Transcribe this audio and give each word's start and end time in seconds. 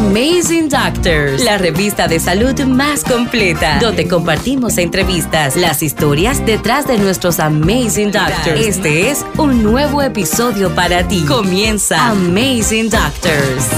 Amazing 0.00 0.70
Doctors, 0.70 1.44
la 1.44 1.58
revista 1.58 2.08
de 2.08 2.18
salud 2.18 2.58
más 2.62 3.04
completa, 3.04 3.78
donde 3.80 4.08
compartimos 4.08 4.78
entrevistas, 4.78 5.56
las 5.56 5.82
historias 5.82 6.44
detrás 6.46 6.86
de 6.86 6.96
nuestros 6.96 7.38
Amazing 7.38 8.10
Doctors. 8.10 8.66
Este 8.66 9.10
es 9.10 9.26
un 9.36 9.62
nuevo 9.62 10.00
episodio 10.00 10.74
para 10.74 11.06
ti. 11.06 11.22
Comienza 11.26 12.08
Amazing 12.08 12.88
Doctors. 12.88 13.68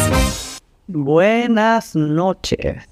Buenas 0.86 1.96
noches. 1.96 2.88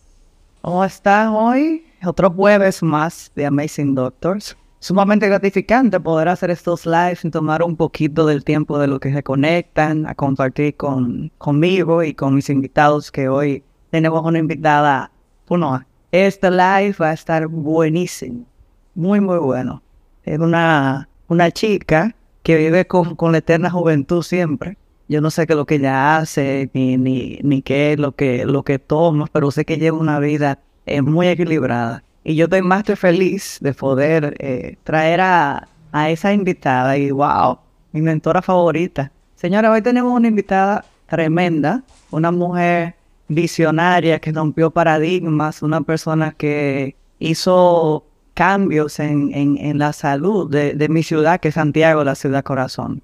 ¿Cómo 0.60 0.84
están 0.84 1.28
hoy? 1.28 1.86
Otro 2.04 2.32
jueves 2.32 2.82
más 2.82 3.30
de 3.36 3.46
Amazing 3.46 3.94
Doctors 3.94 4.56
sumamente 4.80 5.28
gratificante 5.28 6.00
poder 6.00 6.28
hacer 6.28 6.50
estos 6.50 6.86
lives 6.86 7.24
y 7.24 7.30
tomar 7.30 7.62
un 7.62 7.76
poquito 7.76 8.26
del 8.26 8.42
tiempo 8.42 8.78
de 8.78 8.88
lo 8.88 8.98
que 8.98 9.12
se 9.12 9.22
conectan 9.22 10.06
a 10.06 10.14
compartir 10.14 10.76
con, 10.76 11.30
conmigo 11.38 12.02
y 12.02 12.14
con 12.14 12.34
mis 12.34 12.48
invitados 12.48 13.12
que 13.12 13.28
hoy 13.28 13.62
tenemos 13.90 14.24
una 14.24 14.38
invitada. 14.38 15.12
Bueno, 15.46 15.84
este 16.10 16.50
live 16.50 16.94
va 17.00 17.10
a 17.10 17.12
estar 17.12 17.46
buenísimo, 17.46 18.46
muy, 18.94 19.20
muy 19.20 19.38
bueno. 19.38 19.82
Es 20.24 20.38
una, 20.38 21.08
una 21.28 21.50
chica 21.50 22.14
que 22.42 22.56
vive 22.56 22.86
con, 22.86 23.16
con 23.16 23.32
la 23.32 23.38
eterna 23.38 23.70
juventud 23.70 24.22
siempre. 24.22 24.78
Yo 25.08 25.20
no 25.20 25.30
sé 25.30 25.46
qué 25.46 25.52
es 25.52 25.56
lo 25.56 25.66
que 25.66 25.74
ella 25.74 26.16
hace, 26.18 26.70
ni, 26.72 26.96
ni, 26.96 27.38
ni 27.42 27.62
qué 27.62 27.92
es 27.92 27.98
lo 27.98 28.12
que, 28.12 28.46
lo 28.46 28.62
que 28.62 28.78
toma, 28.78 29.26
pero 29.32 29.50
sé 29.50 29.64
que 29.64 29.76
lleva 29.76 29.98
una 29.98 30.20
vida 30.20 30.60
eh, 30.86 31.02
muy 31.02 31.28
equilibrada 31.28 32.02
y 32.24 32.34
yo 32.34 32.44
estoy 32.44 32.62
más 32.62 32.84
que 32.84 32.96
feliz 32.96 33.58
de 33.60 33.72
poder 33.72 34.36
eh, 34.38 34.76
traer 34.84 35.20
a, 35.20 35.68
a, 35.92 36.10
esa 36.10 36.32
invitada 36.32 36.96
y 36.96 37.10
wow, 37.10 37.58
mi 37.92 38.02
mentora 38.02 38.42
favorita. 38.42 39.10
Señora, 39.34 39.70
hoy 39.70 39.82
tenemos 39.82 40.12
una 40.12 40.28
invitada 40.28 40.84
tremenda, 41.06 41.82
una 42.10 42.30
mujer 42.30 42.94
visionaria 43.28 44.18
que 44.18 44.32
rompió 44.32 44.70
paradigmas, 44.70 45.62
una 45.62 45.80
persona 45.80 46.32
que 46.32 46.96
hizo 47.18 48.04
cambios 48.34 48.98
en, 49.00 49.32
en, 49.34 49.78
la 49.78 49.92
salud 49.92 50.50
de, 50.50 50.74
de, 50.74 50.88
mi 50.88 51.02
ciudad, 51.02 51.40
que 51.40 51.48
es 51.48 51.54
Santiago, 51.54 52.04
la 52.04 52.14
ciudad 52.14 52.42
corazón. 52.44 53.02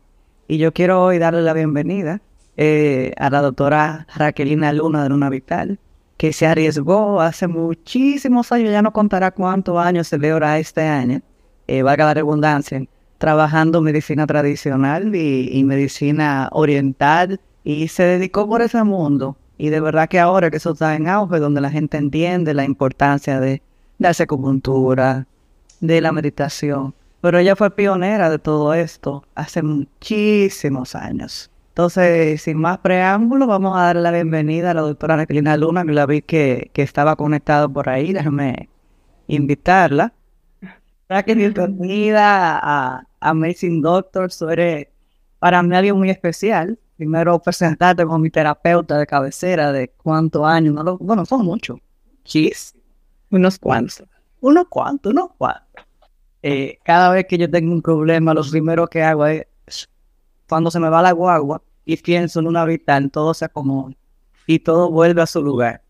Y 0.49 0.59
yo 0.59 0.73
quiero 0.73 1.03
hoy 1.03 1.19
darle 1.19 1.43
la 1.43 1.53
bienvenida 1.53 2.21
eh, 2.57 3.13
a 3.19 3.31
la 3.31 3.43
doctora 3.43 4.07
Raquelina 4.15 4.73
Luna 4.73 5.03
de 5.03 5.09
Luna 5.11 5.29
Vital 5.29 5.79
que 6.17 6.33
se 6.33 6.47
arriesgó 6.47 7.21
hace 7.21 7.47
muchísimos 7.47 8.51
años, 8.53 8.71
ya 8.71 8.83
no 8.83 8.93
contará 8.93 9.31
cuántos 9.31 9.79
años 9.79 10.09
celebra 10.09 10.59
este 10.59 10.83
año, 10.83 11.21
eh, 11.67 11.83
valga 11.83 12.07
la 12.07 12.15
redundancia, 12.15 12.83
trabajando 13.19 13.81
medicina 13.81 14.27
tradicional 14.27 15.15
y, 15.15 15.65
medicina 15.65 16.49
oriental 16.53 17.41
y 17.65 17.89
se 17.89 18.05
dedicó 18.05 18.49
por 18.49 18.63
ese 18.63 18.83
mundo. 18.85 19.37
Y 19.59 19.71
de 19.71 19.81
verdad 19.81 20.09
que 20.09 20.21
ahora 20.21 20.51
que 20.51 20.59
eso 20.59 20.73
está 20.73 20.95
en 20.95 21.09
auge, 21.09 21.39
donde 21.39 21.61
la 21.61 21.71
gente 21.71 21.97
entiende 21.97 22.53
la 22.53 22.65
importancia 22.65 23.41
de 23.41 23.63
la 23.99 24.11
acupuntura, 24.11 25.27
de 25.81 26.01
la 26.01 26.13
meditación. 26.13 26.95
Pero 27.23 27.39
ella 27.39 27.57
fue 27.57 27.75
pionera 27.75 28.29
de 28.29 28.39
todo 28.39 28.75
esto 28.75 29.25
hace 29.35 29.63
muchísimos 29.63 30.95
años. 30.95 31.51
Entonces, 31.77 32.41
sin 32.41 32.57
más 32.57 32.79
preámbulos, 32.79 33.47
vamos 33.47 33.77
a 33.77 33.83
dar 33.83 33.97
la 33.97 34.11
bienvenida 34.11 34.71
a 34.71 34.75
la 34.75 34.81
doctora 34.81 35.19
Jacqueline 35.19 35.61
Luna, 35.61 35.85
que 35.85 35.93
la 35.93 36.07
vi 36.07 36.23
que, 36.23 36.71
estaba 36.75 37.17
conectada 37.17 37.69
por 37.69 37.91
ahí. 37.91 38.15
Déjame 38.15 38.71
invitarla. 39.27 40.15
que 41.27 41.35
bienvenida 41.35 42.59
a, 42.63 43.07
Amazing 43.21 43.83
Doctors. 43.83 44.41
Eres 44.41 44.87
para 45.39 45.63
mí 45.63 45.77
alguien 45.77 45.99
muy 45.99 46.09
especial. 46.09 46.79
Primero, 46.97 47.39
presentarte 47.41 48.07
como 48.07 48.21
mi 48.21 48.31
terapeuta 48.31 48.97
de 48.97 49.07
cabecera 49.07 49.71
de 49.71 49.89
cuántos 50.03 50.47
años. 50.47 50.73
No 50.73 50.97
bueno, 50.97 51.27
son 51.27 51.45
muchos. 51.45 51.79
Chis. 52.25 52.75
Unos 53.31 53.59
cuantos. 53.59 54.03
Unos 54.41 54.67
cuantos, 54.69 55.13
unos 55.13 55.29
cuantos. 55.37 55.85
Eh, 56.43 56.79
cada 56.85 57.11
vez 57.11 57.27
que 57.29 57.37
yo 57.37 57.51
tengo 57.51 57.71
un 57.71 57.83
problema, 57.83 58.33
lo 58.33 58.43
primero 58.51 58.87
que 58.87 59.03
hago 59.03 59.27
es 59.27 59.47
cuando 60.49 60.71
se 60.71 60.81
me 60.81 60.89
va 60.89 61.03
la 61.03 61.13
guagua 61.13 61.61
y 61.87 61.97
pienso 61.97 62.41
en 62.41 62.49
una 62.49 62.67
vital, 62.67 63.11
todo 63.11 63.33
se 63.33 63.47
acomoda 63.47 63.95
y 64.47 64.59
todo 64.59 64.91
vuelve 64.91 65.23
a 65.23 65.27
su 65.27 65.43
lugar. 65.43 65.83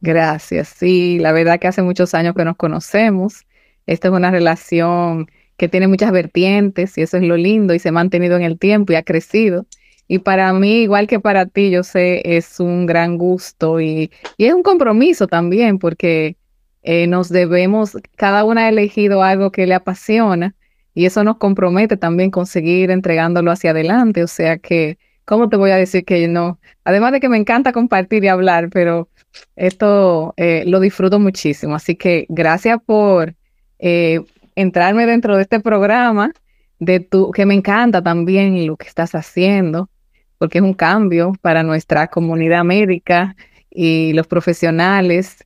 Gracias. 0.00 0.68
Sí, 0.68 1.18
la 1.18 1.32
verdad 1.32 1.58
que 1.58 1.66
hace 1.66 1.82
muchos 1.82 2.14
años 2.14 2.34
que 2.34 2.44
nos 2.44 2.56
conocemos. 2.56 3.44
Esta 3.86 4.08
es 4.08 4.14
una 4.14 4.30
relación 4.30 5.26
que 5.56 5.68
tiene 5.68 5.88
muchas 5.88 6.12
vertientes 6.12 6.96
y 6.96 7.02
eso 7.02 7.16
es 7.16 7.24
lo 7.24 7.36
lindo 7.36 7.74
y 7.74 7.78
se 7.78 7.88
ha 7.88 7.92
mantenido 7.92 8.36
en 8.36 8.42
el 8.42 8.58
tiempo 8.58 8.92
y 8.92 8.96
ha 8.96 9.02
crecido. 9.02 9.66
Y 10.06 10.18
para 10.18 10.52
mí, 10.52 10.82
igual 10.82 11.06
que 11.06 11.20
para 11.20 11.46
ti, 11.46 11.70
yo 11.70 11.82
sé, 11.82 12.36
es 12.36 12.60
un 12.60 12.86
gran 12.86 13.16
gusto 13.18 13.80
y, 13.80 14.10
y 14.36 14.46
es 14.46 14.54
un 14.54 14.62
compromiso 14.62 15.26
también 15.26 15.78
porque 15.78 16.36
eh, 16.82 17.06
nos 17.06 17.30
debemos, 17.30 17.96
cada 18.16 18.44
una 18.44 18.66
ha 18.66 18.68
elegido 18.68 19.22
algo 19.22 19.50
que 19.50 19.66
le 19.66 19.74
apasiona 19.74 20.54
y 20.94 21.06
eso 21.06 21.24
nos 21.24 21.38
compromete 21.38 21.96
también 21.96 22.30
con 22.30 22.46
seguir 22.46 22.90
entregándolo 22.90 23.50
hacia 23.50 23.70
adelante. 23.70 24.22
O 24.22 24.28
sea 24.28 24.58
que, 24.58 24.98
¿cómo 25.24 25.48
te 25.48 25.56
voy 25.56 25.72
a 25.72 25.76
decir 25.76 26.04
que 26.04 26.28
no? 26.28 26.58
Además 26.84 27.12
de 27.12 27.20
que 27.20 27.28
me 27.28 27.36
encanta 27.36 27.72
compartir 27.72 28.24
y 28.24 28.28
hablar, 28.28 28.68
pero 28.70 29.08
esto 29.56 30.34
eh, 30.36 30.64
lo 30.66 30.80
disfruto 30.80 31.18
muchísimo. 31.18 31.74
Así 31.74 31.96
que 31.96 32.26
gracias 32.28 32.78
por 32.84 33.34
eh, 33.78 34.20
entrarme 34.54 35.06
dentro 35.06 35.36
de 35.36 35.42
este 35.42 35.60
programa, 35.60 36.32
de 36.78 37.00
tu, 37.00 37.32
que 37.32 37.46
me 37.46 37.54
encanta 37.54 38.02
también 38.02 38.66
lo 38.66 38.76
que 38.76 38.86
estás 38.86 39.14
haciendo, 39.14 39.90
porque 40.38 40.58
es 40.58 40.64
un 40.64 40.74
cambio 40.74 41.32
para 41.40 41.62
nuestra 41.62 42.06
comunidad 42.08 42.64
médica 42.64 43.34
y 43.70 44.12
los 44.12 44.26
profesionales 44.28 45.43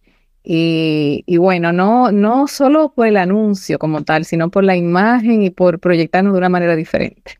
y, 0.50 1.36
bueno, 1.36 1.74
no, 1.74 2.10
no 2.10 2.46
solo 2.46 2.90
por 2.94 3.06
el 3.06 3.18
anuncio 3.18 3.78
como 3.78 4.02
tal, 4.02 4.24
sino 4.24 4.48
por 4.48 4.64
la 4.64 4.76
imagen 4.76 5.42
y 5.42 5.50
por 5.50 5.78
proyectarnos 5.78 6.32
de 6.32 6.38
una 6.38 6.48
manera 6.48 6.74
diferente. 6.74 7.38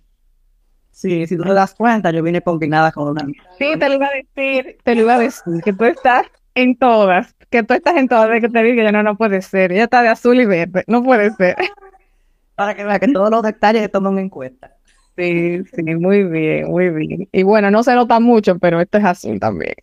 Sí, 0.91 1.27
si 1.27 1.39
tú 1.39 1.45
te 1.45 1.55
das 1.55 1.75
cuenta, 1.75 2.11
yo 2.11 2.23
vine 2.23 2.43
combinada 2.43 2.93
con 2.93 3.09
una 3.09 3.25
Sí, 3.59 3.79
te 3.79 3.89
lo 3.89 3.95
iba 3.95 4.09
a 4.09 4.11
decir, 4.11 4.77
te 4.85 4.95
lo 4.95 5.01
iba 5.03 5.15
a 5.15 5.19
decir, 5.21 5.63
que 5.65 5.73
tú 5.73 5.85
estás 5.87 6.27
en 6.55 6.77
todas, 6.77 7.35
que 7.49 7.63
tú 7.63 7.73
estás 7.73 7.97
en 7.97 8.09
todas, 8.09 8.43
que 8.43 8.49
te 8.51 8.63
diga 8.63 8.85
que 8.85 8.93
no, 8.93 9.03
no 9.03 9.17
puede 9.17 9.41
ser, 9.41 9.73
ella 9.73 9.85
está 9.85 10.03
de 10.03 10.09
azul 10.09 10.39
y 10.39 10.45
verde, 10.45 10.85
no 10.87 11.03
puede 11.03 11.31
ser. 11.31 11.57
Para 12.57 12.75
que 12.75 12.85
vean 12.85 13.01
que 13.01 13.09
todos 13.09 13.31
los 13.31 13.43
detalles 13.43 13.81
se 13.81 13.89
toman 13.89 14.19
en 14.19 14.29
cuenta. 14.29 14.77
Sí, 15.17 15.63
sí, 15.65 15.83
muy 15.83 16.25
bien, 16.25 16.69
muy 16.69 16.91
bien. 16.91 17.27
Y 17.33 17.43
bueno, 17.43 17.71
no 17.71 17.83
se 17.83 17.95
nota 17.95 18.21
mucho, 18.21 18.59
pero 18.59 18.83
esto 18.83 18.99
es 18.99 19.05
azul 19.05 19.41
también. 19.41 19.77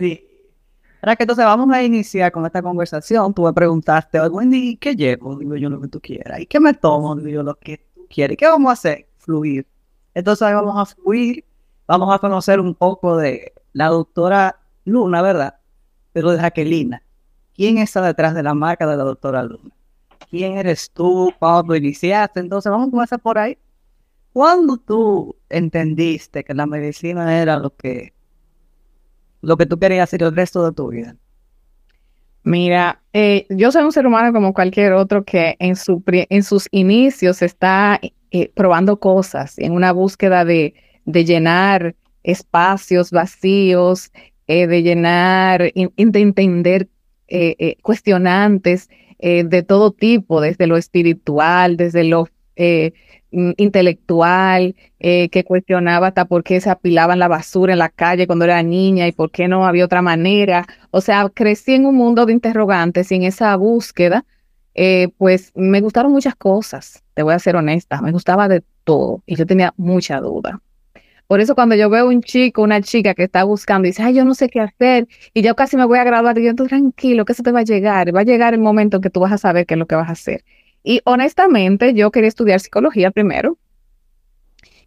Sí, 0.00 0.29
Ahora 1.02 1.16
que 1.16 1.22
entonces 1.22 1.44
vamos 1.44 1.70
a 1.74 1.82
iniciar 1.82 2.30
con 2.30 2.44
esta 2.44 2.60
conversación. 2.60 3.32
Tú 3.32 3.44
me 3.44 3.52
preguntaste, 3.52 4.20
Wendy, 4.20 4.76
¿qué 4.76 4.94
llevo? 4.94 5.36
Digo 5.36 5.56
yo 5.56 5.70
lo 5.70 5.80
que 5.80 5.88
tú 5.88 6.00
quieras. 6.00 6.40
¿Y 6.40 6.46
qué 6.46 6.60
me 6.60 6.74
tomo? 6.74 7.16
Digo 7.16 7.28
yo 7.28 7.42
lo 7.42 7.54
que 7.54 7.78
tú 7.94 8.06
quieres. 8.08 8.36
¿Qué 8.36 8.46
vamos 8.46 8.68
a 8.68 8.72
hacer? 8.74 9.08
Fluir. 9.18 9.66
Entonces 10.14 10.42
ahí 10.42 10.54
vamos 10.54 10.76
a 10.76 10.84
fluir. 10.94 11.44
Vamos 11.86 12.14
a 12.14 12.18
conocer 12.18 12.60
un 12.60 12.74
poco 12.74 13.16
de 13.16 13.52
la 13.72 13.86
doctora 13.86 14.60
Luna, 14.84 15.22
¿verdad? 15.22 15.54
Pero 16.12 16.32
de 16.32 16.38
Jaquelina. 16.38 17.02
¿Quién 17.54 17.78
está 17.78 18.02
detrás 18.02 18.34
de 18.34 18.42
la 18.42 18.54
marca 18.54 18.86
de 18.86 18.96
la 18.96 19.04
doctora 19.04 19.42
Luna? 19.42 19.70
¿Quién 20.30 20.58
eres 20.58 20.90
tú? 20.90 21.32
¿Cuándo 21.38 21.74
iniciaste? 21.74 22.40
Entonces 22.40 22.70
vamos 22.70 22.88
a 22.88 22.90
comenzar 22.90 23.20
por 23.20 23.38
ahí. 23.38 23.56
¿Cuándo 24.32 24.76
tú 24.76 25.34
entendiste 25.48 26.44
que 26.44 26.54
la 26.54 26.66
medicina 26.66 27.40
era 27.40 27.58
lo 27.58 27.74
que 27.74 28.12
lo 29.42 29.56
que 29.56 29.66
tú 29.66 29.78
querías 29.78 30.04
hacer 30.04 30.22
el 30.22 30.34
resto 30.34 30.64
de 30.64 30.72
tu 30.72 30.88
vida? 30.88 31.16
Mira, 32.42 33.02
eh, 33.12 33.46
yo 33.50 33.70
soy 33.70 33.84
un 33.84 33.92
ser 33.92 34.06
humano 34.06 34.32
como 34.32 34.54
cualquier 34.54 34.94
otro 34.94 35.24
que 35.24 35.56
en, 35.58 35.76
su, 35.76 36.02
en 36.06 36.42
sus 36.42 36.68
inicios 36.70 37.42
está 37.42 38.00
eh, 38.30 38.50
probando 38.54 38.98
cosas, 38.98 39.58
en 39.58 39.72
una 39.72 39.92
búsqueda 39.92 40.44
de, 40.44 40.74
de 41.04 41.24
llenar 41.24 41.94
espacios 42.22 43.10
vacíos, 43.10 44.10
eh, 44.46 44.66
de 44.66 44.82
llenar, 44.82 45.60
de 45.60 45.90
entender 45.94 46.88
cuestionantes 47.82 48.88
de 49.20 49.62
todo 49.62 49.92
tipo, 49.92 50.40
desde 50.40 50.66
lo 50.66 50.76
espiritual, 50.76 51.76
desde 51.76 52.04
lo 52.04 52.26
intelectual 53.30 54.74
eh, 54.98 55.28
que 55.30 55.44
cuestionaba 55.44 56.08
hasta 56.08 56.24
por 56.24 56.42
qué 56.42 56.60
se 56.60 56.70
apilaban 56.70 57.18
la 57.18 57.28
basura 57.28 57.72
en 57.72 57.78
la 57.78 57.88
calle 57.88 58.26
cuando 58.26 58.44
era 58.44 58.62
niña 58.62 59.06
y 59.06 59.12
por 59.12 59.30
qué 59.30 59.48
no 59.48 59.66
había 59.66 59.84
otra 59.84 60.02
manera. 60.02 60.66
O 60.90 61.00
sea, 61.00 61.28
crecí 61.28 61.74
en 61.74 61.86
un 61.86 61.94
mundo 61.94 62.26
de 62.26 62.32
interrogantes 62.32 63.12
y 63.12 63.16
en 63.16 63.22
esa 63.24 63.54
búsqueda, 63.56 64.24
eh, 64.74 65.08
pues 65.18 65.52
me 65.54 65.80
gustaron 65.80 66.12
muchas 66.12 66.34
cosas, 66.34 67.02
te 67.14 67.22
voy 67.22 67.34
a 67.34 67.38
ser 67.38 67.56
honesta, 67.56 68.00
me 68.02 68.12
gustaba 68.12 68.48
de 68.48 68.62
todo 68.84 69.22
y 69.26 69.36
yo 69.36 69.46
tenía 69.46 69.72
mucha 69.76 70.20
duda. 70.20 70.60
Por 71.30 71.38
eso 71.38 71.54
cuando 71.54 71.76
yo 71.76 71.88
veo 71.88 72.08
un 72.08 72.22
chico, 72.22 72.60
una 72.62 72.80
chica 72.82 73.14
que 73.14 73.22
está 73.22 73.44
buscando 73.44 73.86
y 73.86 73.92
dice, 73.92 74.02
ay, 74.02 74.14
yo 74.14 74.24
no 74.24 74.34
sé 74.34 74.48
qué 74.48 74.58
hacer 74.58 75.06
y 75.32 75.42
yo 75.42 75.54
casi 75.54 75.76
me 75.76 75.84
voy 75.84 76.00
a 76.00 76.04
graduar, 76.04 76.36
y 76.36 76.44
yo, 76.44 76.54
tranquilo, 76.56 77.24
que 77.24 77.34
eso 77.34 77.44
te 77.44 77.52
va 77.52 77.60
a 77.60 77.62
llegar, 77.62 78.12
va 78.12 78.20
a 78.20 78.24
llegar 78.24 78.52
el 78.52 78.60
momento 78.60 78.96
en 78.96 79.02
que 79.02 79.10
tú 79.10 79.20
vas 79.20 79.30
a 79.32 79.38
saber 79.38 79.64
qué 79.64 79.74
es 79.74 79.78
lo 79.78 79.86
que 79.86 79.94
vas 79.94 80.08
a 80.08 80.12
hacer. 80.12 80.42
Y 80.82 81.00
honestamente, 81.04 81.94
yo 81.94 82.10
quería 82.10 82.28
estudiar 82.28 82.60
psicología 82.60 83.10
primero. 83.10 83.58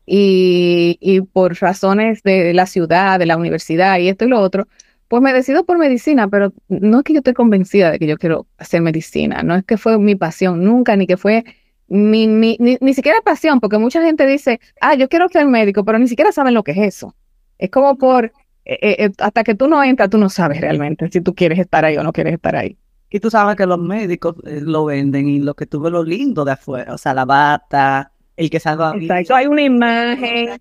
y, 0.06 0.98
y 1.00 1.22
por 1.22 1.56
razones 1.62 2.24
de 2.24 2.54
la 2.54 2.66
ciudad, 2.66 3.20
de 3.20 3.26
la 3.26 3.38
universidad 3.38 4.00
y 4.00 4.10
esto 4.10 4.26
y 4.26 4.28
lo 4.30 4.42
otro, 4.42 4.68
pues 5.08 5.22
me 5.22 5.32
decido 5.32 5.64
por 5.64 5.78
medicina, 5.78 6.28
pero 6.28 6.54
no 6.70 6.98
es 6.98 7.04
que 7.04 7.14
yo 7.14 7.20
esté 7.20 7.36
convencida 7.36 7.92
de 7.92 8.00
que 8.00 8.08
yo 8.08 8.18
quiero 8.18 8.48
hacer 8.58 8.82
medicina, 8.82 9.44
no 9.44 9.56
es 9.56 9.64
que 9.64 9.78
fue 9.78 10.00
mi 10.00 10.16
pasión 10.16 10.64
nunca, 10.64 10.96
ni 10.96 11.06
que 11.06 11.18
fue 11.18 11.44
mi, 11.88 12.28
mi 12.28 12.58
ni, 12.60 12.78
ni, 12.82 12.94
siquiera 12.96 13.22
pasión, 13.22 13.60
porque 13.60 13.78
mucha 13.78 14.02
gente 14.02 14.26
dice, 14.26 14.60
ah, 14.82 14.96
yo 14.96 15.08
quiero 15.10 15.30
ser 15.30 15.46
médico, 15.46 15.86
pero 15.86 16.00
ni 16.00 16.08
siquiera 16.08 16.32
saben 16.32 16.56
lo 16.56 16.64
que 16.64 16.72
es 16.72 16.80
eso. 16.80 17.16
Es 17.60 17.70
como 17.70 17.96
por, 17.96 18.26
eh, 18.66 18.80
eh, 18.82 18.96
eh, 19.06 19.12
hasta 19.20 19.44
que 19.44 19.54
tú 19.54 19.68
no 19.68 19.84
entras, 19.84 20.10
tú 20.10 20.18
no 20.18 20.30
sabes 20.30 20.60
realmente 20.62 21.08
si 21.12 21.22
tú 21.22 21.36
quieres 21.36 21.60
estar 21.60 21.86
ahí 21.86 21.96
o 21.96 22.02
no 22.02 22.12
quieres 22.12 22.34
estar 22.34 22.56
ahí. 22.56 22.76
Y 23.14 23.20
tú 23.20 23.30
sabes 23.30 23.56
que 23.56 23.68
los 23.68 23.78
médicos 23.78 24.36
lo 24.44 24.86
venden 24.86 25.30
y 25.30 25.40
lo 25.40 25.54
que 25.54 25.68
tú 25.68 25.80
ves 25.80 25.92
lo 25.92 26.04
lindo 26.04 26.44
de 26.44 26.54
afuera, 26.54 26.96
o 26.96 26.98
sea, 26.98 27.14
la 27.14 27.26
bata, 27.26 28.12
el 28.36 28.50
que 28.50 28.60
salga. 28.60 28.96
Exacto, 28.96 29.36
hay 29.36 29.46
una 29.46 29.62
imagen. 29.62 30.60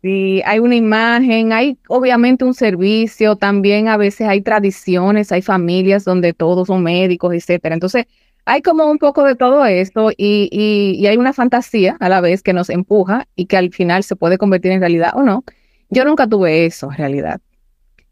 Sí, 0.00 0.40
hay 0.46 0.58
una 0.58 0.74
imagen, 0.74 1.52
hay 1.52 1.76
obviamente 1.88 2.46
un 2.46 2.54
servicio, 2.54 3.36
también 3.36 3.88
a 3.88 3.98
veces 3.98 4.26
hay 4.26 4.40
tradiciones, 4.40 5.32
hay 5.32 5.42
familias 5.42 6.06
donde 6.06 6.32
todos 6.32 6.68
son 6.68 6.82
médicos, 6.82 7.34
etcétera. 7.34 7.74
Entonces, 7.74 8.06
hay 8.46 8.62
como 8.62 8.90
un 8.90 8.96
poco 8.96 9.22
de 9.24 9.36
todo 9.36 9.66
esto 9.66 10.12
y, 10.12 10.48
y, 10.50 11.06
hay 11.08 11.18
una 11.18 11.34
fantasía 11.34 11.98
a 12.00 12.08
la 12.08 12.22
vez 12.22 12.42
que 12.42 12.54
nos 12.54 12.70
empuja 12.70 13.28
y 13.36 13.44
que 13.44 13.58
al 13.58 13.70
final 13.70 14.02
se 14.02 14.16
puede 14.16 14.38
convertir 14.38 14.72
en 14.72 14.80
realidad 14.80 15.12
o 15.14 15.24
no. 15.24 15.44
Yo 15.90 16.06
nunca 16.06 16.26
tuve 16.26 16.64
eso 16.64 16.90
en 16.90 16.96
realidad. 16.96 17.38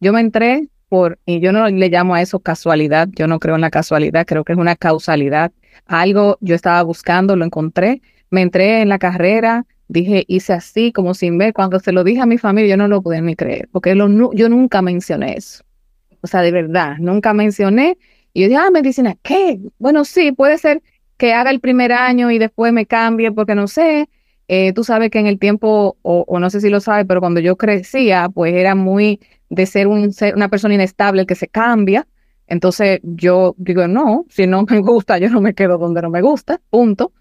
Yo 0.01 0.12
me 0.12 0.21
entré 0.21 0.69
por, 0.88 1.19
y 1.26 1.40
yo 1.40 1.52
no 1.52 1.69
le 1.69 1.88
llamo 1.88 2.14
a 2.14 2.23
eso 2.23 2.40
casualidad, 2.40 3.08
yo 3.14 3.26
no 3.26 3.38
creo 3.38 3.55
en 3.55 3.61
la 3.61 3.70
casualidad, 3.70 4.26
creo 4.26 4.44
que 4.44 4.52
es 4.52 4.58
una 4.58 4.76
causalidad. 4.76 5.52
Algo 5.87 6.38
yo 6.40 6.55
estaba 6.55 6.82
buscando, 6.82 7.37
lo 7.37 7.44
encontré, 7.44 8.02
me 8.31 8.43
entré 8.43 8.82
en 8.82 8.88
la 8.88 8.99
carrera, 8.99 9.67
dije, 9.88 10.25
hice 10.29 10.52
así, 10.52 10.93
como 10.93 11.14
sin 11.14 11.38
ver. 11.38 11.52
Cuando 11.52 11.79
se 11.81 11.93
lo 11.93 12.05
dije 12.05 12.20
a 12.20 12.26
mi 12.26 12.38
familia, 12.38 12.70
yo 12.70 12.76
no 12.76 12.88
lo 12.88 13.02
podía 13.02 13.20
ni 13.20 13.37
creer, 13.37 13.69
porque 13.73 13.94
lo, 13.94 14.32
yo 14.32 14.49
nunca 14.49 14.82
mencioné 14.82 15.35
eso. 15.37 15.64
O 16.20 16.26
sea, 16.26 16.43
de 16.43 16.52
verdad, 16.52 16.96
nunca 16.99 17.32
mencioné. 17.32 17.99
Y 18.32 18.43
yo 18.43 18.49
dije, 18.49 18.61
ah, 18.61 18.70
medicina, 18.70 19.17
¿qué? 19.23 19.61
Bueno, 19.79 20.05
sí, 20.05 20.32
puede 20.32 20.58
ser 20.58 20.82
que 21.17 21.32
haga 21.32 21.50
el 21.50 21.61
primer 21.61 21.93
año 21.93 22.31
y 22.31 22.38
después 22.38 22.73
me 22.73 22.87
cambie, 22.87 23.32
porque 23.32 23.55
no 23.55 23.69
sé. 23.69 24.08
Eh, 24.49 24.73
tú 24.73 24.82
sabes 24.82 25.11
que 25.11 25.19
en 25.19 25.26
el 25.26 25.38
tiempo, 25.38 25.99
o, 26.02 26.38
no 26.38 26.49
sé 26.49 26.61
si 26.61 26.70
lo 26.70 26.81
sabes, 26.81 27.05
pero 27.06 27.20
cuando 27.20 27.41
yo 27.41 27.56
crecía, 27.56 28.29
pues 28.31 28.55
era 28.55 28.75
muy 28.75 29.20
de 29.50 29.67
ser, 29.67 29.87
un, 29.87 30.12
una 30.35 30.49
persona 30.49 30.75
inestable 30.75 31.27
que 31.27 31.35
se 31.35 31.49
cambia. 31.49 32.06
Entonces 32.47 33.00
yo 33.03 33.55
digo, 33.59 33.87
no, 33.89 34.25
si 34.29 34.47
no 34.47 34.65
me 34.65 34.79
gusta, 34.81 35.19
yo 35.19 35.31
no 35.31 35.41
me 35.41 35.55
quedo 35.55 35.79
donde 35.79 36.03
no 36.03 36.11
me 36.11 36.23
gusta, 36.23 36.61
punto. 36.71 37.12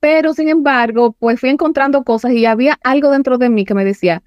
Pero 0.00 0.34
sin 0.34 0.48
embargo, 0.48 1.16
pues 1.18 1.40
fui 1.40 1.48
encontrando 1.50 2.04
cosas 2.04 2.32
y 2.32 2.44
había 2.44 2.78
algo 2.82 3.10
dentro 3.10 3.38
de 3.38 3.48
mí 3.48 3.64
que 3.64 3.74
me 3.74 3.84
decía, 3.84 4.22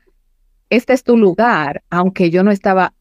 este 0.69 0.93
es 0.93 1.03
tu 1.03 1.17
lugar, 1.17 1.83
aunque 1.89 2.29
yo 2.31 2.43
no 2.43 2.51
estaba 2.51 2.93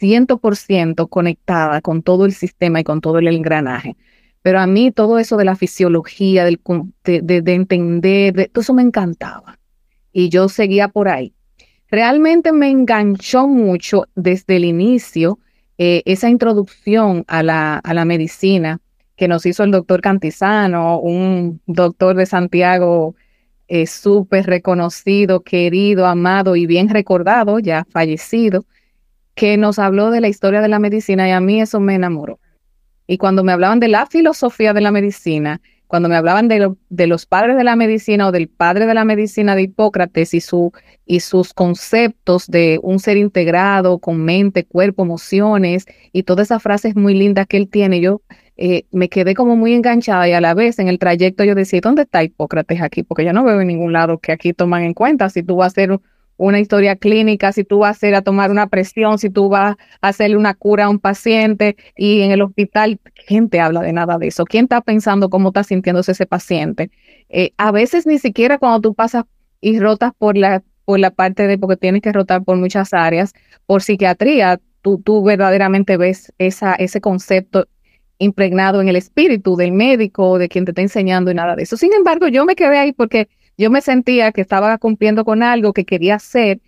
100% 0.00 1.08
conectada 1.08 1.80
con 1.80 2.02
todo 2.02 2.26
el 2.26 2.32
sistema 2.32 2.80
y 2.80 2.84
con 2.84 3.00
todo 3.00 3.18
el 3.18 3.28
engranaje. 3.28 3.96
Pero 4.42 4.60
a 4.60 4.66
mí 4.66 4.92
todo 4.92 5.18
eso 5.18 5.36
de 5.36 5.44
la 5.44 5.56
fisiología, 5.56 6.44
del, 6.44 6.60
de, 7.04 7.42
entender, 7.52 8.34
de, 8.34 8.48
todo 8.48 8.62
eso 8.62 8.74
me 8.74 8.82
encantaba. 8.82 9.58
Y 10.12 10.28
yo 10.28 10.48
seguía 10.48 10.88
por 10.88 11.08
ahí. 11.08 11.34
Realmente 11.96 12.52
me 12.52 12.68
enganchó 12.68 13.48
mucho 13.48 14.04
desde 14.14 14.56
el 14.56 14.66
inicio 14.66 15.38
eh, 15.78 16.02
esa 16.04 16.28
introducción 16.28 17.24
a 17.26 17.42
la, 17.42 17.78
a 17.78 17.94
la 17.94 18.04
medicina 18.04 18.80
que 19.16 19.28
nos 19.28 19.46
hizo 19.46 19.64
el 19.64 19.70
doctor 19.70 20.02
Cantizano, 20.02 21.00
un 21.00 21.62
doctor 21.66 22.14
de 22.14 22.26
Santiago 22.26 23.14
eh, 23.68 23.86
súper 23.86 24.44
reconocido, 24.44 25.40
querido, 25.40 26.04
amado 26.04 26.54
y 26.54 26.66
bien 26.66 26.90
recordado, 26.90 27.60
ya 27.60 27.86
fallecido, 27.88 28.66
que 29.34 29.56
nos 29.56 29.78
habló 29.78 30.10
de 30.10 30.20
la 30.20 30.28
historia 30.28 30.60
de 30.60 30.68
la 30.68 30.78
medicina 30.78 31.26
y 31.26 31.30
a 31.30 31.40
mí 31.40 31.62
eso 31.62 31.80
me 31.80 31.94
enamoró. 31.94 32.40
Y 33.06 33.16
cuando 33.16 33.42
me 33.42 33.52
hablaban 33.52 33.80
de 33.80 33.88
la 33.88 34.04
filosofía 34.04 34.74
de 34.74 34.82
la 34.82 34.90
medicina, 34.90 35.62
cuando 35.86 36.08
me 36.08 36.16
hablaban 36.16 36.48
de, 36.48 36.72
de, 36.88 37.06
los 37.06 37.26
padres 37.26 37.56
de 37.56 37.64
la 37.64 37.76
medicina 37.76 38.28
o 38.28 38.32
del 38.32 38.48
padre 38.48 38.86
de 38.86 38.94
la 38.94 39.04
medicina 39.04 39.54
de 39.54 39.62
Hipócrates 39.62 40.34
y, 40.34 40.40
su, 40.40 40.72
y 41.04 41.20
sus 41.20 41.54
conceptos 41.54 42.46
de 42.48 42.80
un 42.82 42.98
ser 42.98 43.16
integrado 43.16 43.98
con 43.98 44.24
mente, 44.24 44.64
cuerpo, 44.64 45.02
emociones 45.02 45.86
y 46.12 46.24
todas 46.24 46.48
esas 46.48 46.62
frases 46.62 46.96
muy 46.96 47.14
lindas 47.14 47.46
que 47.46 47.56
él 47.56 47.68
tiene, 47.68 48.00
yo 48.00 48.22
eh, 48.56 48.86
me 48.90 49.08
quedé 49.08 49.34
como 49.34 49.54
muy 49.54 49.74
enganchada 49.74 50.28
y 50.28 50.32
a 50.32 50.40
la 50.40 50.54
vez 50.54 50.78
en 50.78 50.88
el 50.88 50.98
trayecto 50.98 51.44
yo 51.44 51.54
decía, 51.54 51.80
¿dónde 51.82 52.02
está 52.02 52.24
Hipócrates 52.24 52.80
aquí? 52.80 53.02
Porque 53.02 53.24
yo 53.24 53.32
no 53.32 53.44
veo 53.44 53.60
en 53.60 53.68
ningún 53.68 53.92
lado 53.92 54.18
que 54.18 54.32
aquí 54.32 54.52
toman 54.54 54.82
en 54.82 54.94
cuenta 54.94 55.28
si 55.28 55.42
tú 55.42 55.56
vas 55.56 55.66
a 55.66 55.68
hacer 55.68 56.00
una 56.36 56.60
historia 56.60 56.96
clínica, 56.96 57.52
si 57.52 57.64
tú 57.64 57.78
vas 57.78 57.88
a 57.88 57.90
hacer 57.92 58.14
a 58.14 58.22
tomar 58.22 58.50
una 58.50 58.66
presión, 58.66 59.18
si 59.18 59.30
tú 59.30 59.48
vas 59.48 59.76
a 60.00 60.08
hacerle 60.08 60.36
una 60.36 60.54
cura 60.54 60.84
a 60.84 60.88
un 60.90 60.98
paciente 60.98 61.76
y 61.96 62.20
en 62.22 62.30
el 62.30 62.42
hospital, 62.42 63.00
¿quién 63.26 63.48
te 63.48 63.60
habla 63.60 63.80
de 63.80 63.92
nada 63.92 64.18
de 64.18 64.28
eso? 64.28 64.44
¿Quién 64.44 64.64
está 64.64 64.80
pensando 64.80 65.30
cómo 65.30 65.48
está 65.48 65.64
sintiéndose 65.64 66.12
ese 66.12 66.26
paciente? 66.26 66.90
Eh, 67.28 67.52
a 67.56 67.72
veces 67.72 68.06
ni 68.06 68.18
siquiera 68.18 68.58
cuando 68.58 68.80
tú 68.80 68.94
pasas 68.94 69.24
y 69.60 69.78
rotas 69.80 70.12
por 70.18 70.36
la, 70.36 70.62
por 70.84 71.00
la 71.00 71.10
parte 71.10 71.46
de, 71.46 71.58
porque 71.58 71.76
tienes 71.76 72.02
que 72.02 72.12
rotar 72.12 72.44
por 72.44 72.56
muchas 72.56 72.92
áreas, 72.92 73.32
por 73.66 73.82
psiquiatría, 73.82 74.60
tú, 74.82 75.00
tú 75.02 75.22
verdaderamente 75.24 75.96
ves 75.96 76.32
esa, 76.38 76.74
ese 76.74 77.00
concepto 77.00 77.66
impregnado 78.18 78.80
en 78.80 78.88
el 78.88 78.96
espíritu 78.96 79.56
del 79.56 79.72
médico, 79.72 80.38
de 80.38 80.48
quien 80.48 80.64
te 80.64 80.70
está 80.70 80.82
enseñando 80.82 81.30
y 81.30 81.34
nada 81.34 81.56
de 81.56 81.64
eso. 81.64 81.76
Sin 81.76 81.92
embargo, 81.92 82.28
yo 82.28 82.44
me 82.44 82.56
quedé 82.56 82.78
ahí 82.78 82.92
porque 82.92 83.28
yo 83.58 83.70
me 83.70 83.80
sentía 83.80 84.32
que 84.32 84.40
estaba 84.40 84.76
cumpliendo 84.78 85.24
con 85.24 85.42
algo 85.42 85.72
que 85.72 85.84
quería 85.84 86.16
hacer 86.16 86.60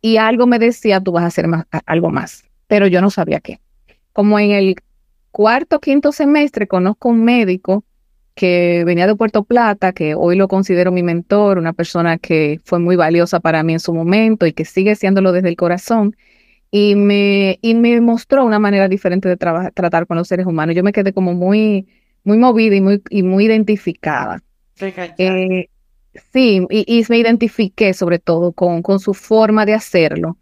y 0.00 0.16
algo 0.16 0.46
me 0.46 0.58
decía, 0.58 1.00
tú 1.00 1.12
vas 1.12 1.24
a 1.24 1.28
hacer 1.28 1.46
más, 1.48 1.66
algo 1.86 2.10
más, 2.10 2.44
pero 2.66 2.86
yo 2.86 3.00
no 3.00 3.10
sabía 3.10 3.40
qué. 3.40 3.60
Como 4.12 4.38
en 4.38 4.52
el 4.52 4.76
cuarto, 5.30 5.80
quinto 5.80 6.12
semestre, 6.12 6.66
conozco 6.66 7.10
un 7.10 7.24
médico 7.24 7.84
que 8.34 8.84
venía 8.86 9.06
de 9.06 9.16
Puerto 9.16 9.44
Plata, 9.44 9.92
que 9.92 10.14
hoy 10.14 10.36
lo 10.36 10.48
considero 10.48 10.92
mi 10.92 11.02
mentor, 11.02 11.58
una 11.58 11.72
persona 11.72 12.16
que 12.16 12.58
fue 12.64 12.78
muy 12.78 12.96
valiosa 12.96 13.40
para 13.40 13.62
mí 13.62 13.74
en 13.74 13.80
su 13.80 13.92
momento 13.92 14.46
y 14.46 14.52
que 14.52 14.64
sigue 14.64 14.94
siéndolo 14.94 15.32
desde 15.32 15.48
el 15.50 15.56
corazón 15.56 16.16
y 16.70 16.94
me, 16.94 17.58
y 17.62 17.74
me 17.74 18.00
mostró 18.00 18.44
una 18.44 18.58
manera 18.58 18.88
diferente 18.88 19.28
de 19.28 19.36
tratar 19.36 20.06
con 20.06 20.16
los 20.16 20.28
seres 20.28 20.46
humanos. 20.46 20.74
Yo 20.74 20.82
me 20.82 20.92
quedé 20.92 21.12
como 21.12 21.34
muy, 21.34 21.88
muy 22.24 22.38
movida 22.38 22.76
y 22.76 22.80
muy, 22.80 23.02
y 23.10 23.22
muy 23.22 23.46
identificada. 23.46 24.42
Eh, 25.18 25.68
sí, 26.32 26.66
y, 26.70 26.84
y, 26.86 27.04
me 27.08 27.18
identifiqué 27.18 27.94
sobre 27.94 28.18
todo 28.18 28.52
con, 28.52 28.82
con 28.82 29.00
su 29.00 29.14
forma 29.14 29.66
de 29.66 29.74
hacerlo. 29.74 30.36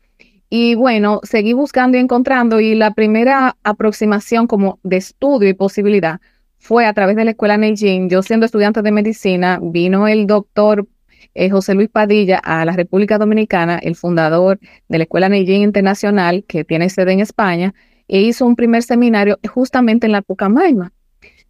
Y 0.50 0.74
bueno, 0.74 1.20
seguí 1.24 1.52
buscando 1.52 1.98
y 1.98 2.00
encontrando 2.00 2.60
y 2.60 2.74
la 2.74 2.94
primera 2.94 3.56
aproximación 3.64 4.46
como 4.46 4.78
de 4.82 4.96
estudio 4.96 5.48
y 5.48 5.54
posibilidad 5.54 6.20
fue 6.58 6.86
a 6.86 6.92
través 6.94 7.16
de 7.16 7.24
la 7.24 7.32
escuela 7.32 7.56
Neijin. 7.56 8.08
Yo 8.08 8.22
siendo 8.22 8.46
estudiante 8.46 8.82
de 8.82 8.90
medicina, 8.90 9.58
vino 9.62 10.08
el 10.08 10.26
doctor 10.26 10.86
eh, 11.34 11.50
José 11.50 11.74
Luis 11.74 11.88
Padilla 11.88 12.38
a 12.38 12.64
la 12.64 12.72
República 12.72 13.18
Dominicana, 13.18 13.78
el 13.78 13.94
fundador 13.94 14.58
de 14.88 14.98
la 14.98 15.04
Escuela 15.04 15.28
Neijin 15.28 15.62
Internacional, 15.62 16.44
que 16.48 16.64
tiene 16.64 16.88
sede 16.88 17.12
en 17.12 17.20
España, 17.20 17.74
e 18.08 18.22
hizo 18.22 18.46
un 18.46 18.56
primer 18.56 18.82
seminario 18.82 19.38
justamente 19.48 20.06
en 20.06 20.12
la 20.12 20.22
Pucamaima. 20.22 20.92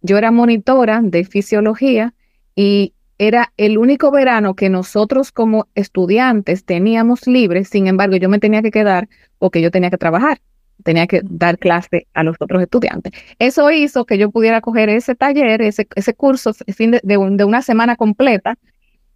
Yo 0.01 0.17
era 0.17 0.31
monitora 0.31 0.99
de 1.01 1.23
fisiología 1.23 2.13
y 2.55 2.93
era 3.19 3.53
el 3.57 3.77
único 3.77 4.09
verano 4.11 4.55
que 4.55 4.69
nosotros 4.69 5.31
como 5.31 5.67
estudiantes 5.75 6.63
teníamos 6.63 7.27
libre, 7.27 7.65
sin 7.65 7.87
embargo 7.87 8.15
yo 8.15 8.29
me 8.29 8.39
tenía 8.39 8.61
que 8.61 8.71
quedar 8.71 9.09
porque 9.37 9.61
yo 9.61 9.69
tenía 9.69 9.89
que 9.89 9.97
trabajar, 9.97 10.39
tenía 10.83 11.05
que 11.05 11.21
dar 11.25 11.59
clase 11.59 12.07
a 12.13 12.23
los 12.23 12.37
otros 12.39 12.61
estudiantes. 12.61 13.11
Eso 13.37 13.69
hizo 13.71 14.05
que 14.05 14.17
yo 14.17 14.31
pudiera 14.31 14.61
coger 14.61 14.87
ese 14.87 15.15
taller, 15.15 15.61
ese, 15.61 15.87
ese 15.95 16.13
curso 16.13 16.53
fin 16.53 16.91
de, 16.91 17.01
de 17.03 17.43
una 17.43 17.61
semana 17.61 17.97
completa 17.97 18.57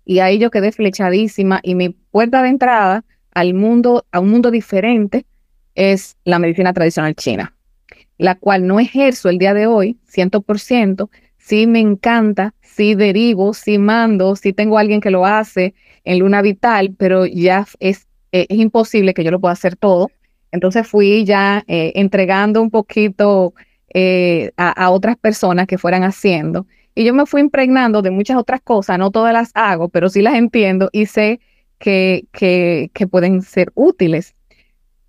y 0.06 0.20
ahí 0.20 0.38
yo 0.38 0.52
quedé 0.52 0.74
flechadísima 0.74 1.62
y 1.64 1.76
mi 1.76 1.90
puerta 1.90 2.44
de 2.44 2.50
entrada 2.50 3.06
al 3.32 3.54
mundo, 3.54 4.06
a 4.12 4.20
un 4.20 4.30
mundo 4.30 4.52
diferente, 4.52 5.26
es 5.76 6.18
la 6.26 6.40
medicina 6.40 6.74
tradicional 6.74 7.16
china, 7.16 7.56
la 8.18 8.36
cual 8.36 8.68
no 8.68 8.82
ejerzo 8.82 9.30
el 9.30 9.38
día 9.38 9.54
de 9.54 9.66
hoy 9.66 9.98
100%, 10.14 11.10
sí 11.44 11.68
me 11.68 11.80
encanta, 11.80 12.54
sí 12.62 12.96
derivo, 12.96 13.54
sí 13.54 13.78
mando, 13.78 14.36
sí 14.36 14.54
tengo 14.54 14.78
alguien 14.78 15.02
que 15.02 15.12
lo 15.12 15.26
hace 15.26 15.74
en 16.06 16.20
Luna 16.20 16.42
Vital, 16.42 16.96
pero 16.98 17.26
ya 17.26 17.68
es, 17.80 18.08
es 18.32 18.48
imposible 18.50 19.14
que 19.14 19.24
yo 19.24 19.32
lo 19.32 19.42
pueda 19.42 19.52
hacer 19.54 19.76
todo. 19.76 20.10
Entonces 20.52 20.88
fui 20.88 21.26
ya 21.26 21.64
eh, 21.68 21.92
entregando 21.96 22.62
un 22.62 22.70
poquito 22.72 23.54
eh, 23.94 24.52
a, 24.56 24.70
a 24.70 24.90
otras 24.92 25.18
personas 25.18 25.68
que 25.68 25.78
fueran 25.78 26.04
haciendo. 26.04 26.66
Y 26.96 27.04
yo 27.04 27.14
me 27.14 27.26
fui 27.26 27.42
impregnando 27.42 28.02
de 28.02 28.12
muchas 28.12 28.38
otras 28.38 28.62
cosas, 28.62 28.98
no 28.98 29.12
todas 29.12 29.34
las 29.34 29.52
hago, 29.54 29.90
pero 29.90 30.10
sí 30.10 30.22
las 30.22 30.36
entiendo 30.36 30.90
y 30.94 31.08
sé 31.08 31.42
que, 31.78 32.26
que, 32.32 32.90
que 32.94 33.08
pueden 33.08 33.42
ser 33.42 33.72
útiles. 33.76 34.36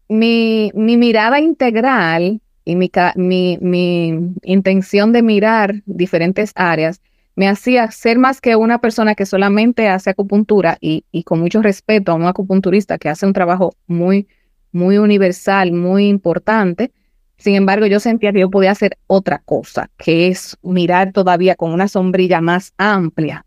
Mi, 0.08 0.72
mi 0.74 0.96
mirada 0.96 1.38
integral 1.38 2.40
y 2.64 2.76
mi, 2.76 2.90
mi, 3.16 3.58
mi 3.60 4.34
intención 4.42 5.12
de 5.12 5.22
mirar 5.22 5.82
diferentes 5.86 6.52
áreas 6.54 7.00
me 7.36 7.48
hacía 7.48 7.90
ser 7.90 8.18
más 8.18 8.40
que 8.40 8.56
una 8.56 8.80
persona 8.80 9.14
que 9.14 9.26
solamente 9.26 9.88
hace 9.88 10.10
acupuntura 10.10 10.78
y, 10.80 11.04
y 11.10 11.24
con 11.24 11.40
mucho 11.40 11.62
respeto 11.62 12.12
a 12.12 12.14
un 12.14 12.24
acupunturista 12.24 12.98
que 12.98 13.08
hace 13.08 13.26
un 13.26 13.32
trabajo 13.32 13.74
muy, 13.86 14.28
muy 14.72 14.98
universal, 14.98 15.72
muy 15.72 16.06
importante. 16.06 16.92
Sin 17.36 17.56
embargo, 17.56 17.86
yo 17.86 17.98
sentía 17.98 18.32
que 18.32 18.40
yo 18.40 18.50
podía 18.50 18.70
hacer 18.70 18.98
otra 19.08 19.42
cosa, 19.44 19.90
que 19.96 20.28
es 20.28 20.56
mirar 20.62 21.12
todavía 21.12 21.56
con 21.56 21.72
una 21.72 21.88
sombrilla 21.88 22.40
más 22.40 22.72
amplia 22.78 23.44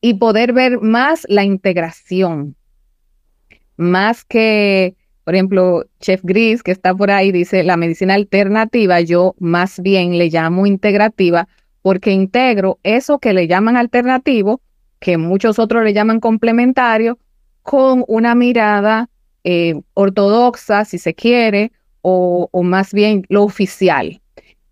y 0.00 0.14
poder 0.14 0.52
ver 0.52 0.80
más 0.80 1.26
la 1.28 1.44
integración, 1.44 2.56
más 3.76 4.24
que, 4.24 4.95
por 5.26 5.34
ejemplo, 5.34 5.84
Chef 5.98 6.20
Gris, 6.22 6.62
que 6.62 6.70
está 6.70 6.94
por 6.94 7.10
ahí, 7.10 7.32
dice 7.32 7.64
la 7.64 7.76
medicina 7.76 8.14
alternativa, 8.14 9.00
yo 9.00 9.34
más 9.40 9.80
bien 9.80 10.18
le 10.18 10.30
llamo 10.30 10.68
integrativa 10.68 11.48
porque 11.82 12.12
integro 12.12 12.78
eso 12.84 13.18
que 13.18 13.32
le 13.32 13.48
llaman 13.48 13.76
alternativo, 13.76 14.60
que 15.00 15.18
muchos 15.18 15.58
otros 15.58 15.82
le 15.82 15.92
llaman 15.92 16.20
complementario, 16.20 17.18
con 17.62 18.04
una 18.06 18.36
mirada 18.36 19.10
eh, 19.42 19.74
ortodoxa, 19.94 20.84
si 20.84 20.96
se 20.96 21.14
quiere, 21.14 21.72
o, 22.02 22.48
o 22.52 22.62
más 22.62 22.92
bien 22.92 23.24
lo 23.28 23.42
oficial, 23.42 24.22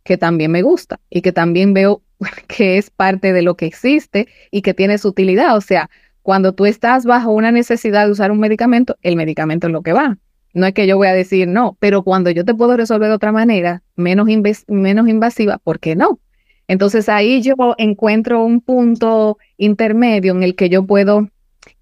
que 0.05 0.17
también 0.17 0.53
me 0.53 0.63
gusta 0.63 1.01
y 1.11 1.23
que 1.23 1.33
también 1.33 1.75
veo 1.75 2.01
que 2.47 2.79
es 2.79 2.91
parte 2.91 3.33
de 3.33 3.43
lo 3.43 3.57
que 3.57 3.67
existe 3.67 4.29
y 4.53 4.63
que 4.63 4.73
tiene 4.73 4.99
su 4.99 5.09
utilidad. 5.09 5.57
O 5.57 5.61
sea, 5.61 5.91
cuando 6.23 6.55
tú 6.55 6.65
estás 6.65 7.05
bajo 7.07 7.33
una 7.33 7.51
necesidad 7.51 8.07
de 8.07 8.13
usar 8.13 8.31
un 8.31 8.39
medicamento, 8.39 8.97
el 9.03 9.17
medicamento 9.17 9.67
es 9.67 9.73
lo 9.73 9.83
que 9.83 9.93
va. 9.93 10.17
No 10.55 10.67
es 10.67 10.73
que 10.73 10.87
yo 10.87 10.97
voy 10.97 11.09
a 11.09 11.13
decir 11.13 11.49
no, 11.49 11.77
pero 11.81 12.03
cuando 12.03 12.31
yo 12.31 12.45
te 12.45 12.55
puedo 12.55 12.77
resolver 12.77 13.09
de 13.09 13.15
otra 13.15 13.33
manera, 13.33 13.83
menos, 13.97 14.29
menos 14.69 15.09
invasiva, 15.09 15.59
¿por 15.59 15.81
qué 15.81 15.97
no? 15.97 16.21
Entonces 16.69 17.09
ahí 17.09 17.43
yo 17.43 17.55
encuentro 17.77 18.45
un 18.45 18.61
punto 18.61 19.39
intermedio 19.59 20.33
en 20.33 20.43
el 20.43 20.57
que 20.57 20.71
yo 20.71 20.87
puedo 20.87 21.29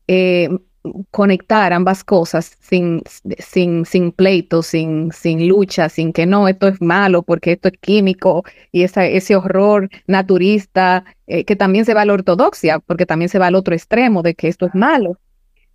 eh, 0.08 0.48
conectar 1.10 1.72
ambas 1.72 2.02
cosas 2.02 2.56
sin, 2.60 3.02
sin, 3.38 3.86
sin 3.86 4.12
pleito, 4.12 4.62
sin, 4.62 5.12
sin 5.12 5.48
lucha, 5.48 5.88
sin 5.88 6.12
que 6.12 6.26
no, 6.26 6.48
esto 6.48 6.68
es 6.68 6.80
malo 6.80 7.22
porque 7.22 7.52
esto 7.52 7.68
es 7.68 7.74
químico 7.80 8.44
y 8.72 8.82
ese 8.82 9.36
horror 9.36 9.88
naturista, 10.06 11.04
eh, 11.26 11.44
que 11.44 11.56
también 11.56 11.84
se 11.84 11.94
va 11.94 12.02
a 12.02 12.04
la 12.04 12.14
ortodoxia, 12.14 12.80
porque 12.80 13.06
también 13.06 13.28
se 13.28 13.38
va 13.38 13.46
al 13.46 13.54
otro 13.54 13.74
extremo 13.74 14.22
de 14.22 14.34
que 14.34 14.48
esto 14.48 14.66
es 14.66 14.74
malo. 14.74 15.18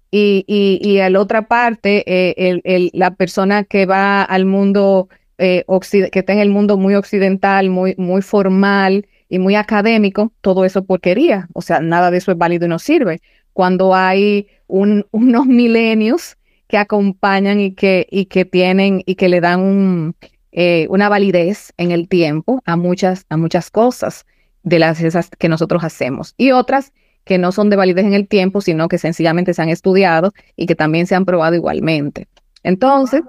Y, 0.09 0.45
y, 0.47 0.79
y 0.81 0.99
a 0.99 1.09
la 1.09 1.19
otra 1.19 1.47
parte, 1.47 2.03
eh, 2.07 2.33
el, 2.37 2.61
el, 2.63 2.91
la 2.93 3.15
persona 3.15 3.63
que 3.63 3.85
va 3.85 4.23
al 4.23 4.45
mundo 4.45 5.09
eh, 5.37 5.65
que 6.11 6.19
está 6.19 6.33
en 6.33 6.39
el 6.39 6.49
mundo 6.49 6.77
muy 6.77 6.95
occidental, 6.95 7.69
muy, 7.69 7.93
muy 7.97 8.21
formal 8.21 9.07
y 9.29 9.39
muy 9.39 9.55
académico, 9.55 10.31
todo 10.41 10.65
eso 10.65 10.85
porquería. 10.85 11.47
O 11.53 11.61
sea, 11.61 11.79
nada 11.79 12.11
de 12.11 12.17
eso 12.17 12.31
es 12.31 12.37
válido 12.37 12.65
y 12.65 12.69
no 12.69 12.79
sirve. 12.79 13.21
Cuando 13.53 13.93
hay 13.95 14.47
un, 14.67 15.05
unos 15.11 15.45
milenios 15.45 16.37
que 16.67 16.77
acompañan 16.77 17.59
y 17.59 17.73
que, 17.73 18.07
y 18.09 18.25
que 18.25 18.45
tienen 18.45 19.01
y 19.05 19.15
que 19.15 19.29
le 19.29 19.39
dan 19.39 19.61
un, 19.61 20.15
eh, 20.51 20.87
una 20.89 21.07
validez 21.07 21.73
en 21.77 21.91
el 21.91 22.09
tiempo 22.09 22.61
a 22.65 22.75
muchas, 22.75 23.25
a 23.29 23.37
muchas 23.37 23.69
cosas 23.69 24.25
de 24.63 24.79
las 24.79 24.99
esas 25.01 25.29
que 25.29 25.47
nosotros 25.47 25.83
hacemos 25.85 26.33
y 26.37 26.51
otras 26.51 26.91
que 27.27 27.37
no 27.37 27.51
son 27.51 27.69
de 27.69 27.75
validez 27.75 28.05
en 28.05 28.13
el 28.13 28.27
tiempo, 28.27 28.61
sino 28.61 28.87
que 28.87 28.97
sencillamente 28.97 29.53
se 29.53 29.61
han 29.61 29.69
estudiado 29.69 30.33
y 30.55 30.65
que 30.65 30.75
también 30.75 31.05
se 31.05 31.15
han 31.15 31.25
probado 31.25 31.55
igualmente. 31.55 32.27
Entonces, 32.63 33.21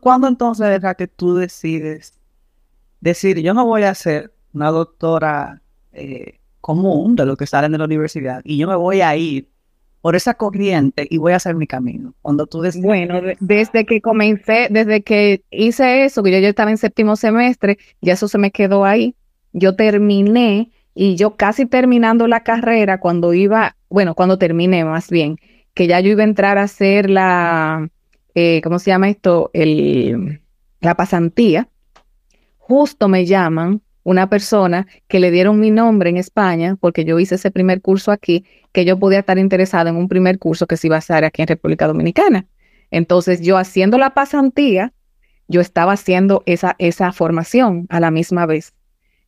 ¿Cuándo 0.00 0.28
entonces 0.28 0.68
deja 0.68 0.94
que 0.94 1.06
tú 1.06 1.34
decides 1.34 2.20
decir, 3.00 3.40
yo 3.40 3.54
no 3.54 3.64
voy 3.64 3.84
a 3.84 3.94
ser 3.94 4.32
una 4.52 4.70
doctora 4.70 5.62
eh, 5.92 6.40
común 6.60 7.16
de 7.16 7.24
lo 7.24 7.36
que 7.36 7.46
salen 7.46 7.72
de 7.72 7.78
la 7.78 7.84
universidad 7.84 8.42
y 8.44 8.58
yo 8.58 8.68
me 8.68 8.76
voy 8.76 9.00
a 9.00 9.16
ir 9.16 9.48
por 10.02 10.16
esa 10.16 10.34
corriente 10.34 11.06
y 11.08 11.16
voy 11.16 11.32
a 11.32 11.36
hacer 11.36 11.54
mi 11.54 11.66
camino? 11.66 12.12
Cuando 12.20 12.46
tú 12.46 12.60
decides... 12.60 12.84
Bueno, 12.84 13.22
desde 13.40 13.86
que 13.86 14.02
comencé, 14.02 14.68
desde 14.70 15.02
que 15.02 15.42
hice 15.50 16.04
eso, 16.04 16.22
que 16.22 16.30
yo 16.30 16.38
ya 16.38 16.50
estaba 16.50 16.70
en 16.70 16.76
séptimo 16.76 17.16
semestre, 17.16 17.78
ya 18.02 18.12
eso 18.12 18.28
se 18.28 18.36
me 18.36 18.50
quedó 18.50 18.84
ahí. 18.84 19.14
Yo 19.54 19.74
terminé 19.76 20.70
y 20.94 21.16
yo 21.16 21.36
casi 21.36 21.66
terminando 21.66 22.26
la 22.28 22.42
carrera, 22.44 22.98
cuando 23.00 23.34
iba, 23.34 23.76
bueno, 23.88 24.14
cuando 24.14 24.38
terminé 24.38 24.84
más 24.84 25.10
bien, 25.10 25.38
que 25.74 25.86
ya 25.86 26.00
yo 26.00 26.10
iba 26.10 26.22
a 26.22 26.26
entrar 26.26 26.58
a 26.58 26.62
hacer 26.62 27.10
la 27.10 27.88
eh, 28.34 28.60
¿cómo 28.62 28.78
se 28.78 28.90
llama 28.90 29.08
esto? 29.08 29.50
El, 29.52 30.40
la 30.80 30.96
pasantía, 30.96 31.68
justo 32.58 33.08
me 33.08 33.26
llaman 33.26 33.82
una 34.02 34.28
persona 34.28 34.86
que 35.08 35.20
le 35.20 35.30
dieron 35.30 35.60
mi 35.60 35.70
nombre 35.70 36.10
en 36.10 36.16
España, 36.16 36.76
porque 36.78 37.04
yo 37.04 37.18
hice 37.18 37.36
ese 37.36 37.50
primer 37.50 37.80
curso 37.80 38.10
aquí, 38.10 38.44
que 38.72 38.84
yo 38.84 38.98
podía 38.98 39.20
estar 39.20 39.38
interesada 39.38 39.90
en 39.90 39.96
un 39.96 40.08
primer 40.08 40.38
curso 40.38 40.66
que 40.66 40.76
se 40.76 40.88
iba 40.88 40.96
a 40.96 40.98
hacer 40.98 41.24
aquí 41.24 41.42
en 41.42 41.48
República 41.48 41.86
Dominicana. 41.86 42.46
Entonces, 42.90 43.40
yo 43.40 43.56
haciendo 43.56 43.96
la 43.96 44.14
pasantía, 44.14 44.92
yo 45.48 45.60
estaba 45.60 45.92
haciendo 45.92 46.42
esa, 46.44 46.74
esa 46.78 47.12
formación 47.12 47.86
a 47.88 48.00
la 48.00 48.10
misma 48.10 48.46
vez. 48.46 48.74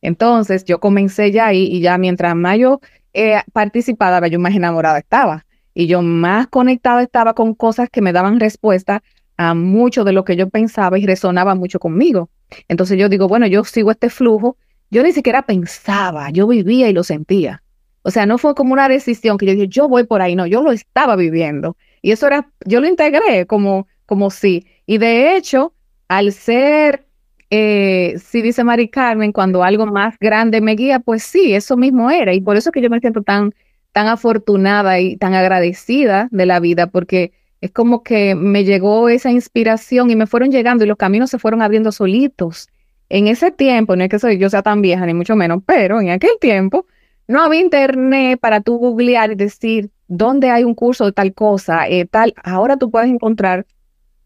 Entonces, 0.01 0.65
yo 0.65 0.79
comencé 0.79 1.31
ya 1.31 1.47
ahí 1.47 1.67
y 1.71 1.81
ya 1.81 1.97
mientras 1.97 2.35
más 2.35 2.57
yo 2.57 2.79
eh, 3.13 3.41
participaba, 3.53 4.27
yo 4.27 4.39
más 4.39 4.55
enamorada 4.55 4.99
estaba 4.99 5.45
y 5.73 5.87
yo 5.87 6.01
más 6.01 6.47
conectada 6.47 7.03
estaba 7.03 7.33
con 7.33 7.53
cosas 7.53 7.89
que 7.89 8.01
me 8.01 8.13
daban 8.13 8.39
respuesta 8.39 9.03
a 9.37 9.53
mucho 9.53 10.03
de 10.03 10.11
lo 10.11 10.25
que 10.25 10.35
yo 10.35 10.49
pensaba 10.49 10.97
y 10.97 11.05
resonaba 11.05 11.55
mucho 11.55 11.79
conmigo. 11.79 12.29
Entonces 12.67 12.97
yo 12.97 13.09
digo, 13.09 13.27
bueno, 13.27 13.47
yo 13.47 13.63
sigo 13.63 13.91
este 13.91 14.09
flujo. 14.09 14.57
Yo 14.89 15.03
ni 15.03 15.11
siquiera 15.11 15.45
pensaba, 15.45 16.29
yo 16.31 16.47
vivía 16.47 16.89
y 16.89 16.93
lo 16.93 17.03
sentía. 17.03 17.61
O 18.03 18.11
sea, 18.11 18.25
no 18.25 18.37
fue 18.37 18.55
como 18.55 18.73
una 18.73 18.87
decisión 18.87 19.37
que 19.37 19.45
yo 19.45 19.51
dije, 19.51 19.67
yo 19.67 19.89
voy 19.89 20.05
por 20.05 20.21
ahí, 20.21 20.35
no, 20.35 20.47
yo 20.47 20.63
lo 20.63 20.71
estaba 20.71 21.15
viviendo. 21.15 21.75
Y 22.01 22.11
eso 22.11 22.25
era, 22.27 22.49
yo 22.65 22.79
lo 22.79 22.87
integré 22.87 23.45
como, 23.45 23.87
como 24.05 24.29
sí. 24.29 24.65
Y 24.85 24.97
de 24.97 25.35
hecho, 25.35 25.73
al 26.07 26.31
ser, 26.31 27.05
eh, 27.49 28.15
si 28.19 28.41
dice 28.41 28.63
Mari 28.63 28.89
Carmen, 28.89 29.31
cuando 29.31 29.63
algo 29.63 29.85
más 29.85 30.17
grande 30.19 30.61
me 30.61 30.75
guía, 30.75 30.99
pues 30.99 31.23
sí, 31.23 31.53
eso 31.53 31.77
mismo 31.77 32.09
era. 32.11 32.33
Y 32.33 32.41
por 32.41 32.57
eso 32.57 32.69
es 32.69 32.73
que 32.73 32.81
yo 32.81 32.89
me 32.89 32.99
siento 32.99 33.21
tan 33.21 33.53
tan 33.97 34.07
afortunada 34.09 34.99
y 34.99 35.17
tan 35.17 35.33
agradecida 35.33 36.27
de 36.29 36.45
la 36.45 36.59
vida 36.59 36.85
porque 36.85 37.31
es 37.61 37.71
como 37.71 38.03
que 38.03 38.35
me 38.35 38.63
llegó 38.63 39.09
esa 39.09 39.31
inspiración 39.31 40.11
y 40.11 40.15
me 40.15 40.27
fueron 40.27 40.51
llegando 40.51 40.83
y 40.83 40.87
los 40.87 40.97
caminos 40.97 41.31
se 41.31 41.39
fueron 41.39 41.63
abriendo 41.63 41.91
solitos. 41.91 42.69
En 43.09 43.25
ese 43.25 43.49
tiempo, 43.49 43.95
no 43.95 44.03
es 44.03 44.09
que 44.11 44.19
soy, 44.19 44.37
yo 44.37 44.51
sea 44.51 44.61
tan 44.61 44.83
vieja 44.83 45.03
ni 45.07 45.15
mucho 45.15 45.35
menos, 45.35 45.63
pero 45.65 45.99
en 45.99 46.11
aquel 46.11 46.37
tiempo 46.39 46.85
no 47.27 47.41
había 47.41 47.59
internet 47.59 48.39
para 48.39 48.61
tú 48.61 48.77
googlear 48.77 49.31
y 49.31 49.35
decir 49.35 49.89
dónde 50.07 50.51
hay 50.51 50.63
un 50.63 50.75
curso 50.75 51.05
de 51.05 51.13
tal 51.13 51.33
cosa, 51.33 51.87
eh, 51.87 52.05
tal. 52.05 52.35
Ahora 52.43 52.77
tú 52.77 52.91
puedes 52.91 53.09
encontrar 53.09 53.65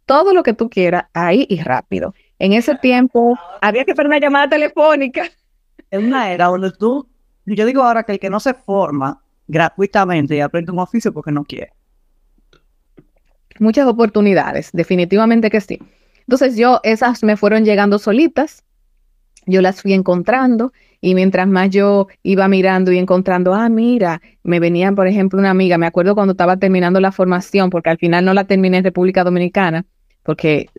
todo 0.06 0.34
lo 0.34 0.44
que 0.44 0.52
tú 0.52 0.70
quieras 0.70 1.06
ahí 1.14 1.46
y 1.50 1.62
rápido. 1.62 2.14
En 2.42 2.54
ese 2.54 2.74
tiempo 2.74 3.38
había 3.62 3.86
que 3.86 3.92
hacer 3.92 4.08
una 4.08 4.18
llamada 4.18 4.50
telefónica. 4.50 5.30
Es 5.92 6.00
una 6.04 6.32
era 6.32 6.48
donde 6.48 6.72
tú, 6.72 7.08
yo 7.46 7.68
digo 7.68 7.84
ahora 7.84 8.02
que 8.02 8.14
el 8.14 8.20
que 8.20 8.32
no 8.32 8.40
se 8.40 8.56
forma 8.56 9.22
gratuitamente 9.48 10.36
y 10.36 10.40
aprende 10.40 10.72
un 10.72 10.80
oficio 10.80 11.14
porque 11.14 11.32
no 11.32 11.44
quiere. 11.44 11.72
Muchas 13.60 13.86
oportunidades, 13.86 14.72
definitivamente 14.74 15.52
que 15.52 15.62
sí. 15.62 15.78
Entonces 16.22 16.58
yo, 16.58 16.80
esas 16.82 17.22
me 17.22 17.38
fueron 17.38 17.64
llegando 17.64 18.00
solitas, 18.00 18.64
yo 19.46 19.62
las 19.62 19.80
fui 19.80 19.94
encontrando 19.94 20.74
y 21.00 21.14
mientras 21.14 21.48
más 21.48 21.70
yo 21.70 22.08
iba 22.24 22.48
mirando 22.48 22.92
y 22.92 22.98
encontrando, 22.98 23.54
ah, 23.54 23.70
mira, 23.70 24.20
me 24.42 24.60
venía, 24.60 24.92
por 24.94 25.06
ejemplo, 25.06 25.38
una 25.38 25.52
amiga, 25.52 25.78
me 25.78 25.86
acuerdo 25.86 26.16
cuando 26.16 26.32
estaba 26.32 26.58
terminando 26.58 27.00
la 27.00 27.12
formación, 27.12 27.70
porque 27.70 27.92
al 27.92 28.00
final 28.00 28.26
no 28.26 28.34
la 28.34 28.46
terminé 28.46 28.78
en 28.78 28.84
República 28.84 29.24
Dominicana, 29.24 29.86
porque 30.24 30.70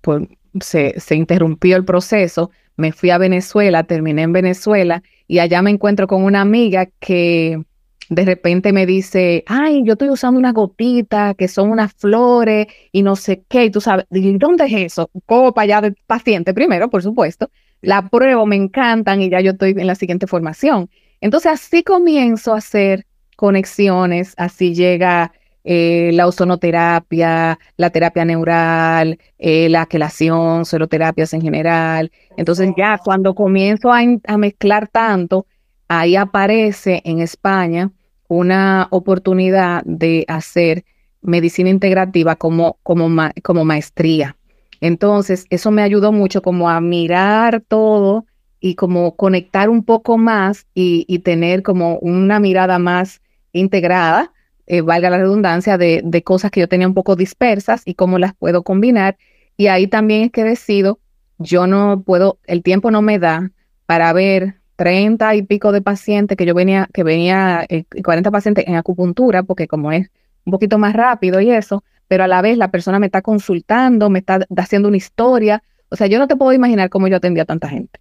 pues, 0.00 0.26
se, 0.60 0.98
se 0.98 1.14
interrumpió 1.14 1.76
el 1.76 1.84
proceso, 1.84 2.50
me 2.76 2.92
fui 2.92 3.10
a 3.10 3.18
Venezuela, 3.18 3.84
terminé 3.84 4.22
en 4.22 4.32
Venezuela 4.32 5.02
y 5.26 5.38
allá 5.38 5.62
me 5.62 5.70
encuentro 5.70 6.06
con 6.06 6.24
una 6.24 6.40
amiga 6.40 6.88
que 7.00 7.62
de 8.08 8.24
repente 8.24 8.72
me 8.72 8.84
dice, 8.84 9.44
ay, 9.46 9.82
yo 9.84 9.94
estoy 9.94 10.10
usando 10.10 10.38
unas 10.38 10.52
gotitas 10.52 11.34
que 11.36 11.48
son 11.48 11.70
unas 11.70 11.94
flores 11.94 12.66
y 12.90 13.02
no 13.02 13.16
sé 13.16 13.42
qué, 13.48 13.64
y 13.66 13.70
tú 13.70 13.80
sabes, 13.80 14.06
¿y 14.10 14.36
dónde 14.38 14.66
es 14.66 14.72
eso? 14.72 15.10
Como 15.26 15.52
para 15.52 15.64
allá 15.64 15.80
del 15.82 15.96
paciente 16.06 16.52
primero, 16.52 16.90
por 16.90 17.02
supuesto, 17.02 17.50
la 17.80 18.08
pruebo, 18.08 18.46
me 18.46 18.56
encantan 18.56 19.22
y 19.22 19.30
ya 19.30 19.40
yo 19.40 19.52
estoy 19.52 19.70
en 19.70 19.86
la 19.86 19.94
siguiente 19.94 20.26
formación. 20.26 20.90
Entonces 21.20 21.52
así 21.52 21.82
comienzo 21.82 22.54
a 22.54 22.58
hacer 22.58 23.06
conexiones, 23.36 24.34
así 24.36 24.74
llega 24.74 25.32
eh, 25.64 26.10
la 26.14 26.26
ozonoterapia, 26.26 27.58
la 27.76 27.90
terapia 27.90 28.24
neural, 28.24 29.18
eh, 29.38 29.68
la 29.68 29.86
quelación, 29.86 30.64
terapias 30.88 31.32
en 31.34 31.42
general. 31.42 32.10
Entonces 32.36 32.70
ya 32.76 32.98
cuando 32.98 33.34
comienzo 33.34 33.92
a, 33.92 34.02
mezclar 34.38 34.88
tanto, 34.88 35.46
ahí 35.88 36.16
aparece 36.16 37.02
en 37.04 37.20
España 37.20 37.90
una 38.28 38.88
oportunidad 38.90 39.82
de 39.84 40.24
hacer 40.28 40.84
medicina 41.20 41.70
integrativa 41.70 42.36
como, 42.36 42.78
como, 42.82 43.08
como 43.42 43.64
maestría. 43.64 44.36
Entonces, 44.80 45.46
eso 45.48 45.70
me 45.70 45.82
ayudó 45.82 46.10
mucho 46.10 46.42
como 46.42 46.68
a 46.68 46.80
mirar 46.80 47.62
todo 47.68 48.26
y 48.58 48.74
como 48.74 49.14
conectar 49.14 49.68
un 49.68 49.84
poco 49.84 50.18
más 50.18 50.66
y, 50.74 51.18
tener 51.20 51.62
como 51.62 51.98
una 51.98 52.40
mirada 52.40 52.80
más 52.80 53.20
integrada, 53.52 54.32
eh, 54.66 54.80
valga 54.80 55.10
la 55.10 55.18
redundancia, 55.18 55.78
de, 55.78 56.02
de, 56.04 56.22
cosas 56.22 56.50
que 56.50 56.60
yo 56.60 56.68
tenía 56.68 56.86
un 56.86 56.94
poco 56.94 57.16
dispersas 57.16 57.82
y 57.84 57.94
cómo 57.94 58.18
las 58.18 58.34
puedo 58.34 58.62
combinar. 58.62 59.16
Y 59.56 59.66
ahí 59.66 59.86
también 59.86 60.22
es 60.22 60.30
que 60.30 60.44
decido, 60.44 61.00
yo 61.38 61.66
no 61.66 62.02
puedo, 62.02 62.38
el 62.46 62.62
tiempo 62.62 62.90
no 62.90 63.02
me 63.02 63.18
da 63.18 63.50
para 63.86 64.12
ver 64.12 64.56
30 64.76 65.34
y 65.36 65.42
pico 65.42 65.72
de 65.72 65.82
pacientes 65.82 66.36
que 66.36 66.46
yo 66.46 66.54
venía, 66.54 66.88
que 66.92 67.04
venía, 67.04 67.66
40 68.02 68.28
eh, 68.28 68.32
pacientes 68.32 68.64
en 68.66 68.76
acupuntura, 68.76 69.42
porque 69.42 69.68
como 69.68 69.92
es 69.92 70.10
un 70.44 70.50
poquito 70.50 70.78
más 70.78 70.92
rápido 70.94 71.40
y 71.40 71.50
eso, 71.50 71.84
pero 72.08 72.24
a 72.24 72.28
la 72.28 72.42
vez 72.42 72.58
la 72.58 72.70
persona 72.70 72.98
me 72.98 73.06
está 73.06 73.22
consultando, 73.22 74.10
me 74.10 74.18
está 74.18 74.46
haciendo 74.56 74.88
una 74.88 74.96
historia. 74.96 75.62
O 75.88 75.96
sea, 75.96 76.06
yo 76.06 76.18
no 76.18 76.26
te 76.26 76.36
puedo 76.36 76.52
imaginar 76.52 76.90
cómo 76.90 77.08
yo 77.08 77.16
atendía 77.16 77.44
a 77.44 77.46
tanta 77.46 77.68
gente. 77.68 78.00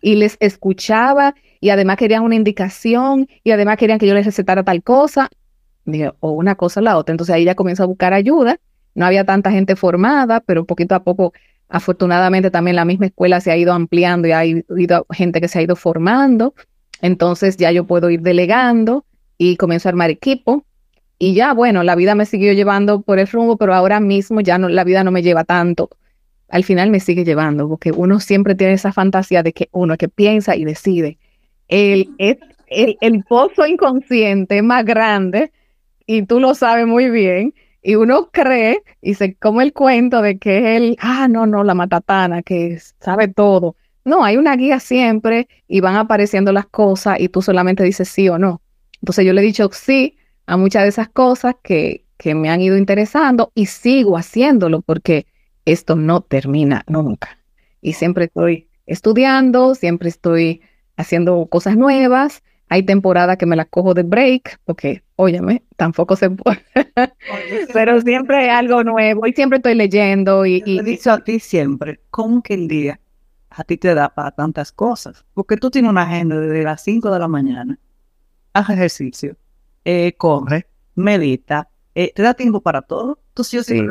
Y 0.00 0.16
les 0.16 0.36
escuchaba 0.40 1.34
y 1.60 1.70
además 1.70 1.96
querían 1.96 2.22
una 2.22 2.34
indicación 2.34 3.28
y 3.44 3.50
además 3.50 3.76
querían 3.76 3.98
que 3.98 4.06
yo 4.06 4.14
les 4.14 4.26
recetara 4.26 4.62
tal 4.64 4.82
cosa. 4.82 5.28
O 6.20 6.32
una 6.32 6.54
cosa 6.54 6.80
o 6.80 6.82
la 6.82 6.96
otra. 6.96 7.12
Entonces 7.12 7.34
ahí 7.34 7.44
ya 7.44 7.54
comienzo 7.54 7.82
a 7.82 7.86
buscar 7.86 8.12
ayuda. 8.12 8.58
No 8.94 9.06
había 9.06 9.24
tanta 9.24 9.50
gente 9.50 9.76
formada, 9.76 10.40
pero 10.40 10.64
poquito 10.64 10.94
a 10.94 11.02
poco, 11.02 11.32
afortunadamente 11.68 12.50
también 12.50 12.76
la 12.76 12.84
misma 12.84 13.06
escuela 13.06 13.40
se 13.40 13.50
ha 13.50 13.56
ido 13.56 13.72
ampliando 13.72 14.28
y 14.28 14.32
ha 14.32 14.40
habido 14.40 15.06
gente 15.10 15.40
que 15.40 15.48
se 15.48 15.58
ha 15.58 15.62
ido 15.62 15.76
formando. 15.76 16.54
Entonces 17.00 17.56
ya 17.56 17.72
yo 17.72 17.86
puedo 17.86 18.10
ir 18.10 18.20
delegando 18.20 19.04
y 19.38 19.56
comienzo 19.56 19.88
a 19.88 19.90
armar 19.90 20.10
equipo 20.10 20.64
y 21.24 21.34
ya, 21.34 21.54
bueno, 21.54 21.84
la 21.84 21.94
vida 21.94 22.16
me 22.16 22.26
siguió 22.26 22.52
llevando 22.52 23.02
por 23.02 23.20
el 23.20 23.28
rumbo, 23.28 23.56
pero 23.56 23.74
ahora 23.74 24.00
mismo 24.00 24.40
ya 24.40 24.58
no, 24.58 24.68
la 24.68 24.82
vida 24.82 25.04
no 25.04 25.12
me 25.12 25.22
lleva 25.22 25.44
tanto. 25.44 25.88
Al 26.48 26.64
final 26.64 26.90
me 26.90 26.98
sigue 26.98 27.24
llevando, 27.24 27.68
porque 27.68 27.92
uno 27.92 28.18
siempre 28.18 28.56
tiene 28.56 28.72
esa 28.72 28.92
fantasía 28.92 29.44
de 29.44 29.52
que 29.52 29.68
uno 29.70 29.96
que 29.96 30.08
piensa 30.08 30.56
y 30.56 30.64
decide. 30.64 31.18
El, 31.68 32.10
el, 32.18 32.96
el 33.00 33.22
pozo 33.22 33.64
inconsciente 33.64 34.62
más 34.62 34.84
grande, 34.84 35.52
y 36.06 36.22
tú 36.22 36.40
lo 36.40 36.54
sabes 36.54 36.86
muy 36.86 37.10
bien, 37.10 37.54
y 37.82 37.96
uno 37.96 38.30
cree 38.30 38.82
y 39.00 39.14
se 39.14 39.34
come 39.34 39.64
el 39.64 39.72
cuento 39.72 40.22
de 40.22 40.38
que 40.38 40.58
es 40.58 40.64
el, 40.80 40.96
ah, 41.00 41.26
no, 41.28 41.46
no, 41.46 41.64
la 41.64 41.74
matatana, 41.74 42.42
que 42.42 42.78
sabe 43.00 43.28
todo. 43.28 43.76
No, 44.04 44.24
hay 44.24 44.36
una 44.36 44.56
guía 44.56 44.80
siempre 44.80 45.48
y 45.68 45.80
van 45.80 45.96
apareciendo 45.96 46.52
las 46.52 46.66
cosas 46.66 47.20
y 47.20 47.28
tú 47.28 47.42
solamente 47.42 47.82
dices 47.82 48.08
sí 48.08 48.28
o 48.28 48.38
no. 48.38 48.62
Entonces 49.00 49.24
yo 49.24 49.32
le 49.32 49.40
he 49.40 49.44
dicho 49.44 49.68
sí 49.72 50.16
a 50.46 50.56
muchas 50.56 50.84
de 50.84 50.88
esas 50.90 51.08
cosas 51.08 51.56
que, 51.62 52.04
que 52.16 52.34
me 52.34 52.50
han 52.50 52.60
ido 52.60 52.76
interesando 52.76 53.50
y 53.54 53.66
sigo 53.66 54.16
haciéndolo 54.16 54.80
porque 54.82 55.26
esto 55.64 55.96
no 55.96 56.20
termina 56.20 56.84
nunca. 56.86 57.38
Y 57.80 57.94
siempre 57.94 58.26
estoy 58.26 58.68
estudiando, 58.86 59.74
siempre 59.74 60.08
estoy 60.08 60.62
haciendo 60.96 61.46
cosas 61.46 61.76
nuevas. 61.76 62.42
Hay 62.68 62.84
temporadas 62.84 63.36
que 63.36 63.46
me 63.46 63.56
las 63.56 63.66
cojo 63.66 63.92
de 63.94 64.02
break, 64.02 64.60
porque, 64.64 65.02
óyeme, 65.22 65.62
tampoco 65.76 66.16
se 66.16 66.30
puede. 66.30 66.62
Pero 67.72 68.00
siempre 68.00 68.36
hay 68.36 68.48
algo 68.48 68.84
nuevo 68.84 69.26
y 69.26 69.32
siempre 69.32 69.58
estoy 69.58 69.74
leyendo. 69.74 70.44
Y, 70.44 70.62
y, 70.66 70.82
dicho 70.82 71.12
a 71.12 71.22
ti 71.22 71.38
siempre, 71.38 72.00
¿cómo 72.10 72.42
que 72.42 72.54
el 72.54 72.68
día 72.68 73.00
a 73.50 73.64
ti 73.64 73.76
te 73.76 73.94
da 73.94 74.08
para 74.08 74.32
tantas 74.32 74.72
cosas? 74.72 75.24
Porque 75.34 75.56
tú 75.56 75.70
tienes 75.70 75.90
una 75.90 76.02
agenda 76.02 76.38
desde 76.38 76.62
las 76.62 76.82
5 76.82 77.10
de 77.10 77.18
la 77.18 77.28
mañana, 77.28 77.78
haz 78.52 78.70
ejercicio, 78.70 79.36
eh, 79.84 80.12
corre, 80.16 80.66
medita, 80.94 81.68
eh, 81.94 82.12
te 82.14 82.22
da 82.22 82.34
tiempo 82.34 82.60
para 82.60 82.82
todo. 82.82 83.18
Entonces 83.28 83.66
yo 83.66 83.84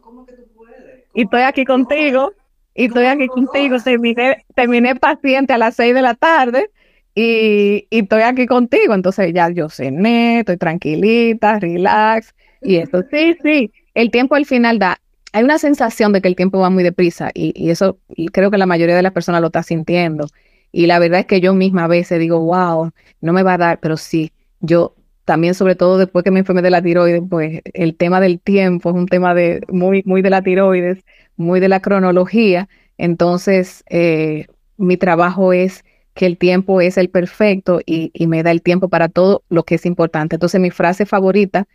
¿cómo 0.00 0.26
que 0.26 0.34
tú 0.34 0.44
puedes? 0.54 1.04
Y 1.14 1.22
estoy 1.22 1.42
aquí 1.42 1.64
contigo, 1.64 2.32
y 2.74 2.86
estoy 2.86 3.06
aquí 3.06 3.28
contigo, 3.28 3.76
terminé, 3.80 4.44
terminé 4.54 4.96
paciente 4.96 5.52
a 5.52 5.58
las 5.58 5.76
seis 5.76 5.94
de 5.94 6.02
la 6.02 6.14
tarde 6.14 6.70
y, 7.14 7.86
y, 7.90 7.98
estoy 8.00 8.22
aquí 8.22 8.46
contigo, 8.46 8.94
entonces 8.94 9.32
ya 9.32 9.50
yo 9.50 9.68
cené, 9.68 10.40
estoy 10.40 10.56
tranquilita, 10.56 11.58
relax, 11.58 12.34
y 12.62 12.76
eso, 12.76 13.02
sí, 13.10 13.36
sí, 13.42 13.72
el 13.94 14.10
tiempo 14.10 14.34
al 14.34 14.46
final 14.46 14.78
da, 14.78 14.98
hay 15.32 15.44
una 15.44 15.58
sensación 15.58 16.12
de 16.12 16.20
que 16.20 16.28
el 16.28 16.36
tiempo 16.36 16.58
va 16.58 16.70
muy 16.70 16.82
deprisa 16.82 17.30
y, 17.34 17.52
y 17.56 17.70
eso 17.70 17.98
creo 18.32 18.50
que 18.50 18.58
la 18.58 18.66
mayoría 18.66 18.96
de 18.96 19.02
las 19.02 19.12
personas 19.12 19.40
lo 19.40 19.48
está 19.48 19.62
sintiendo. 19.62 20.28
Y 20.70 20.86
la 20.86 20.98
verdad 20.98 21.20
es 21.20 21.26
que 21.26 21.40
yo 21.40 21.54
misma 21.54 21.84
a 21.84 21.88
veces 21.88 22.18
digo, 22.18 22.40
wow, 22.40 22.90
no 23.20 23.32
me 23.32 23.44
va 23.44 23.54
a 23.54 23.58
dar, 23.58 23.78
pero 23.80 23.96
sí, 23.96 24.32
yo 24.60 24.94
también 25.24 25.54
sobre 25.54 25.74
todo 25.74 25.98
después 25.98 26.24
que 26.24 26.30
me 26.30 26.40
enfermé 26.40 26.62
de 26.62 26.70
la 26.70 26.82
tiroides, 26.82 27.22
pues 27.28 27.62
el 27.72 27.96
tema 27.96 28.20
del 28.20 28.40
tiempo 28.40 28.90
es 28.90 28.96
un 28.96 29.06
tema 29.06 29.34
de 29.34 29.62
muy, 29.68 30.02
muy 30.04 30.22
de 30.22 30.30
la 30.30 30.42
tiroides, 30.42 31.04
muy 31.36 31.60
de 31.60 31.68
la 31.68 31.80
cronología. 31.80 32.68
Entonces, 32.98 33.84
eh, 33.88 34.46
mi 34.76 34.96
trabajo 34.96 35.52
es 35.52 35.84
que 36.14 36.26
el 36.26 36.38
tiempo 36.38 36.80
es 36.80 36.96
el 36.96 37.10
perfecto 37.10 37.80
y, 37.84 38.10
y, 38.14 38.26
me 38.26 38.42
da 38.42 38.50
el 38.50 38.62
tiempo 38.62 38.88
para 38.88 39.08
todo 39.08 39.42
lo 39.48 39.64
que 39.64 39.74
es 39.74 39.86
importante. 39.86 40.36
Entonces, 40.36 40.60
mi 40.60 40.70
frase 40.70 41.06
favorita 41.06 41.66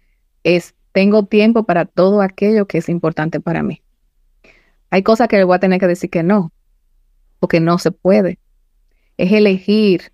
es, 0.44 0.76
tengo 0.94 1.26
tiempo 1.26 1.64
para 1.64 1.86
todo 1.86 2.22
aquello 2.22 2.66
que 2.66 2.78
es 2.78 2.90
importante 2.90 3.40
para 3.40 3.64
mí. 3.64 3.82
Hay 4.90 5.04
cosas 5.04 5.28
que 5.28 5.44
voy 5.44 5.56
a 5.56 5.60
tener 5.60 5.80
que 5.80 5.88
decir 5.88 6.10
que 6.10 6.24
no, 6.24 6.52
porque 7.40 7.60
no 7.60 7.78
se 7.78 7.92
puede. 7.92 8.40
Es 9.18 9.32
elegir 9.32 10.14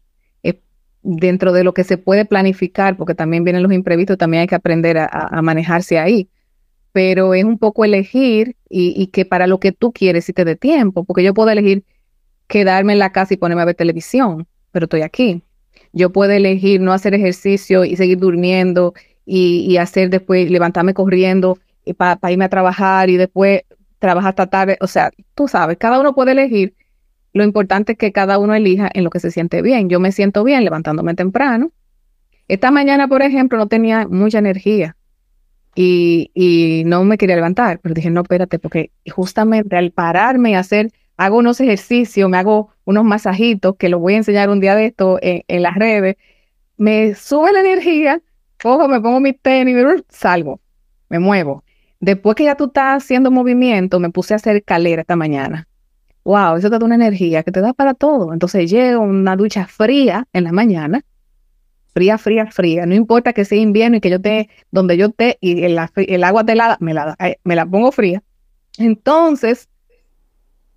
dentro 1.06 1.54
de 1.54 1.64
lo 1.64 1.74
que 1.74 1.84
se 1.84 1.98
puede 1.98 2.26
planificar, 2.26 2.98
porque 2.98 3.14
también 3.14 3.44
vienen 3.44 3.64
los 3.64 3.72
imprevistos, 3.72 4.18
también 4.18 4.42
hay 4.42 4.48
que 4.48 4.56
aprender 4.56 4.98
a, 4.98 5.42
manejarse 5.42 6.00
ahí. 6.00 6.30
Pero 6.92 7.34
es 7.34 7.44
un 7.44 7.60
poco 7.60 7.86
elegir 7.86 8.56
y, 8.70 9.08
que 9.08 9.26
para 9.26 9.48
lo 9.48 9.60
que 9.60 9.72
tú 9.72 9.92
quieres 9.92 10.26
si 10.26 10.34
te 10.34 10.46
dé 10.46 10.56
tiempo, 10.56 11.04
porque 11.04 11.24
yo 11.24 11.34
puedo 11.34 11.50
elegir 11.50 11.86
quedarme 12.48 12.94
en 12.94 13.00
la 13.00 13.12
casa 13.12 13.34
y 13.34 13.38
ponerme 13.38 13.62
a 13.62 13.66
ver 13.66 13.76
televisión, 13.76 14.48
pero 14.72 14.86
estoy 14.86 15.02
aquí. 15.02 15.44
Yo 15.94 16.12
puedo 16.12 16.32
elegir 16.32 16.82
no 16.82 16.94
hacer 16.94 17.14
ejercicio 17.14 17.86
y 17.86 17.96
seguir 17.96 18.20
durmiendo 18.20 18.94
y, 19.26 19.78
hacer 19.78 20.10
después, 20.10 20.50
levantarme 20.52 20.94
corriendo 20.94 21.58
para 21.98 22.32
irme 22.32 22.46
a 22.46 22.50
trabajar 22.50 23.10
y 23.10 23.18
después 23.18 23.62
trabajar 24.00 24.30
hasta 24.30 24.48
tarde. 24.48 24.78
O 24.82 24.88
sea, 24.88 25.12
tú 25.34 25.48
sabes, 25.48 25.78
cada 25.78 26.00
uno 26.00 26.14
puede 26.14 26.34
elegir 26.34 26.74
lo 27.36 27.44
importante 27.44 27.92
es 27.92 27.98
que 27.98 28.14
cada 28.14 28.40
uno 28.40 28.56
elija 28.56 28.90
en 28.94 29.04
lo 29.04 29.10
que 29.10 29.20
se 29.20 29.30
siente 29.30 29.62
bien. 29.62 29.90
Yo 29.90 30.00
me 30.00 30.14
siento 30.14 30.46
bien 30.46 30.64
levantándome 30.64 31.16
temprano. 31.16 31.74
Esta 32.48 32.72
mañana, 32.72 33.10
por 33.10 33.22
ejemplo, 33.22 33.58
no 33.58 33.68
tenía 33.68 34.08
mucha 34.08 34.40
energía 34.40 34.96
y, 35.76 36.32
y 36.34 36.84
no 36.86 37.04
me 37.04 37.18
quería 37.18 37.36
levantar, 37.36 37.80
pero 37.80 37.94
dije, 37.94 38.10
no, 38.10 38.22
espérate, 38.22 38.58
porque 38.58 38.92
justamente 39.14 39.76
al 39.76 39.92
pararme 39.92 40.52
y 40.52 40.56
hacer, 40.56 40.94
hago 41.18 41.38
unos 41.38 41.60
ejercicios, 41.62 42.30
me 42.30 42.38
hago 42.38 42.70
unos 42.86 43.04
masajitos, 43.04 43.76
que 43.78 43.90
los 43.90 44.00
voy 44.00 44.16
a 44.16 44.18
enseñar 44.18 44.50
un 44.50 44.60
día 44.60 44.76
de 44.76 44.88
esto 44.88 45.18
en, 45.22 45.62
las 45.62 45.76
redes, 45.76 46.18
me 46.78 47.16
sube 47.16 47.52
la 47.54 47.62
energía, 47.62 48.22
cojo, 48.62 48.88
me 48.88 49.00
pongo 49.02 49.20
mi 49.20 49.34
tenis, 49.34 49.76
salgo, 50.10 50.60
me 51.10 51.20
muevo. 51.20 51.64
Después 52.00 52.36
que 52.36 52.44
ya 52.44 52.56
tú 52.56 52.66
estás 52.66 53.04
haciendo 53.04 53.32
movimiento, 53.32 54.00
me 54.00 54.10
puse 54.10 54.34
a 54.34 54.38
hacer 54.38 54.64
calera 54.64 55.02
esta 55.02 55.16
mañana 55.16 55.68
wow, 56.26 56.58
eso 56.58 56.70
te 56.70 56.78
da 56.78 56.86
una 56.86 56.96
energía 56.96 57.44
que 57.44 57.52
te 57.52 57.62
da 57.62 57.74
para 57.74 57.94
todo. 57.94 58.34
Entonces 58.34 58.70
llego 58.70 59.02
una 59.02 59.38
ducha 59.38 59.68
fría 59.68 60.28
en 60.34 60.44
la 60.44 60.52
mañana, 60.52 61.06
fría, 61.94 62.18
fría, 62.18 62.52
fría. 62.52 62.86
No 62.86 62.96
importa 62.96 63.32
que 63.32 63.46
sea 63.46 63.60
invierno 63.60 63.98
y 63.98 64.02
que 64.02 64.10
yo 64.10 64.18
esté 64.18 64.50
donde 64.72 64.98
yo 64.98 65.08
esté 65.08 65.38
y 65.40 65.64
el, 65.64 65.80
el 65.96 66.24
agua 66.24 66.44
helada, 66.48 66.78
me 66.82 66.94
la, 66.94 67.16
eh, 67.20 67.38
me 67.44 67.56
la 67.56 67.66
pongo 67.66 67.92
fría. 67.92 68.22
Entonces 68.78 69.70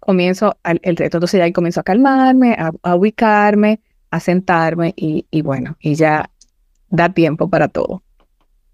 comienzo 0.09 0.57
el 0.65 0.97
reto. 0.97 1.19
Entonces 1.19 1.39
ya 1.39 1.45
ahí 1.45 1.53
comienzo 1.53 1.81
a 1.81 1.83
calmarme, 1.83 2.57
a, 2.59 2.95
ubicarme, 2.95 3.81
a 4.11 4.21
sentarme 4.21 4.95
y, 4.97 5.43
bueno, 5.43 5.77
y 5.81 5.95
ya 5.95 6.31
da 6.89 7.13
tiempo 7.13 7.49
para 7.49 7.69
todo. 7.69 8.03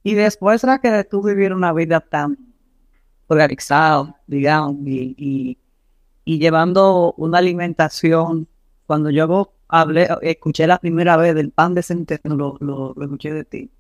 Y 0.03 0.15
después 0.15 0.63
de 0.63 0.79
que 0.81 1.05
tú 1.05 1.23
vivir 1.23 1.53
una 1.53 1.73
vida 1.73 2.01
tan 2.01 2.39
organizada, 3.29 4.21
digamos, 4.27 4.77
y 4.87 5.59
y 6.25 6.39
llevando 6.39 7.15
una 7.17 7.39
alimentación. 7.39 8.49
Cuando 8.87 9.11
yo 9.11 9.53
hablé, 9.69 10.09
escuché 10.23 10.67
la 10.67 10.79
primera 10.79 11.17
vez 11.17 11.35
del 11.35 11.51
pan 11.51 11.75
de 11.75 11.83
centeno, 11.83 12.37
lo, 12.37 12.57
lo, 12.61 12.95
escuché 13.03 13.33
de 13.33 13.45
ti. 13.45 13.71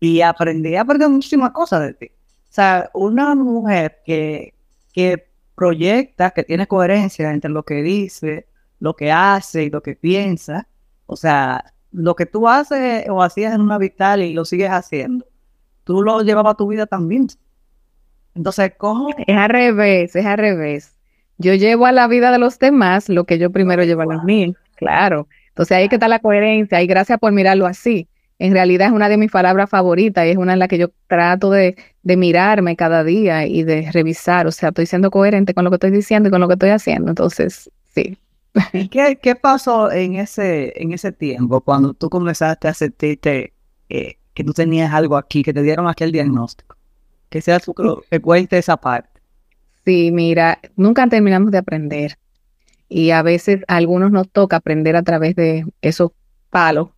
Y 0.00 0.20
aprendí, 0.20 0.76
aprendí 0.76 1.06
muchísimas 1.06 1.52
cosas 1.52 1.82
de 1.82 1.94
ti. 1.94 2.06
O 2.06 2.54
sea, 2.54 2.90
una 2.92 3.34
mujer 3.34 4.00
que, 4.04 4.54
que 4.92 5.31
proyecta, 5.54 6.30
que 6.30 6.44
tiene 6.44 6.66
coherencia 6.66 7.32
entre 7.32 7.50
lo 7.50 7.64
que 7.64 7.82
dice, 7.82 8.46
lo 8.80 8.94
que 8.96 9.12
hace 9.12 9.64
y 9.64 9.70
lo 9.70 9.82
que 9.82 9.94
piensa. 9.94 10.68
O 11.06 11.16
sea, 11.16 11.72
lo 11.92 12.16
que 12.16 12.26
tú 12.26 12.48
haces 12.48 13.08
o 13.08 13.22
hacías 13.22 13.54
en 13.54 13.60
una 13.60 13.78
vital 13.78 14.22
y 14.22 14.32
lo 14.32 14.44
sigues 14.44 14.70
haciendo, 14.70 15.26
tú 15.84 16.02
lo 16.02 16.22
llevabas 16.22 16.54
a 16.54 16.56
tu 16.56 16.66
vida 16.68 16.86
también. 16.86 17.28
Entonces, 18.34 18.72
¿cómo? 18.78 19.10
Es 19.26 19.36
al 19.36 19.50
revés, 19.50 20.16
es 20.16 20.26
al 20.26 20.38
revés. 20.38 20.96
Yo 21.38 21.54
llevo 21.54 21.86
a 21.86 21.92
la 21.92 22.06
vida 22.08 22.30
de 22.30 22.38
los 22.38 22.58
demás 22.58 23.08
lo 23.08 23.24
que 23.24 23.38
yo 23.38 23.50
primero 23.50 23.84
llevo 23.84 24.02
a 24.02 24.06
la 24.06 24.22
mía, 24.22 24.52
claro. 24.76 25.28
Entonces 25.48 25.76
ahí 25.76 25.88
que 25.88 25.96
está 25.96 26.08
la 26.08 26.20
coherencia 26.20 26.80
y 26.80 26.86
gracias 26.86 27.18
por 27.18 27.32
mirarlo 27.32 27.66
así. 27.66 28.08
En 28.42 28.52
realidad 28.52 28.88
es 28.88 28.92
una 28.92 29.08
de 29.08 29.18
mis 29.18 29.30
palabras 29.30 29.70
favoritas 29.70 30.26
y 30.26 30.30
es 30.30 30.36
una 30.36 30.54
en 30.54 30.58
la 30.58 30.66
que 30.66 30.76
yo 30.76 30.88
trato 31.06 31.52
de, 31.52 31.76
de 32.02 32.16
mirarme 32.16 32.74
cada 32.74 33.04
día 33.04 33.46
y 33.46 33.62
de 33.62 33.88
revisar. 33.92 34.48
O 34.48 34.50
sea, 34.50 34.70
estoy 34.70 34.86
siendo 34.86 35.12
coherente 35.12 35.54
con 35.54 35.62
lo 35.62 35.70
que 35.70 35.76
estoy 35.76 35.92
diciendo 35.92 36.28
y 36.28 36.32
con 36.32 36.40
lo 36.40 36.48
que 36.48 36.54
estoy 36.54 36.70
haciendo. 36.70 37.10
Entonces, 37.10 37.70
sí. 37.94 38.18
¿Y 38.72 38.88
qué, 38.88 39.16
qué 39.22 39.36
pasó 39.36 39.92
en 39.92 40.16
ese, 40.16 40.72
en 40.74 40.90
ese 40.90 41.12
tiempo 41.12 41.60
cuando 41.60 41.94
tú 41.94 42.10
comenzaste 42.10 42.66
a 42.66 42.74
sentirte 42.74 43.52
eh, 43.88 44.16
que 44.34 44.42
tú 44.42 44.52
tenías 44.52 44.92
algo 44.92 45.16
aquí, 45.16 45.44
que 45.44 45.54
te 45.54 45.62
dieron 45.62 45.86
aquel 45.86 46.10
diagnóstico? 46.10 46.74
Que 47.28 47.40
sea 47.40 47.60
tu, 47.60 47.72
que 48.10 48.20
cuente 48.20 48.58
esa 48.58 48.76
parte. 48.76 49.20
Sí, 49.84 50.10
mira, 50.10 50.58
nunca 50.74 51.06
terminamos 51.06 51.52
de 51.52 51.58
aprender. 51.58 52.18
Y 52.88 53.10
a 53.12 53.22
veces 53.22 53.60
a 53.68 53.76
algunos 53.76 54.10
nos 54.10 54.28
toca 54.28 54.56
aprender 54.56 54.96
a 54.96 55.04
través 55.04 55.36
de 55.36 55.64
esos 55.80 56.10
palos 56.50 56.88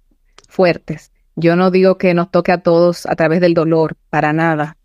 fuertes. 0.49 1.11
Yo 1.37 1.57
no 1.57 1.71
digo 1.71 1.99
que 1.99 2.15
nos 2.15 2.31
toque 2.31 2.53
a 2.53 2.59
todos 2.59 3.07
a 3.07 3.17
través 3.17 3.41
del 3.41 3.55
dolor, 3.55 3.97
para 4.11 4.33
nada. 4.33 4.77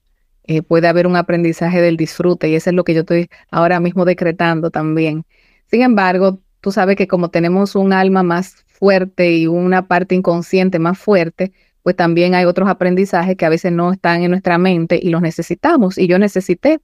Eh, 0.44 0.64
puede 0.64 0.88
haber 0.88 1.06
un 1.06 1.16
aprendizaje 1.16 1.80
del 1.82 1.96
disfrute 1.96 2.50
y 2.50 2.56
eso 2.56 2.72
es 2.72 2.76
lo 2.76 2.84
que 2.84 2.96
yo 2.96 3.02
estoy 3.02 3.30
ahora 3.52 3.80
mismo 3.80 4.04
decretando 4.06 4.72
también. 4.72 5.26
Sin 5.68 5.84
embargo, 5.84 6.40
tú 6.62 6.72
sabes 6.72 6.96
que 6.96 7.08
como 7.08 7.30
tenemos 7.30 7.76
un 7.76 7.94
alma 7.94 8.24
más 8.24 8.66
fuerte 8.68 9.32
y 9.36 9.46
una 9.46 9.88
parte 9.88 10.16
inconsciente 10.16 10.80
más 10.80 10.98
fuerte, 10.98 11.52
pues 11.84 11.96
también 11.96 12.34
hay 12.34 12.46
otros 12.46 12.68
aprendizajes 12.68 13.38
que 13.38 13.46
a 13.46 13.50
veces 13.50 13.72
no 13.72 13.92
están 13.92 14.24
en 14.24 14.32
nuestra 14.32 14.58
mente 14.58 15.00
y 15.02 15.10
los 15.10 15.22
necesitamos. 15.22 15.98
Y 16.00 16.08
yo 16.08 16.18
necesité 16.18 16.80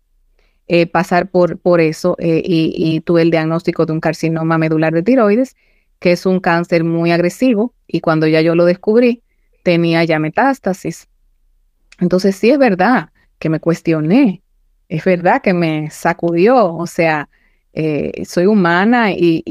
eh, 0.68 0.88
pasar 0.88 1.30
por, 1.30 1.58
por 1.60 1.82
eso 1.82 2.16
eh, 2.20 2.42
y, 2.46 2.74
y, 2.76 3.00
tuve 3.02 3.24
el 3.24 3.32
diagnóstico 3.32 3.86
de 3.86 3.94
un 3.94 4.00
carcinoma 4.00 4.58
medular 4.58 4.94
de 4.94 5.04
tiroides, 5.04 5.56
que 6.00 6.12
es 6.12 6.26
un 6.26 6.40
cáncer 6.40 6.84
muy 6.84 7.12
agresivo 7.12 7.74
y 7.88 8.02
cuando 8.02 8.28
ya 8.28 8.42
yo 8.42 8.56
lo 8.56 8.66
descubrí, 8.66 9.22
tenía 9.66 10.04
ya 10.04 10.20
metástasis. 10.20 11.10
Entonces 12.00 12.36
sí 12.36 12.52
es 12.52 12.60
verdad, 12.60 13.10
que 13.40 13.50
me 13.50 13.60
cuestioné, 13.60 14.44
es 14.88 15.04
verdad 15.04 15.42
que 15.42 15.54
me 15.54 15.90
sacudió, 15.90 16.74
o 16.76 16.88
sea, 16.88 17.28
eh, 17.74 18.24
soy 18.26 18.46
humana 18.46 19.12
y, 19.12 19.44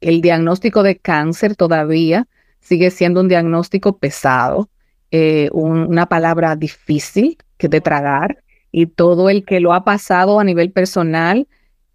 el 0.00 0.20
diagnóstico 0.22 0.82
de 0.82 0.96
cáncer 0.96 1.54
todavía 1.54 2.26
sigue 2.60 2.90
siendo 2.90 3.20
un 3.20 3.28
diagnóstico 3.28 3.98
pesado, 3.98 4.70
eh, 5.10 5.50
una 5.52 6.06
palabra 6.06 6.56
difícil 6.56 7.36
que 7.58 7.68
de 7.68 7.80
tragar 7.80 8.42
y 8.72 8.86
todo 8.86 9.28
el 9.28 9.44
que 9.44 9.60
lo 9.60 9.74
ha 9.74 9.84
pasado 9.84 10.40
a 10.40 10.44
nivel 10.44 10.72
personal 10.72 11.46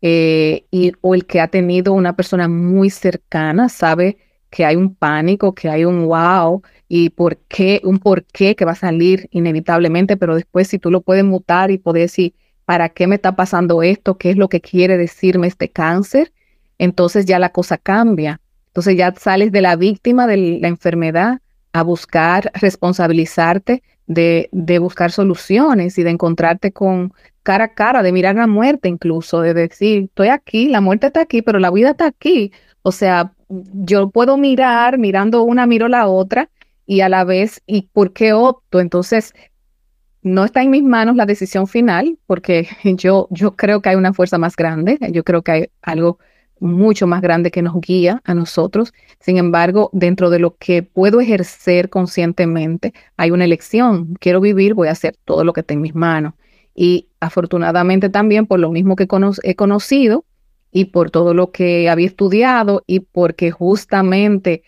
eh, 0.01 0.65
y, 0.69 0.91
o 1.01 1.15
el 1.15 1.25
que 1.25 1.41
ha 1.41 1.47
tenido 1.47 1.93
una 1.93 2.15
persona 2.15 2.47
muy 2.47 2.91
cercana 2.91 3.69
sabe 3.69 4.17
que 4.57 4.65
hay 4.65 4.75
un 4.75 4.95
pánico, 4.95 5.53
que 5.53 5.69
hay 5.69 5.85
un 5.85 6.07
wow 6.07 6.63
y 6.87 7.11
por 7.11 7.37
qué, 7.47 7.79
un 7.83 7.99
por 7.99 8.23
qué 8.23 8.55
que 8.55 8.65
va 8.65 8.71
a 8.71 8.75
salir 8.75 9.27
inevitablemente, 9.29 10.17
pero 10.17 10.33
después 10.33 10.67
si 10.67 10.79
tú 10.79 10.89
lo 10.89 11.01
puedes 11.01 11.23
mutar 11.23 11.69
y 11.69 11.77
poder 11.77 12.01
decir, 12.01 12.33
¿para 12.65 12.89
qué 12.89 13.05
me 13.05 13.13
está 13.13 13.35
pasando 13.35 13.83
esto? 13.83 14.17
¿Qué 14.17 14.31
es 14.31 14.35
lo 14.35 14.49
que 14.49 14.59
quiere 14.59 14.97
decirme 14.97 15.45
este 15.45 15.69
cáncer? 15.69 16.33
Entonces 16.79 17.27
ya 17.27 17.37
la 17.37 17.49
cosa 17.49 17.77
cambia. 17.77 18.41
Entonces 18.69 18.97
ya 18.97 19.13
sales 19.15 19.51
de 19.51 19.61
la 19.61 19.75
víctima 19.75 20.25
de 20.25 20.37
la 20.59 20.67
enfermedad 20.69 21.39
a 21.71 21.83
buscar 21.83 22.49
responsabilizarte 22.55 23.83
de, 24.07 24.79
buscar 24.81 25.11
soluciones 25.11 25.99
y 25.99 26.03
de 26.03 26.09
encontrarte 26.09 26.71
con 26.71 27.13
cara 27.43 27.65
a 27.65 27.73
cara, 27.75 28.01
de 28.01 28.11
mirar 28.11 28.33
la 28.33 28.47
muerte 28.47 28.89
incluso, 28.89 29.41
de 29.41 29.53
decir, 29.53 30.05
estoy 30.05 30.29
aquí, 30.29 30.69
la 30.69 30.81
muerte 30.81 31.05
está 31.05 31.21
aquí, 31.21 31.43
pero 31.43 31.59
la 31.59 31.69
vida 31.69 31.91
está 31.91 32.07
aquí. 32.07 32.51
O 32.81 32.91
sea, 32.91 33.33
yo 33.49 34.09
puedo 34.09 34.37
mirar, 34.37 34.97
mirando 34.97 35.43
una, 35.43 35.65
miro 35.67 35.87
la 35.87 36.07
otra 36.07 36.49
y 36.85 37.01
a 37.01 37.09
la 37.09 37.23
vez, 37.23 37.61
¿y 37.65 37.83
por 37.83 38.13
qué 38.13 38.33
opto? 38.33 38.79
Entonces, 38.79 39.33
no 40.21 40.45
está 40.45 40.61
en 40.61 40.71
mis 40.71 40.83
manos 40.83 41.15
la 41.15 41.25
decisión 41.25 41.67
final, 41.67 42.17
porque 42.25 42.67
yo, 42.83 43.27
yo 43.31 43.55
creo 43.55 43.81
que 43.81 43.89
hay 43.89 43.95
una 43.95 44.13
fuerza 44.13 44.37
más 44.37 44.55
grande, 44.55 44.97
yo 45.11 45.23
creo 45.23 45.41
que 45.41 45.51
hay 45.51 45.69
algo 45.81 46.19
mucho 46.59 47.05
más 47.05 47.21
grande 47.21 47.51
que 47.51 47.61
nos 47.61 47.79
guía 47.79 48.21
a 48.23 48.33
nosotros. 48.33 48.93
Sin 49.19 49.37
embargo, 49.37 49.89
dentro 49.93 50.29
de 50.29 50.39
lo 50.39 50.55
que 50.57 50.83
puedo 50.83 51.21
ejercer 51.21 51.89
conscientemente, 51.89 52.93
hay 53.15 53.31
una 53.31 53.45
elección. 53.45 54.15
Quiero 54.19 54.41
vivir, 54.41 54.73
voy 54.73 54.87
a 54.87 54.91
hacer 54.91 55.15
todo 55.25 55.43
lo 55.43 55.53
que 55.53 55.61
esté 55.61 55.75
en 55.75 55.81
mis 55.81 55.93
manos. 55.93 56.33
Y 56.73 57.09
afortunadamente 57.19 58.09
también, 58.09 58.47
por 58.47 58.59
lo 58.59 58.71
mismo 58.71 58.95
que 58.95 59.07
he 59.43 59.55
conocido 59.55 60.25
y 60.71 60.85
por 60.85 61.11
todo 61.11 61.33
lo 61.33 61.51
que 61.51 61.89
había 61.89 62.07
estudiado 62.07 62.83
y 62.87 62.99
porque 63.01 63.51
justamente 63.51 64.63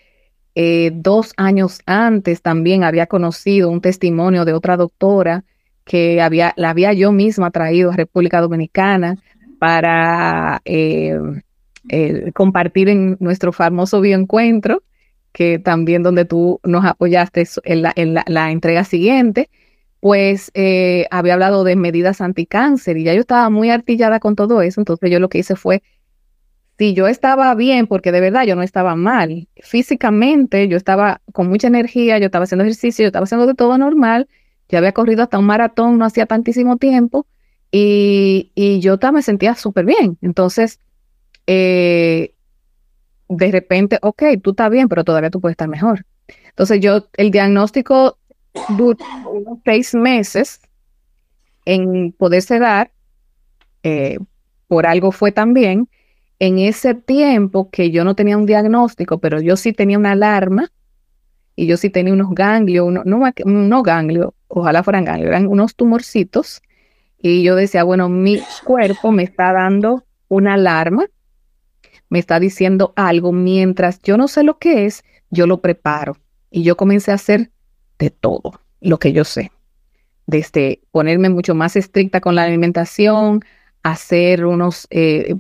eh, 0.56 0.92
dos 0.94 1.34
años 1.38 1.80
antes 1.86 2.42
también 2.42 2.84
había 2.84 3.08
conocido 3.08 3.70
un 3.70 3.82
testimonio 3.82 4.46
de 4.46 4.54
otra 4.54 4.78
doctora 4.78 5.44
que 5.86 6.22
había, 6.22 6.54
la 6.56 6.70
había 6.70 6.94
yo 6.94 7.12
misma 7.12 7.50
traído 7.52 7.92
a 7.92 7.96
República 7.96 8.42
Dominicana 8.42 9.18
para 9.60 10.62
eh, 10.66 11.18
eh, 11.90 12.32
compartir 12.34 12.90
en 12.90 13.18
nuestro 13.20 13.52
famoso 13.52 14.00
bioencuentro, 14.02 14.84
que 15.32 15.60
también 15.60 16.04
donde 16.04 16.26
tú 16.26 16.60
nos 16.64 16.86
apoyaste 16.86 17.48
en 17.64 17.82
la, 17.82 17.94
en 17.96 18.14
la, 18.14 18.52
entrega 18.52 18.84
siguiente, 18.84 19.50
pues 20.00 20.52
había 21.12 21.34
hablado 21.34 21.64
de 21.64 21.76
medidas 21.76 22.22
anticáncer 22.22 22.98
y 22.98 23.04
ya 23.04 23.14
yo 23.14 23.22
estaba 23.22 23.50
muy 23.50 23.70
artillada 23.70 24.20
con 24.20 24.36
todo 24.36 24.62
eso, 24.62 24.82
entonces 24.82 25.12
yo 25.12 25.20
lo 25.20 25.30
que 25.30 25.40
hice 25.40 25.56
fue 25.56 25.82
si 26.80 26.94
yo 26.94 27.08
estaba 27.10 27.54
bien, 27.56 27.88
porque 27.88 28.14
de 28.14 28.22
verdad 28.22 28.46
yo 28.46 28.56
no 28.56 28.62
estaba 28.62 28.96
mal, 28.96 29.50
físicamente 29.62 30.70
yo 30.70 30.78
estaba 30.78 31.22
con 31.34 31.50
mucha 31.50 31.68
energía, 31.68 32.18
yo 32.20 32.28
estaba 32.28 32.46
haciendo 32.46 32.64
ejercicio, 32.64 33.04
yo 33.04 33.08
estaba 33.08 33.26
haciendo 33.26 33.48
de 33.48 33.54
todo 33.54 33.78
normal, 33.78 34.30
yo 34.70 34.78
había 34.78 34.94
corrido 34.94 35.24
hasta 35.24 35.38
un 35.40 35.46
maratón 35.46 35.98
no 35.98 36.06
hacía 36.06 36.26
tantísimo 36.26 36.78
tiempo 36.78 37.28
y, 37.72 38.80
yo 38.82 38.98
me 39.12 39.22
sentía 39.22 39.56
súper 39.56 39.86
bien. 39.86 40.18
Entonces, 40.22 40.80
eh, 41.48 42.34
de 43.28 43.52
repente, 43.52 44.00
ok, 44.02 44.24
tú 44.42 44.52
estás 44.52 44.70
bien, 44.72 44.88
pero 44.88 45.04
todavía 45.04 45.30
tú 45.30 45.42
puedes 45.42 45.54
estar 45.54 45.68
mejor. 45.68 46.06
Entonces 46.50 46.80
yo, 46.80 47.08
el 47.18 47.32
diagnóstico 47.32 48.19
duró 48.70 48.98
unos 49.32 49.60
seis 49.64 49.94
meses 49.94 50.62
en 51.66 52.12
poderse 52.12 52.60
dar, 52.60 52.92
eh, 53.84 54.18
por 54.68 54.86
algo 54.86 55.12
fue 55.12 55.32
también, 55.32 55.90
en 56.40 56.58
ese 56.60 56.94
tiempo 56.96 57.70
que 57.70 57.92
yo 57.92 58.04
no 58.04 58.16
tenía 58.16 58.38
un 58.38 58.46
diagnóstico, 58.46 59.20
pero 59.20 59.42
yo 59.42 59.58
sí 59.58 59.74
tenía 59.74 59.98
una 59.98 60.12
alarma 60.12 60.72
y 61.56 61.68
yo 61.68 61.76
sí 61.76 61.90
tenía 61.90 62.14
unos 62.14 62.34
ganglios, 62.34 62.92
no, 62.92 63.04
no 63.04 63.84
ganglios, 63.84 64.34
ojalá 64.48 64.82
fueran 64.84 65.04
ganglios, 65.04 65.30
eran 65.30 65.48
unos 65.48 65.76
tumorcitos. 65.76 66.62
Y 67.22 67.44
yo 67.44 67.56
decía, 67.56 67.84
bueno, 67.84 68.08
mi 68.08 68.42
cuerpo 68.64 69.12
me 69.12 69.24
está 69.24 69.52
dando 69.52 70.06
una 70.30 70.54
alarma, 70.54 71.08
me 72.10 72.20
está 72.20 72.40
diciendo 72.40 72.94
algo, 72.96 73.34
mientras 73.34 74.02
yo 74.02 74.18
no 74.18 74.30
sé 74.30 74.44
lo 74.44 74.58
que 74.58 74.86
es, 74.86 75.04
yo 75.30 75.48
lo 75.48 75.60
preparo. 75.60 76.16
Y 76.50 76.64
yo 76.64 76.78
comencé 76.78 77.12
a 77.12 77.16
hacer 77.16 77.52
de 78.00 78.10
todo 78.10 78.62
lo 78.82 78.98
que 78.98 79.14
yo 79.14 79.24
sé. 79.24 79.52
Desde 80.26 80.82
ponerme 80.92 81.30
mucho 81.30 81.54
más 81.54 81.76
estricta 81.76 82.22
con 82.22 82.36
la 82.36 82.44
alimentación, 82.44 83.44
hacer 83.84 84.46
unos, 84.46 84.88
eh, 84.90 85.36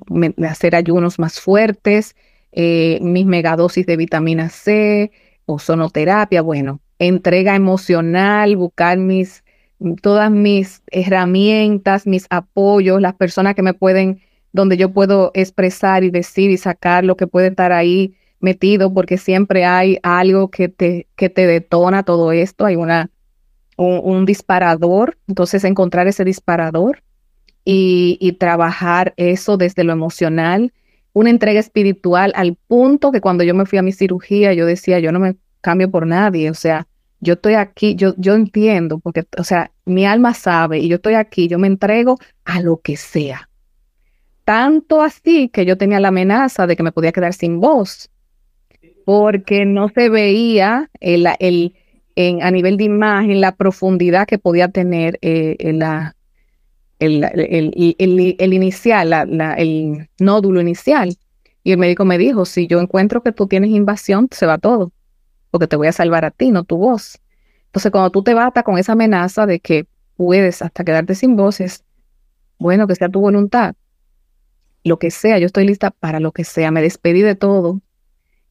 hacer 0.47 0.75
ayunos 0.75 1.19
más 1.19 1.39
fuertes, 1.39 2.15
eh, 2.51 2.99
mis 3.01 3.25
megadosis 3.25 3.85
de 3.85 3.97
vitamina 3.97 4.49
C, 4.49 5.11
ozonoterapia, 5.45 6.41
bueno, 6.41 6.81
entrega 6.97 7.55
emocional, 7.55 8.55
buscar 8.55 8.97
mis, 8.97 9.43
todas 10.01 10.31
mis 10.31 10.81
herramientas, 10.87 12.07
mis 12.07 12.25
apoyos, 12.29 13.01
las 13.01 13.15
personas 13.15 13.55
que 13.55 13.61
me 13.61 13.73
pueden, 13.73 14.21
donde 14.51 14.77
yo 14.77 14.91
puedo 14.91 15.31
expresar 15.33 16.03
y 16.03 16.09
decir 16.09 16.49
y 16.51 16.57
sacar 16.57 17.03
lo 17.03 17.15
que 17.15 17.27
puede 17.27 17.47
estar 17.47 17.71
ahí 17.71 18.15
metido, 18.39 18.93
porque 18.93 19.17
siempre 19.17 19.65
hay 19.65 19.99
algo 20.03 20.49
que 20.49 20.69
te, 20.69 21.07
que 21.15 21.29
te 21.29 21.47
detona 21.47 22.03
todo 22.03 22.31
esto, 22.31 22.65
hay 22.65 22.75
una, 22.75 23.09
un 23.77 24.25
disparador, 24.25 25.17
entonces 25.27 25.63
encontrar 25.63 26.07
ese 26.07 26.23
disparador 26.25 27.03
y, 27.65 28.33
trabajar 28.39 29.13
eso 29.17 29.57
desde 29.57 29.83
lo 29.83 29.93
emocional, 29.93 30.73
una 31.13 31.29
entrega 31.29 31.59
espiritual 31.59 32.31
al 32.35 32.55
punto 32.67 33.11
que 33.11 33.21
cuando 33.21 33.43
yo 33.43 33.53
me 33.53 33.65
fui 33.65 33.77
a 33.77 33.83
mi 33.83 33.91
cirugía, 33.91 34.53
yo 34.53 34.65
decía, 34.65 34.99
yo 34.99 35.11
no 35.11 35.19
me 35.19 35.35
cambio 35.61 35.91
por 35.91 36.07
nadie, 36.07 36.49
o 36.49 36.53
sea, 36.53 36.87
yo 37.19 37.33
estoy 37.33 37.55
aquí, 37.55 37.95
yo, 37.95 38.13
yo 38.17 38.33
entiendo, 38.33 38.99
porque, 38.99 39.25
o 39.37 39.43
sea, 39.43 39.71
mi 39.85 40.05
alma 40.05 40.33
sabe 40.33 40.79
y 40.79 40.87
yo 40.87 40.95
estoy 40.95 41.15
aquí, 41.15 41.47
yo 41.47 41.59
me 41.59 41.67
entrego 41.67 42.17
a 42.45 42.61
lo 42.61 42.77
que 42.77 42.95
sea. 42.95 43.49
Tanto 44.45 45.01
así 45.01 45.49
que 45.49 45.65
yo 45.65 45.77
tenía 45.77 45.99
la 45.99 46.07
amenaza 46.07 46.65
de 46.65 46.75
que 46.75 46.83
me 46.83 46.91
podía 46.91 47.11
quedar 47.11 47.33
sin 47.33 47.59
voz, 47.59 48.09
porque 49.09 49.65
no 49.65 49.89
se 49.89 50.07
veía 50.07 50.91
el, 50.99 51.27
el, 51.39 51.73
en, 52.15 52.43
a 52.43 52.51
nivel 52.51 52.77
de 52.77 52.83
imagen 52.83 53.41
la 53.41 53.55
profundidad 53.55 54.27
que 54.27 54.37
podía 54.37 54.67
tener 54.67 55.17
eh, 55.23 55.57
la, 55.73 56.15
el, 56.99 57.23
el, 57.23 58.53
inicial, 58.53 59.11
el 59.57 60.09
nódulo 60.19 60.61
inicial. 60.61 61.17
Y 61.63 61.71
el 61.71 61.79
médico 61.79 62.05
me 62.05 62.19
dijo, 62.19 62.45
si 62.45 62.67
yo 62.67 62.79
encuentro 62.79 63.23
que 63.23 63.31
tú 63.31 63.47
tienes 63.47 63.71
invasión, 63.71 64.27
se 64.29 64.45
va 64.45 64.59
todo, 64.59 64.91
porque 65.49 65.65
te 65.65 65.75
voy 65.75 65.87
a 65.87 65.91
salvar 65.91 66.23
a 66.23 66.29
ti, 66.29 66.51
no 66.51 66.63
tu 66.63 66.77
voz. 66.77 67.19
Entonces, 67.65 67.91
cuando 67.91 68.11
tú 68.11 68.21
te 68.21 68.35
batas 68.35 68.63
con 68.63 68.77
esa 68.77 68.91
amenaza 68.91 69.47
de 69.47 69.59
que 69.59 69.87
puedes 70.17 70.61
hasta 70.61 70.83
quedarte 70.83 71.15
sin 71.15 71.35
voces, 71.35 71.83
bueno, 72.59 72.85
que 72.85 72.93
sea 72.93 73.09
tu 73.09 73.21
voluntad. 73.21 73.73
lo 74.83 74.99
que 74.99 75.09
sea, 75.09 75.39
yo 75.39 75.47
estoy 75.47 75.65
lista 75.65 75.89
para 75.89 76.19
lo 76.19 76.31
que 76.31 76.43
sea. 76.43 76.69
Me 76.69 76.83
despedí 76.83 77.23
de 77.23 77.33
todo 77.33 77.81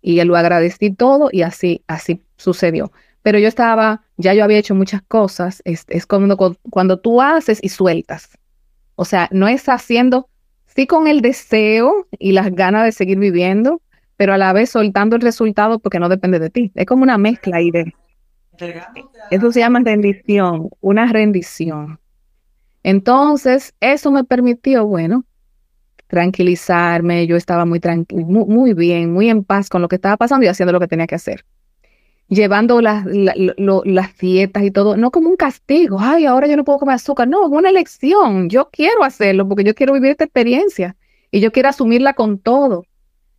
y 0.01 0.23
lo 0.25 0.37
agradecí 0.37 0.93
todo 0.93 1.29
y 1.33 1.43
así, 1.43 1.83
así 1.87 2.23
sucedió. 2.37 2.93
Pero 3.23 3.39
yo 3.39 3.49
estaba, 3.49 4.03
ya 4.17 4.35
yo 4.35 4.45
había 4.45 4.59
hecho 4.59 4.75
muchas 4.75 5.03
cosas, 5.03 5.61
es, 5.65 5.85
es 5.89 6.07
cuando, 6.07 6.37
cuando 6.71 6.99
tú 6.99 7.21
haces 7.21 7.59
y 7.63 7.69
sueltas. 7.69 8.31
O 8.95 9.05
sea, 9.05 9.29
no 9.33 9.49
es 9.49 9.69
haciendo, 9.69 10.29
sí 10.67 10.87
con 10.87 11.07
el 11.09 11.21
deseo 11.21 12.07
y 12.19 12.33
las 12.33 12.53
ganas 12.53 12.85
de 12.85 12.93
seguir 12.93 13.19
viviendo, 13.19 13.83
pero 14.17 14.35
a 14.35 14.39
la 14.39 14.53
vez 14.53 14.71
soltando 14.71 15.17
el 15.17 15.23
resultado 15.23 15.79
porque 15.79 15.99
no 15.99 16.09
depende 16.09 16.39
de 16.39 16.51
ti. 16.51 16.73
Es 16.75 16.87
como 16.87 17.03
una 17.03 17.19
mezcla 17.19 17.57
ahí 17.57 17.71
de... 17.71 17.95
Eso 19.31 19.53
se 19.53 19.61
llama 19.61 19.81
rendición, 19.85 20.69
una 20.81 21.07
rendición. 21.07 22.01
Entonces, 22.83 23.75
eso 23.81 24.11
me 24.11 24.25
permitió, 24.25 24.87
bueno, 24.87 25.25
tranquilizarme. 26.09 27.27
Yo 27.27 27.37
estaba 27.37 27.65
muy, 27.65 27.81
muy, 28.11 28.75
bien, 28.75 29.13
muy 29.13 29.31
en 29.31 29.45
paz 29.45 29.69
con 29.69 29.81
lo 29.81 29.89
que 29.89 29.97
estaba 29.97 30.17
pasando 30.17 30.45
y 30.45 30.49
haciendo 30.49 30.73
lo 30.73 30.81
que 30.81 30.89
tenía 30.89 31.07
que 31.07 31.15
hacer. 31.15 31.45
Llevando 32.29 32.83
las, 32.83 33.07
las 33.07 34.19
dietas 34.19 34.63
y 34.63 34.71
todo, 34.71 34.97
no 34.97 35.11
como 35.11 35.31
un 35.31 35.37
castigo. 35.37 35.99
Ay, 36.01 36.27
ahora 36.27 36.47
yo 36.47 36.57
no 36.57 36.65
puedo 36.65 36.79
comer 36.79 36.97
azúcar. 36.97 37.29
No, 37.29 37.47
es 37.47 37.51
una 37.51 37.71
elección. 37.71 38.51
Yo 38.51 38.69
quiero 38.71 39.05
hacerlo 39.05 39.49
porque 39.49 39.65
yo 39.65 39.75
quiero 39.75 39.95
vivir 39.95 40.11
esta 40.11 40.25
experiencia 40.25 40.97
y 41.31 41.41
yo 41.41 41.53
quiero 41.53 41.69
asumirla 41.69 42.15
con 42.15 42.39
todo. 42.39 42.85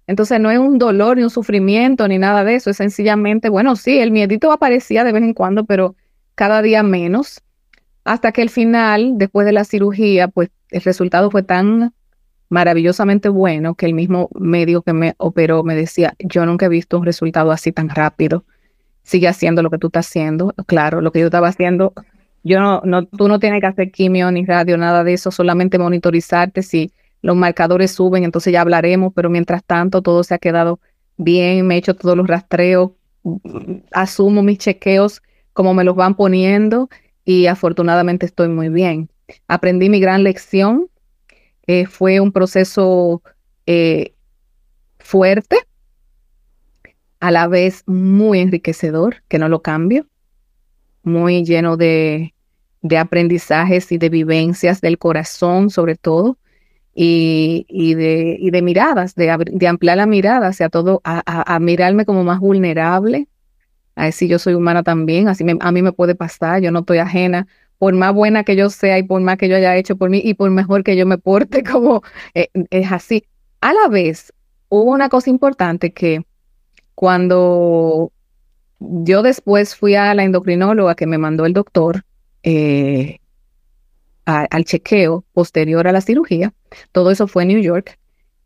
Entonces 0.08 0.39
no 0.39 0.49
es 0.49 0.58
un 0.58 0.79
dolor 0.79 1.17
ni 1.17 1.23
un 1.23 1.29
sufrimiento 1.29 2.08
ni 2.08 2.17
nada 2.17 2.43
de 2.43 2.55
eso, 2.55 2.71
es 2.71 2.77
sencillamente, 2.77 3.47
bueno, 3.47 3.75
sí, 3.75 3.99
el 3.99 4.10
miedito 4.10 4.51
aparecía 4.51 5.03
de 5.03 5.12
vez 5.12 5.21
en 5.21 5.36
cuando, 5.36 5.65
pero 5.65 5.95
cada 6.34 6.63
día 6.63 6.82
menos, 6.82 7.43
hasta 8.05 8.32
que 8.32 8.41
al 8.41 8.49
final, 8.49 9.19
después 9.19 9.45
de 9.45 9.51
la 9.51 9.65
cirugía, 9.65 10.27
pues 10.27 10.49
el 10.71 10.82
resultado 10.82 11.29
fue 11.29 11.43
tan 11.43 11.93
maravillosamente 12.49 13.29
bueno 13.29 13.75
que 13.75 13.85
el 13.85 13.93
mismo 13.93 14.29
médico 14.38 14.81
que 14.81 14.93
me 14.93 15.13
operó 15.17 15.63
me 15.63 15.75
decía, 15.75 16.15
yo 16.19 16.45
nunca 16.45 16.65
he 16.65 16.69
visto 16.69 16.97
un 16.97 17.05
resultado 17.05 17.51
así 17.51 17.71
tan 17.71 17.89
rápido, 17.89 18.43
sigue 19.03 19.27
haciendo 19.27 19.62
lo 19.62 19.69
que 19.69 19.77
tú 19.77 19.88
estás 19.88 20.07
haciendo, 20.07 20.53
claro, 20.65 21.01
lo 21.01 21.12
que 21.12 21.19
yo 21.19 21.27
estaba 21.27 21.47
haciendo, 21.47 21.93
yo 22.43 22.59
no, 22.59 22.81
no 22.83 23.05
tú 23.05 23.27
no 23.27 23.39
tienes 23.39 23.62
que 23.62 23.67
hacer 23.67 23.91
quimio 23.91 24.31
ni 24.31 24.45
radio, 24.45 24.77
nada 24.77 25.03
de 25.03 25.13
eso, 25.13 25.31
solamente 25.31 25.77
monitorizarte 25.77 26.63
si 26.63 26.91
los 27.21 27.35
marcadores 27.35 27.91
suben, 27.91 28.23
entonces 28.23 28.53
ya 28.53 28.62
hablaremos, 28.62 29.13
pero 29.13 29.29
mientras 29.29 29.63
tanto 29.63 30.01
todo 30.01 30.23
se 30.23 30.33
ha 30.33 30.38
quedado 30.38 30.79
bien, 31.17 31.67
me 31.67 31.75
he 31.75 31.77
hecho 31.77 31.95
todos 31.95 32.15
los 32.15 32.27
rastreos, 32.27 32.91
asumo 33.91 34.41
mis 34.41 34.57
chequeos 34.57 35.21
como 35.53 35.73
me 35.73 35.83
los 35.83 35.95
van 35.95 36.15
poniendo 36.15 36.89
y 37.25 37.47
afortunadamente 37.47 38.25
estoy 38.25 38.47
muy 38.47 38.69
bien. 38.69 39.09
Aprendí 39.47 39.89
mi 39.89 39.99
gran 39.99 40.23
lección, 40.23 40.88
eh, 41.69 41.86
fue 41.86 42.19
un 42.19 42.32
proceso 42.32 43.21
eh, 43.67 44.15
fuerte, 44.97 45.58
a 47.19 47.29
la 47.29 47.47
vez 47.47 47.84
muy 47.86 48.39
enriquecedor, 48.39 49.17
que 49.27 49.38
no 49.38 49.49
lo 49.49 49.62
cambio, 49.62 50.08
muy 51.03 51.45
lleno 51.45 51.77
de, 51.77 52.34
aprendizajes 52.97 53.91
y 53.91 53.99
de 53.99 54.10
vivencias 54.10 54.82
del 54.82 54.97
corazón 54.97 55.69
sobre 55.69 55.95
todo 55.95 56.39
y, 56.95 57.67
de, 57.93 58.62
miradas, 58.63 59.13
de, 59.13 59.29
ampliar 59.29 59.97
la 59.97 60.08
mirada 60.08 60.47
hacia 60.47 60.69
todo, 60.69 61.01
a, 61.03 61.60
mirarme 61.60 62.03
como 62.03 62.23
más 62.23 62.39
vulnerable, 62.39 63.27
a 63.93 64.05
decir 64.05 64.27
yo 64.27 64.39
soy 64.39 64.55
humana 64.55 64.82
también, 64.82 65.27
así 65.27 65.45
a 65.60 65.71
mí 65.71 65.82
me 65.84 65.93
puede 65.93 66.15
pasar, 66.15 66.63
yo 66.63 66.71
no 66.71 66.79
estoy 66.79 66.97
ajena, 66.97 67.45
por 67.80 67.96
más 67.96 68.13
buena 68.13 68.44
que 68.44 68.56
yo 68.56 68.70
sea 68.70 69.00
y 69.00 69.04
por 69.04 69.22
más 69.22 69.38
que 69.38 69.50
yo 69.50 69.56
haya 69.56 69.76
hecho 69.76 69.96
por 69.98 70.10
mí 70.10 70.22
y 70.24 70.36
por 70.36 70.52
mejor 70.52 70.84
que 70.84 70.96
yo 70.96 71.06
me 71.08 71.18
porte, 71.18 71.63
como 71.72 72.04
eh, 72.36 72.50
es 72.70 72.92
así. 72.92 73.26
A 73.62 73.74
la 73.74 73.88
vez, 73.89 74.34
hubo 74.70 74.92
una 74.92 75.10
cosa 75.10 75.30
importante 75.32 75.92
que 75.92 76.24
cuando 76.94 78.12
yo 78.80 79.24
después 79.24 79.76
fui 79.76 79.96
a 79.96 80.13
la 80.13 80.24
endocrinóloga 80.24 80.96
que 80.96 81.08
me 81.08 81.18
mandó 81.18 81.46
el 81.46 81.54
doctor, 81.54 82.04
eh, 82.44 83.20
al 84.26 84.63
chequeo 84.63 85.26
posterior 85.34 85.88
a 85.88 85.92
la 85.92 86.02
cirugía. 86.02 86.54
Todo 86.92 87.12
eso 87.12 87.28
fue 87.28 87.44
en 87.44 87.50
New 87.50 87.62
York. 87.62 87.98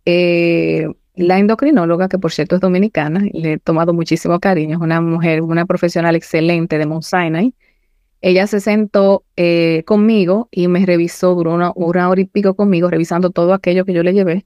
Eh, 0.06 0.88
la 1.16 1.40
endocrinóloga, 1.40 2.08
que 2.08 2.18
por 2.18 2.32
cierto 2.32 2.56
es 2.56 2.62
dominicana, 2.62 3.24
le 3.34 3.54
he 3.54 3.60
tomado 3.60 3.94
muchísimo 3.94 4.40
cariño, 4.40 4.78
es 4.78 4.82
una 4.82 5.02
mujer, 5.02 5.42
una 5.42 5.66
profesional 5.66 6.16
excelente 6.16 6.78
de 6.78 6.86
Mount 6.86 7.04
Sinai. 7.04 7.54
Ella 8.24 8.48
se 8.48 8.62
sentó 8.62 9.26
eh, 9.36 9.84
conmigo 9.86 10.48
y 10.50 10.70
me 10.70 10.86
revisó, 10.86 11.36
duró 11.36 11.54
una, 11.56 11.74
hora 11.76 12.22
y 12.22 12.24
pico 12.24 12.54
conmigo, 12.56 12.90
revisando 12.90 13.32
todo 13.32 13.54
aquello 13.54 13.84
que 13.84 13.92
yo 13.92 14.02
le 14.02 14.14
llevé, 14.14 14.46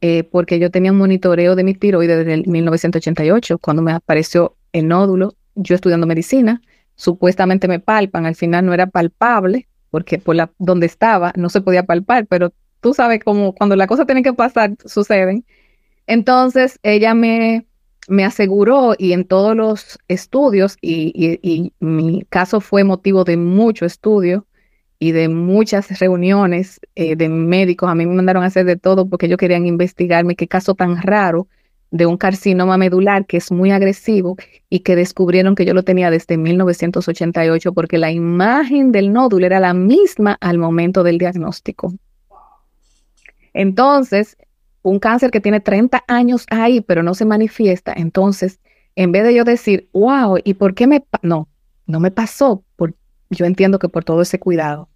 eh, 0.00 0.24
porque 0.24 0.58
yo 0.58 0.72
tenía 0.72 0.90
un 0.90 0.98
monitoreo 0.98 1.54
de 1.54 1.62
mi 1.62 1.74
tiroides 1.74 2.18
desde 2.18 2.34
el 2.34 2.48
1988, 2.48 3.58
cuando 3.58 3.82
me 3.82 3.92
apareció 3.92 4.56
el 4.72 4.88
nódulo, 4.88 5.36
yo 5.54 5.76
estudiando 5.76 6.08
medicina, 6.08 6.60
supuestamente 6.96 7.68
me 7.68 7.78
palpan, 7.78 8.26
al 8.26 8.34
final 8.34 8.66
no 8.66 8.74
era 8.74 8.88
palpable, 8.88 9.68
porque 9.92 10.18
por 10.18 10.34
la, 10.34 10.50
donde 10.58 10.86
estaba 10.86 11.32
no 11.36 11.48
se 11.48 11.60
podía 11.60 11.84
palpar, 11.84 12.26
pero 12.26 12.52
tú 12.80 12.92
sabes 12.92 13.20
cómo 13.22 13.54
cuando 13.54 13.76
la 13.76 13.86
cosa 13.86 14.04
tiene 14.04 14.24
que 14.24 14.32
pasar, 14.32 14.72
suceden. 14.84 15.44
Entonces 16.08 16.80
ella 16.82 17.14
me, 17.14 17.65
me 18.08 18.24
aseguró 18.24 18.94
y 18.98 19.12
en 19.12 19.24
todos 19.24 19.56
los 19.56 19.98
estudios, 20.08 20.76
y, 20.80 21.72
mi 21.80 22.22
caso 22.28 22.60
fue 22.60 22.84
motivo 22.84 23.24
de 23.24 23.36
mucho 23.36 23.84
estudio 23.84 24.46
y 24.98 25.12
de 25.12 25.28
muchas 25.28 25.98
reuniones 25.98 26.80
eh, 26.94 27.16
de 27.16 27.28
médicos, 27.28 27.88
a 27.88 27.94
mí 27.94 28.06
me 28.06 28.14
mandaron 28.14 28.42
a 28.42 28.46
hacer 28.46 28.64
de 28.64 28.76
todo 28.76 29.08
porque 29.08 29.26
ellos 29.26 29.38
querían 29.38 29.66
investigarme 29.66 30.36
qué 30.36 30.48
caso 30.48 30.74
tan 30.74 31.00
raro 31.02 31.48
de 31.90 32.06
un 32.06 32.16
carcinoma 32.16 32.76
medular 32.76 33.26
que 33.26 33.36
es 33.36 33.52
muy 33.52 33.70
agresivo 33.70 34.36
y 34.68 34.80
que 34.80 34.96
descubrieron 34.96 35.54
que 35.54 35.64
yo 35.64 35.74
lo 35.74 35.82
tenía 35.82 36.10
desde 36.10 36.36
1988 36.36 37.72
porque 37.72 37.98
la 37.98 38.10
imagen 38.10 38.92
del 38.92 39.12
nódulo 39.12 39.46
era 39.46 39.60
la 39.60 39.74
misma 39.74 40.36
al 40.40 40.58
momento 40.58 41.02
del 41.02 41.18
diagnóstico. 41.18 41.92
Entonces, 43.54 44.36
un 44.88 44.98
cáncer 44.98 45.30
que 45.30 45.40
tiene 45.40 45.60
30 45.60 46.04
años 46.08 46.46
ahí, 46.50 46.80
pero 46.80 47.02
no 47.02 47.14
se 47.14 47.24
manifiesta, 47.24 47.92
entonces, 47.96 48.60
en 48.94 49.12
vez 49.12 49.24
de 49.24 49.34
yo 49.34 49.44
decir, 49.44 49.88
wow, 49.92 50.38
¿y 50.42 50.54
por 50.54 50.74
qué 50.74 50.86
me... 50.86 51.04
No, 51.22 51.48
no 51.86 52.00
me 52.00 52.10
pasó, 52.10 52.64
por, 52.76 52.94
yo 53.30 53.46
entiendo 53.46 53.78
que 53.78 53.88
por 53.88 54.04
todo 54.04 54.22
ese 54.22 54.38
cuidado. 54.38 54.88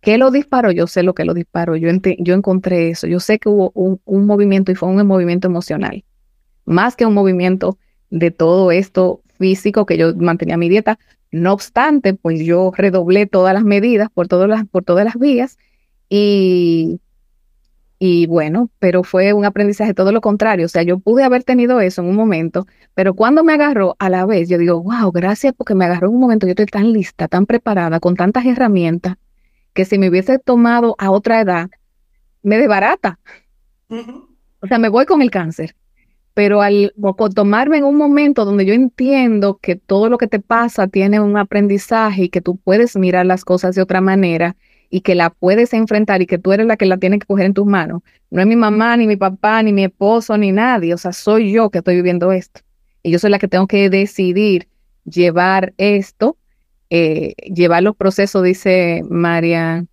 ¿Qué 0.00 0.18
lo 0.18 0.30
disparó? 0.30 0.72
Yo 0.72 0.86
sé 0.86 1.02
lo 1.02 1.14
que 1.14 1.24
lo 1.24 1.34
disparó, 1.34 1.76
yo, 1.76 1.88
yo 2.18 2.34
encontré 2.34 2.90
eso, 2.90 3.06
yo 3.06 3.20
sé 3.20 3.38
que 3.38 3.48
hubo 3.48 3.70
un, 3.74 4.00
un 4.04 4.26
movimiento 4.26 4.72
y 4.72 4.74
fue 4.74 4.88
un 4.88 5.06
movimiento 5.06 5.48
emocional 5.48 6.04
más 6.64 6.96
que 6.96 7.06
un 7.06 7.14
movimiento 7.14 7.78
de 8.10 8.30
todo 8.30 8.72
esto 8.72 9.22
físico 9.38 9.86
que 9.86 9.96
yo 9.96 10.14
mantenía 10.14 10.56
mi 10.56 10.68
dieta. 10.68 10.98
No 11.30 11.52
obstante, 11.52 12.14
pues 12.14 12.40
yo 12.44 12.72
redoblé 12.76 13.26
todas 13.26 13.54
las 13.54 13.64
medidas 13.64 14.08
por 14.12 14.28
todas 14.28 14.48
las, 14.48 14.66
por 14.66 14.84
todas 14.84 15.04
las 15.04 15.18
vías 15.18 15.58
y, 16.08 17.00
y 18.04 18.26
bueno, 18.26 18.68
pero 18.80 19.04
fue 19.04 19.32
un 19.32 19.44
aprendizaje 19.44 19.94
todo 19.94 20.10
lo 20.10 20.20
contrario. 20.20 20.66
O 20.66 20.68
sea, 20.68 20.82
yo 20.82 20.98
pude 20.98 21.22
haber 21.22 21.44
tenido 21.44 21.80
eso 21.80 22.02
en 22.02 22.08
un 22.08 22.16
momento, 22.16 22.66
pero 22.94 23.14
cuando 23.14 23.44
me 23.44 23.52
agarró 23.52 23.94
a 24.00 24.10
la 24.10 24.26
vez, 24.26 24.48
yo 24.48 24.58
digo, 24.58 24.82
wow, 24.82 25.12
gracias 25.12 25.54
porque 25.56 25.76
me 25.76 25.84
agarró 25.84 26.08
en 26.08 26.14
un 26.14 26.20
momento, 26.20 26.48
yo 26.48 26.50
estoy 26.50 26.66
tan 26.66 26.92
lista, 26.92 27.28
tan 27.28 27.46
preparada, 27.46 28.00
con 28.00 28.16
tantas 28.16 28.44
herramientas, 28.44 29.18
que 29.72 29.84
si 29.84 29.98
me 29.98 30.08
hubiese 30.08 30.40
tomado 30.40 30.96
a 30.98 31.12
otra 31.12 31.42
edad, 31.42 31.70
me 32.42 32.58
desbarata. 32.58 33.20
O 33.88 34.66
sea, 34.66 34.78
me 34.78 34.88
voy 34.88 35.06
con 35.06 35.22
el 35.22 35.30
cáncer 35.30 35.76
pero 36.34 36.62
al 36.62 36.94
tomarme 37.34 37.76
en 37.76 37.84
un 37.84 37.96
momento 37.96 38.46
donde 38.46 38.64
yo 38.64 38.72
entiendo 38.72 39.58
que 39.60 39.76
todo 39.76 40.08
lo 40.08 40.16
que 40.16 40.26
te 40.26 40.40
pasa 40.40 40.88
tiene 40.88 41.20
un 41.20 41.36
aprendizaje 41.36 42.24
y 42.24 42.28
que 42.30 42.40
tú 42.40 42.56
puedes 42.56 42.96
mirar 42.96 43.26
las 43.26 43.44
cosas 43.44 43.74
de 43.74 43.82
otra 43.82 44.00
manera 44.00 44.56
y 44.94 45.00
que 45.00 45.14
la 45.14 45.30
puedes 45.30 45.72
enfrentar 45.72 46.20
y 46.20 46.26
que 46.26 46.36
tú 46.36 46.52
eres 46.52 46.66
la 46.66 46.76
que 46.76 46.84
la 46.84 46.98
tiene 46.98 47.18
que 47.18 47.26
coger 47.26 47.46
en 47.46 47.54
tus 47.54 47.64
manos. 47.64 48.02
No 48.30 48.42
es 48.42 48.46
mi 48.46 48.56
mamá, 48.56 48.94
ni 48.98 49.06
mi 49.06 49.16
papá, 49.16 49.62
ni 49.62 49.72
mi 49.72 49.84
esposo, 49.84 50.36
ni 50.36 50.52
nadie. 50.52 50.92
O 50.92 50.98
sea, 50.98 51.14
soy 51.14 51.50
yo 51.50 51.70
que 51.70 51.78
estoy 51.78 51.96
viviendo 51.96 52.30
esto. 52.30 52.60
Y 53.02 53.10
yo 53.10 53.18
soy 53.18 53.30
la 53.30 53.38
que 53.38 53.48
tengo 53.48 53.66
que 53.66 53.88
decidir 53.88 54.68
llevar 55.06 55.72
esto, 55.78 56.36
eh, 56.90 57.32
llevar 57.54 57.82
los 57.82 57.96
procesos, 57.96 58.44
dice 58.44 59.02
María, 59.08 59.86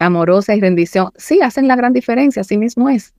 amorosa 0.00 0.56
y 0.56 0.60
rendición. 0.60 1.12
Sí, 1.16 1.40
hacen 1.40 1.68
la 1.68 1.76
gran 1.76 1.92
diferencia, 1.92 2.40
así 2.40 2.58
mismo 2.58 2.88
es. 2.88 3.14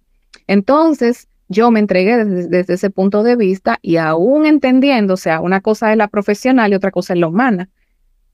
Entonces, 0.48 1.30
yo 1.48 1.72
me 1.72 1.80
entregué 1.80 2.26
desde, 2.26 2.74
ese 2.74 2.90
punto 2.90 3.24
de 3.24 3.38
vista 3.38 3.80
y 3.82 3.96
aún 3.96 4.46
entendiendo, 4.46 5.14
o 5.14 5.18
sea, 5.18 5.40
una 5.40 5.62
cosa 5.62 5.90
es 5.94 5.98
la 5.98 6.10
profesional 6.10 6.74
y 6.74 6.76
otra 6.76 6.92
cosa 6.92 7.14
es 7.14 7.22
la 7.22 7.28
humana. 7.28 7.70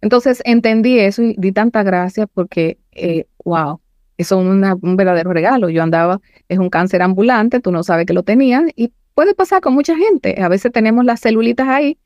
Entonces 0.02 0.42
entendí 0.46 1.00
eso 1.00 1.22
y 1.22 1.36
di 1.38 1.52
tanta 1.52 1.84
gracia 1.84 2.28
porque, 2.28 2.78
eh, 2.92 3.26
wow, 3.44 3.80
eso 4.18 4.42
es 4.42 4.48
un 4.82 4.98
verdadero 4.98 5.34
regalo. 5.34 5.70
Yo 5.70 5.84
andaba, 5.84 6.22
es 6.48 6.60
un 6.60 6.70
cáncer 6.70 7.02
ambulante, 7.02 7.60
tú 7.60 7.72
no 7.72 7.84
sabes 7.84 8.06
que 8.06 8.14
lo 8.14 8.24
tenían 8.24 8.72
y 8.76 8.92
puede 9.14 9.34
pasar 9.34 9.62
con 9.62 9.74
mucha 9.74 9.96
gente. 9.96 10.42
A 10.42 10.50
veces 10.50 10.72
tenemos 10.72 11.06
las 11.06 11.20
celulitas 11.20 11.68
ahí 11.68 11.98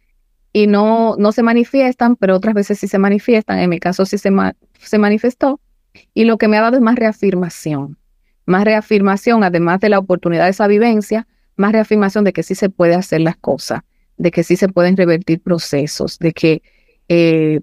y 0.51 0.67
no, 0.67 1.15
no 1.17 1.31
se 1.31 1.43
manifiestan, 1.43 2.15
pero 2.15 2.35
otras 2.35 2.55
veces 2.55 2.79
sí 2.79 2.87
se 2.87 2.99
manifiestan. 2.99 3.59
En 3.59 3.69
mi 3.69 3.79
caso 3.79 4.05
sí 4.05 4.17
se, 4.17 4.31
se 4.79 4.97
manifestó 4.97 5.59
y 6.13 6.25
lo 6.25 6.37
que 6.37 6.47
me 6.47 6.57
ha 6.57 6.61
dado 6.61 6.77
es 6.77 6.81
más 6.81 6.95
reafirmación 6.95 7.97
más 8.45 8.65
reafirmación, 8.65 9.43
además 9.43 9.79
de 9.79 9.89
la 9.89 9.99
oportunidad 9.99 10.45
de 10.45 10.51
esa 10.51 10.67
vivencia, 10.67 11.27
más 11.55 11.71
reafirmación 11.71 12.23
de 12.23 12.33
que 12.33 12.43
sí 12.43 12.55
se 12.55 12.69
puede 12.69 12.95
hacer 12.95 13.21
las 13.21 13.37
cosas, 13.37 13.81
de 14.17 14.31
que 14.31 14.43
sí 14.43 14.55
se 14.55 14.67
pueden 14.67 14.97
revertir 14.97 15.41
procesos, 15.41 16.19
de 16.19 16.33
que 16.33 16.61
eh, 17.07 17.61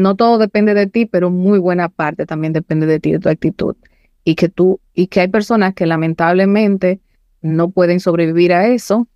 no 0.00 0.16
todo 0.16 0.38
depende 0.38 0.74
de 0.74 0.86
ti, 0.86 1.06
pero 1.06 1.30
muy 1.30 1.58
buena 1.58 1.88
parte 1.88 2.26
también 2.26 2.52
depende 2.52 2.86
de 2.86 3.00
ti, 3.00 3.12
de 3.12 3.18
tu 3.18 3.28
actitud. 3.28 3.76
Y 4.24 4.34
que 4.34 4.48
tú, 4.48 4.80
y 4.94 5.06
que 5.06 5.20
hay 5.20 5.28
personas 5.28 5.74
que 5.74 5.86
lamentablemente 5.86 7.00
no 7.40 7.70
pueden 7.70 8.00
sobrevivir 8.00 8.52
a 8.52 8.66
eso, 8.66 9.06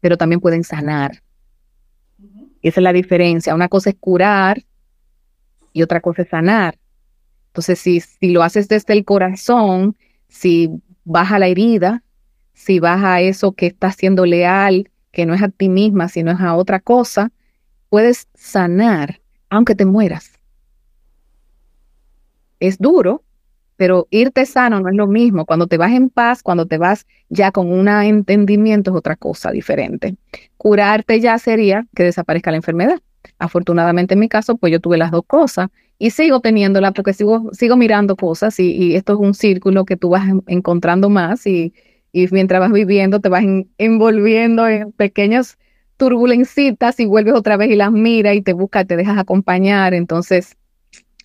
pero 0.00 0.16
también 0.16 0.40
pueden 0.40 0.64
sanar. 0.64 1.22
esa 2.62 2.80
es 2.80 2.84
la 2.84 2.92
diferencia. 2.92 3.54
Una 3.54 3.68
cosa 3.68 3.90
es 3.90 3.96
curar 3.98 4.64
y 5.72 5.82
otra 5.82 6.00
cosa 6.00 6.22
es 6.22 6.28
sanar. 6.28 6.78
Entonces, 7.48 7.78
si, 7.78 8.00
si 8.00 8.30
lo 8.30 8.42
haces 8.42 8.68
desde 8.68 8.92
el 8.92 9.04
corazón, 9.04 9.96
si 10.28 10.70
baja 11.04 11.38
la 11.38 11.48
herida, 11.48 12.02
si 12.52 12.80
baja 12.80 13.20
eso 13.20 13.52
que 13.52 13.66
está 13.66 13.92
siendo 13.92 14.26
leal, 14.26 14.90
que 15.12 15.26
no 15.26 15.34
es 15.34 15.42
a 15.42 15.48
ti 15.48 15.68
misma, 15.68 16.08
sino 16.08 16.32
es 16.32 16.40
a 16.40 16.54
otra 16.54 16.80
cosa, 16.80 17.32
puedes 17.88 18.28
sanar 18.34 19.20
aunque 19.50 19.74
te 19.74 19.84
mueras. 19.84 20.32
Es 22.58 22.78
duro, 22.78 23.22
pero 23.76 24.08
irte 24.10 24.46
sano 24.46 24.80
no 24.80 24.88
es 24.88 24.94
lo 24.94 25.06
mismo. 25.06 25.44
Cuando 25.44 25.66
te 25.66 25.76
vas 25.76 25.92
en 25.92 26.08
paz, 26.08 26.42
cuando 26.42 26.66
te 26.66 26.78
vas 26.78 27.06
ya 27.28 27.52
con 27.52 27.70
un 27.70 27.88
entendimiento 27.88 28.90
es 28.90 28.96
otra 28.96 29.16
cosa 29.16 29.50
diferente. 29.50 30.16
Curarte 30.56 31.20
ya 31.20 31.38
sería 31.38 31.86
que 31.94 32.04
desaparezca 32.04 32.50
la 32.50 32.56
enfermedad. 32.56 33.00
Afortunadamente 33.38 34.14
en 34.14 34.20
mi 34.20 34.28
caso, 34.28 34.56
pues 34.56 34.72
yo 34.72 34.80
tuve 34.80 34.96
las 34.96 35.10
dos 35.10 35.24
cosas 35.26 35.68
y 35.98 36.10
sigo 36.10 36.40
teniéndola 36.40 36.92
porque 36.92 37.12
sigo, 37.12 37.50
sigo 37.52 37.76
mirando 37.76 38.16
cosas 38.16 38.58
y, 38.60 38.94
esto 38.96 39.14
es 39.14 39.18
un 39.18 39.34
círculo 39.34 39.84
que 39.84 39.96
tú 39.96 40.10
vas 40.10 40.28
encontrando 40.46 41.10
más 41.10 41.46
y, 41.46 41.74
y 42.12 42.28
mientras 42.30 42.60
vas 42.60 42.72
viviendo 42.72 43.20
te 43.20 43.28
vas 43.28 43.44
envolviendo 43.78 44.66
en 44.68 44.92
pequeñas 44.92 45.58
turbulencitas 45.96 47.00
y 47.00 47.06
vuelves 47.06 47.34
otra 47.34 47.56
vez 47.56 47.70
y 47.70 47.76
las 47.76 47.92
miras 47.92 48.36
y 48.36 48.42
te 48.42 48.52
buscas, 48.52 48.86
te 48.86 48.96
dejas 48.96 49.18
acompañar. 49.18 49.94
Entonces, 49.94 50.56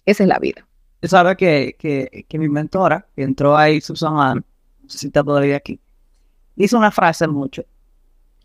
esa 0.05 0.23
es 0.23 0.29
la 0.29 0.39
vida. 0.39 0.67
Sabe 1.03 1.35
que, 1.35 1.75
que, 1.79 2.25
que 2.27 2.39
mi 2.39 2.47
mentora, 2.47 3.07
que 3.15 3.23
entró 3.23 3.57
ahí, 3.57 3.81
Susana, 3.81 4.35
no 4.35 4.43
sé 4.87 4.99
si 4.99 5.07
está 5.07 5.23
todavía 5.23 5.57
aquí, 5.57 5.79
dice 6.55 6.75
una 6.75 6.91
frase 6.91 7.27
mucho. 7.27 7.63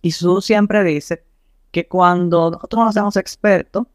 Y 0.03 0.12
Su 0.12 0.41
siempre 0.41 0.85
dice 0.85 1.25
que 1.71 1.87
cuando 1.87 2.51
nosotros 2.51 2.81
nos 2.81 2.91
hacemos 2.91 3.17
expertos, 3.17 3.87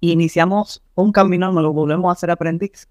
iniciamos 0.00 0.82
un 0.94 1.12
camino, 1.12 1.52
nos 1.52 1.62
lo 1.62 1.72
volvemos 1.72 2.10
a 2.10 2.18
ser 2.18 2.30
aprendiz. 2.30 2.88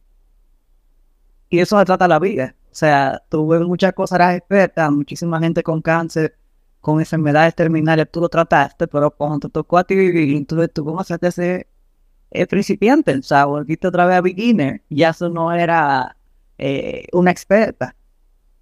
Y 1.49 1.59
eso 1.59 1.79
se 1.79 1.85
trata 1.85 2.07
la 2.07 2.19
vida. 2.19 2.55
O 2.71 2.75
sea, 2.75 3.23
tuve 3.29 3.59
muchas 3.59 3.93
cosas, 3.93 4.17
eras 4.17 4.35
experta, 4.35 4.91
muchísima 4.91 5.39
gente 5.39 5.63
con 5.63 5.81
cáncer, 5.81 6.37
con 6.85 6.99
enfermedades 6.99 7.55
terminales, 7.55 8.11
tú 8.11 8.21
lo 8.21 8.29
trataste, 8.29 8.87
pero 8.87 9.09
cuando 9.09 9.39
te 9.39 9.49
tocó 9.49 9.79
a 9.79 9.83
ti 9.83 9.95
vivir, 9.95 10.45
tú, 10.45 10.67
tú 10.67 10.85
comenzaste 10.85 11.25
a 11.25 11.31
ser 11.31 11.67
eh, 12.29 12.45
principiante, 12.45 13.17
o 13.17 13.23
sea, 13.23 13.45
volviste 13.45 13.87
otra 13.87 14.05
vez 14.05 14.17
a 14.17 14.21
beginner, 14.21 14.83
ya 14.91 15.09
eso 15.09 15.27
no 15.27 15.51
era 15.51 16.15
eh, 16.59 17.07
una 17.11 17.31
experta. 17.31 17.95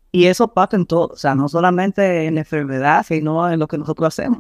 Y 0.10 0.28
eso 0.28 0.48
pasa 0.48 0.78
en 0.78 0.86
todo, 0.86 1.08
o 1.08 1.18
sea, 1.18 1.36
no 1.36 1.50
solamente 1.50 2.26
en 2.26 2.36
la 2.36 2.42
enfermedad, 2.42 3.06
sino 3.06 3.52
en 3.52 3.60
lo 3.60 3.68
que 3.68 3.78
nosotros 3.78 4.08
hacemos. 4.08 4.40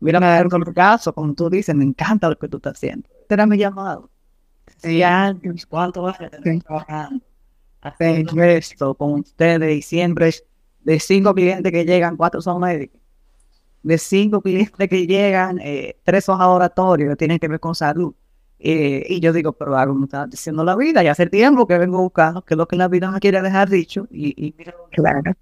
Mira, 0.00 0.40
en 0.40 0.48
el 0.52 0.74
caso, 0.74 1.12
como 1.12 1.32
tú 1.32 1.48
dices, 1.48 1.76
me 1.76 1.84
encanta 1.84 2.28
lo 2.28 2.36
que 2.36 2.48
tú 2.48 2.56
estás 2.56 2.72
haciendo. 2.72 3.08
Este 3.20 3.34
era 3.34 3.46
mi 3.46 3.56
llamado. 3.56 4.10
Sí, 4.78 5.04
años, 5.04 5.64
¿cuánto? 5.64 6.08
Hacer 6.08 6.40
esto 8.40 8.94
con 8.96 9.20
ustedes 9.20 9.76
y 9.76 9.82
siempre 9.82 10.30
de 10.86 11.00
cinco 11.00 11.34
clientes 11.34 11.72
que 11.72 11.84
llegan, 11.84 12.16
cuatro 12.16 12.40
son 12.40 12.60
médicos. 12.60 13.00
De 13.82 13.98
cinco 13.98 14.40
clientes 14.40 14.88
que 14.88 15.04
llegan, 15.04 15.58
eh, 15.60 15.98
tres 16.04 16.24
son 16.24 16.38
laboratorios 16.38 17.10
que 17.10 17.16
tienen 17.16 17.40
que 17.40 17.48
ver 17.48 17.58
con 17.58 17.74
salud. 17.74 18.14
Eh, 18.60 19.04
y 19.08 19.18
yo 19.18 19.32
digo, 19.32 19.52
pero 19.52 19.76
algo 19.76 19.94
me 19.94 20.04
está 20.04 20.28
diciendo 20.28 20.62
la 20.62 20.76
vida. 20.76 21.02
Y 21.02 21.08
hace 21.08 21.26
tiempo 21.26 21.66
que 21.66 21.76
vengo 21.76 21.98
buscando 21.98 22.42
que 22.42 22.54
es 22.54 22.58
lo 22.58 22.68
que 22.68 22.76
la 22.76 22.86
vida 22.86 23.10
me 23.10 23.18
quiere 23.18 23.42
dejar 23.42 23.68
dicho. 23.68 24.06
Y, 24.12 24.54
mira 24.56 24.76
claro. 24.92 25.32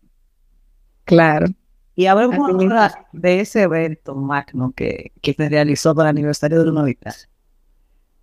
Claro. 1.05 1.47
Y 1.95 2.07
hablemos 2.07 2.39
ahora 2.39 3.07
de 3.13 3.41
ese 3.41 3.63
evento 3.65 4.15
magno 4.15 4.73
que, 4.75 5.13
que 5.21 5.35
se 5.35 5.49
realizó 5.51 5.95
para 5.95 6.09
el 6.09 6.17
aniversario 6.17 6.59
de 6.61 6.65
la 6.65 6.73
Navidad, 6.73 7.15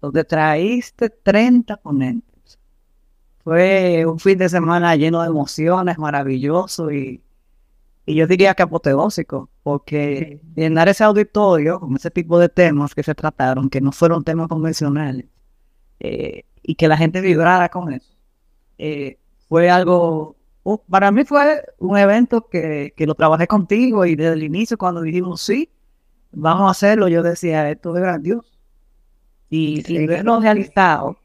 donde 0.01 0.23
traíste 0.23 1.09
30 1.11 1.77
ponentes. 1.77 2.30
Fue 3.43 4.05
un 4.05 4.19
fin 4.19 4.37
de 4.37 4.49
semana 4.49 4.95
lleno 4.95 5.21
de 5.21 5.27
emociones, 5.27 5.97
maravilloso 5.97 6.91
y, 6.91 7.21
y 8.05 8.15
yo 8.15 8.27
diría 8.27 8.53
que 8.53 8.63
apoteósico, 8.63 9.49
porque 9.63 10.41
llenar 10.55 10.89
ese 10.89 11.03
auditorio 11.03 11.79
con 11.79 11.95
ese 11.95 12.11
tipo 12.11 12.39
de 12.39 12.49
temas 12.49 12.93
que 12.93 13.03
se 13.03 13.15
trataron, 13.15 13.69
que 13.69 13.81
no 13.81 13.91
fueron 13.91 14.23
temas 14.23 14.47
convencionales, 14.47 15.25
eh, 15.99 16.43
y 16.63 16.75
que 16.75 16.87
la 16.87 16.97
gente 16.97 17.21
vibrara 17.21 17.69
con 17.69 17.93
eso, 17.93 18.13
eh, 18.77 19.17
fue 19.49 19.69
algo, 19.69 20.35
uh, 20.63 20.77
para 20.89 21.11
mí 21.11 21.23
fue 21.25 21.63
un 21.79 21.97
evento 21.97 22.47
que, 22.47 22.93
que, 22.95 23.05
lo 23.05 23.15
trabajé 23.15 23.47
contigo 23.47 24.05
y 24.05 24.15
desde 24.15 24.33
el 24.33 24.43
inicio 24.43 24.77
cuando 24.77 25.01
dijimos 25.01 25.41
sí, 25.41 25.69
vamos 26.31 26.67
a 26.67 26.71
hacerlo, 26.71 27.07
yo 27.07 27.23
decía, 27.23 27.69
esto 27.69 27.95
es 27.95 28.01
grandioso. 28.01 28.49
Y, 29.49 29.83
y 29.87 30.07
verlo 30.07 30.39
realizado 30.39 31.17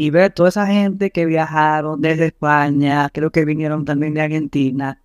y 0.00 0.08
ver 0.08 0.32
toda 0.32 0.48
esa 0.48 0.66
gente 0.66 1.10
que 1.10 1.26
viajaron 1.26 2.00
desde 2.00 2.28
España, 2.28 3.10
creo 3.12 3.30
que 3.30 3.44
vinieron 3.44 3.84
también 3.84 4.14
de 4.14 4.22
Argentina, 4.22 4.98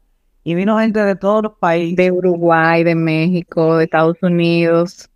y 0.45 0.55
vino 0.55 0.79
gente 0.79 1.01
de 1.01 1.17
todos 1.17 1.43
los 1.43 1.51
países. 1.57 1.97
De 1.97 2.11
Uruguay, 2.13 2.85
de 2.85 2.95
México, 2.95 3.75
de 3.75 3.83
Estados 3.83 4.15
Unidos. 4.21 5.09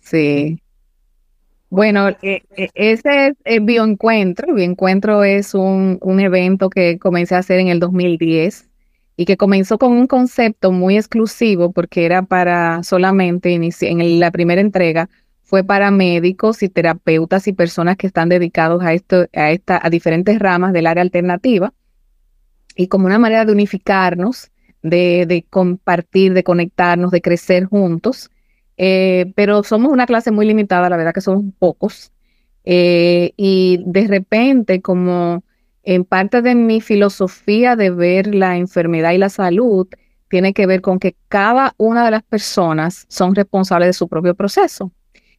Sí. 0.00 0.60
Bueno, 1.70 2.08
e, 2.20 2.42
e, 2.56 2.68
ese 2.74 3.28
es 3.28 3.36
el 3.44 3.60
Bioencuentro. 3.60 4.52
Bioencuentro 4.52 5.22
es 5.22 5.54
un, 5.54 5.98
un 6.02 6.18
evento 6.18 6.68
que 6.68 6.98
comencé 6.98 7.36
a 7.36 7.38
hacer 7.38 7.60
en 7.60 7.68
el 7.68 7.78
2010 7.78 8.68
y 9.16 9.24
que 9.24 9.36
comenzó 9.36 9.78
con 9.78 9.92
un 9.92 10.08
concepto 10.08 10.72
muy 10.72 10.96
exclusivo 10.96 11.70
porque 11.70 12.06
era 12.06 12.22
para 12.22 12.82
solamente, 12.82 13.54
en 13.54 14.18
la 14.18 14.32
primera 14.32 14.60
entrega, 14.60 15.08
fue 15.46 15.62
para 15.62 15.92
médicos 15.92 16.62
y 16.64 16.68
terapeutas 16.68 17.46
y 17.46 17.52
personas 17.52 17.96
que 17.96 18.08
están 18.08 18.28
dedicados 18.28 18.82
a 18.82 18.92
esto, 18.92 19.26
a 19.32 19.52
esta, 19.52 19.80
a 19.80 19.88
diferentes 19.90 20.38
ramas 20.40 20.72
del 20.72 20.88
área 20.88 21.02
alternativa, 21.02 21.72
y 22.74 22.88
como 22.88 23.06
una 23.06 23.20
manera 23.20 23.44
de 23.44 23.52
unificarnos, 23.52 24.50
de, 24.82 25.46
compartir, 25.48 26.34
de 26.34 26.42
conectarnos, 26.42 27.12
de 27.12 27.22
crecer 27.22 27.64
juntos. 27.64 28.30
Eh, 28.76 29.32
pero 29.36 29.62
somos 29.62 29.92
una 29.92 30.06
clase 30.06 30.30
muy 30.32 30.46
limitada, 30.46 30.90
la 30.90 30.96
verdad 30.96 31.14
que 31.14 31.20
somos 31.20 31.44
pocos. 31.58 32.12
Eh, 32.64 33.32
y 33.36 33.82
de 33.86 34.06
repente, 34.08 34.82
como 34.82 35.44
en 35.84 36.04
parte 36.04 36.42
de 36.42 36.56
mi 36.56 36.80
filosofía 36.80 37.76
de 37.76 37.90
ver 37.90 38.34
la 38.34 38.56
enfermedad 38.56 39.12
y 39.12 39.18
la 39.18 39.28
salud, 39.28 39.86
tiene 40.28 40.52
que 40.52 40.66
ver 40.66 40.80
con 40.80 40.98
que 40.98 41.14
cada 41.28 41.74
una 41.78 42.04
de 42.04 42.10
las 42.10 42.24
personas 42.24 43.06
son 43.08 43.34
responsables 43.36 43.90
de 43.90 43.92
su 43.92 44.08
propio 44.08 44.34
proceso. 44.34 44.90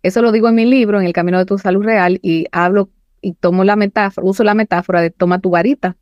Eso 0.08 0.22
lo 0.22 0.32
digo 0.32 0.48
en 0.48 0.56
mi 0.56 0.66
libro, 0.66 1.00
En 1.00 1.06
el 1.06 1.14
Camino 1.14 1.38
de 1.38 1.46
tu 1.46 1.58
Salud 1.58 1.84
Real, 1.84 2.20
y 2.22 2.46
hablo 2.52 2.90
y 3.22 3.34
tomo 3.34 3.64
la 3.64 3.76
metáfora, 3.76 4.26
uso 4.26 4.44
la 4.44 4.54
metáfora 4.54 5.02
de 5.02 5.10
toma 5.10 5.40
tu 5.40 5.50
varita, 5.50 5.98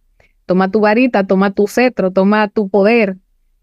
toma 0.45 0.69
tu 0.69 0.79
varita, 0.79 1.25
toma 1.25 1.51
tu 1.51 1.67
cetro, 1.67 2.11
toma 2.11 2.47
tu 2.47 2.69
poder 2.69 3.17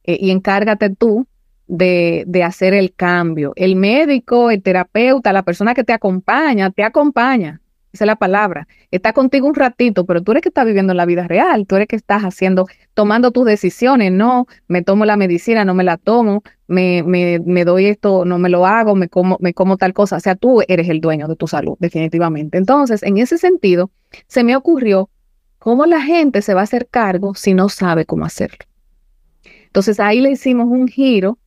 eh, 0.04 0.18
y 0.20 0.30
encárgate 0.30 0.90
tú 0.90 1.26
de, 1.68 2.24
de, 2.26 2.42
hacer 2.42 2.74
el 2.74 2.92
cambio. 2.92 3.52
El 3.56 3.76
médico, 3.76 4.50
el 4.50 4.62
terapeuta, 4.62 5.32
la 5.32 5.44
persona 5.44 5.74
que 5.74 5.84
te 5.84 5.92
acompaña, 5.92 6.70
te 6.70 6.82
acompaña. 6.82 7.61
Esa 7.92 8.04
es 8.04 8.06
la 8.06 8.16
palabra. 8.16 8.66
Está 8.90 9.12
contigo 9.12 9.46
un 9.46 9.54
ratito, 9.54 10.06
pero 10.06 10.22
tú 10.22 10.32
eres 10.32 10.42
que 10.42 10.48
estás 10.48 10.64
viviendo 10.64 10.94
la 10.94 11.04
vida 11.04 11.28
real, 11.28 11.66
tú 11.66 11.76
eres 11.76 11.88
que 11.88 11.96
estás 11.96 12.22
haciendo, 12.22 12.66
tomando 12.94 13.32
tus 13.32 13.44
decisiones. 13.44 14.10
No, 14.12 14.46
me 14.66 14.82
tomo 14.82 15.04
la 15.04 15.16
medicina, 15.16 15.64
no 15.66 15.74
me 15.74 15.84
la 15.84 15.98
tomo, 15.98 16.42
me, 16.66 17.02
me, 17.02 17.38
me 17.44 17.64
doy 17.66 17.86
esto, 17.86 18.24
no 18.24 18.38
me 18.38 18.48
lo 18.48 18.66
hago, 18.66 18.94
me 18.94 19.08
como, 19.08 19.36
me 19.40 19.52
como 19.52 19.76
tal 19.76 19.92
cosa. 19.92 20.16
O 20.16 20.20
sea, 20.20 20.36
tú 20.36 20.62
eres 20.68 20.88
el 20.88 21.02
dueño 21.02 21.28
de 21.28 21.36
tu 21.36 21.46
salud, 21.46 21.76
definitivamente. 21.80 22.56
Entonces, 22.56 23.02
en 23.02 23.18
ese 23.18 23.36
sentido, 23.36 23.90
se 24.26 24.42
me 24.42 24.56
ocurrió 24.56 25.10
cómo 25.58 25.84
la 25.84 26.00
gente 26.00 26.40
se 26.40 26.54
va 26.54 26.60
a 26.60 26.64
hacer 26.64 26.88
cargo 26.88 27.34
si 27.34 27.52
no 27.52 27.68
sabe 27.68 28.06
cómo 28.06 28.24
hacerlo. 28.24 28.64
Entonces, 29.66 30.00
ahí 30.00 30.20
le 30.20 30.30
hicimos 30.30 30.66
un 30.66 30.88
giro 30.88 31.38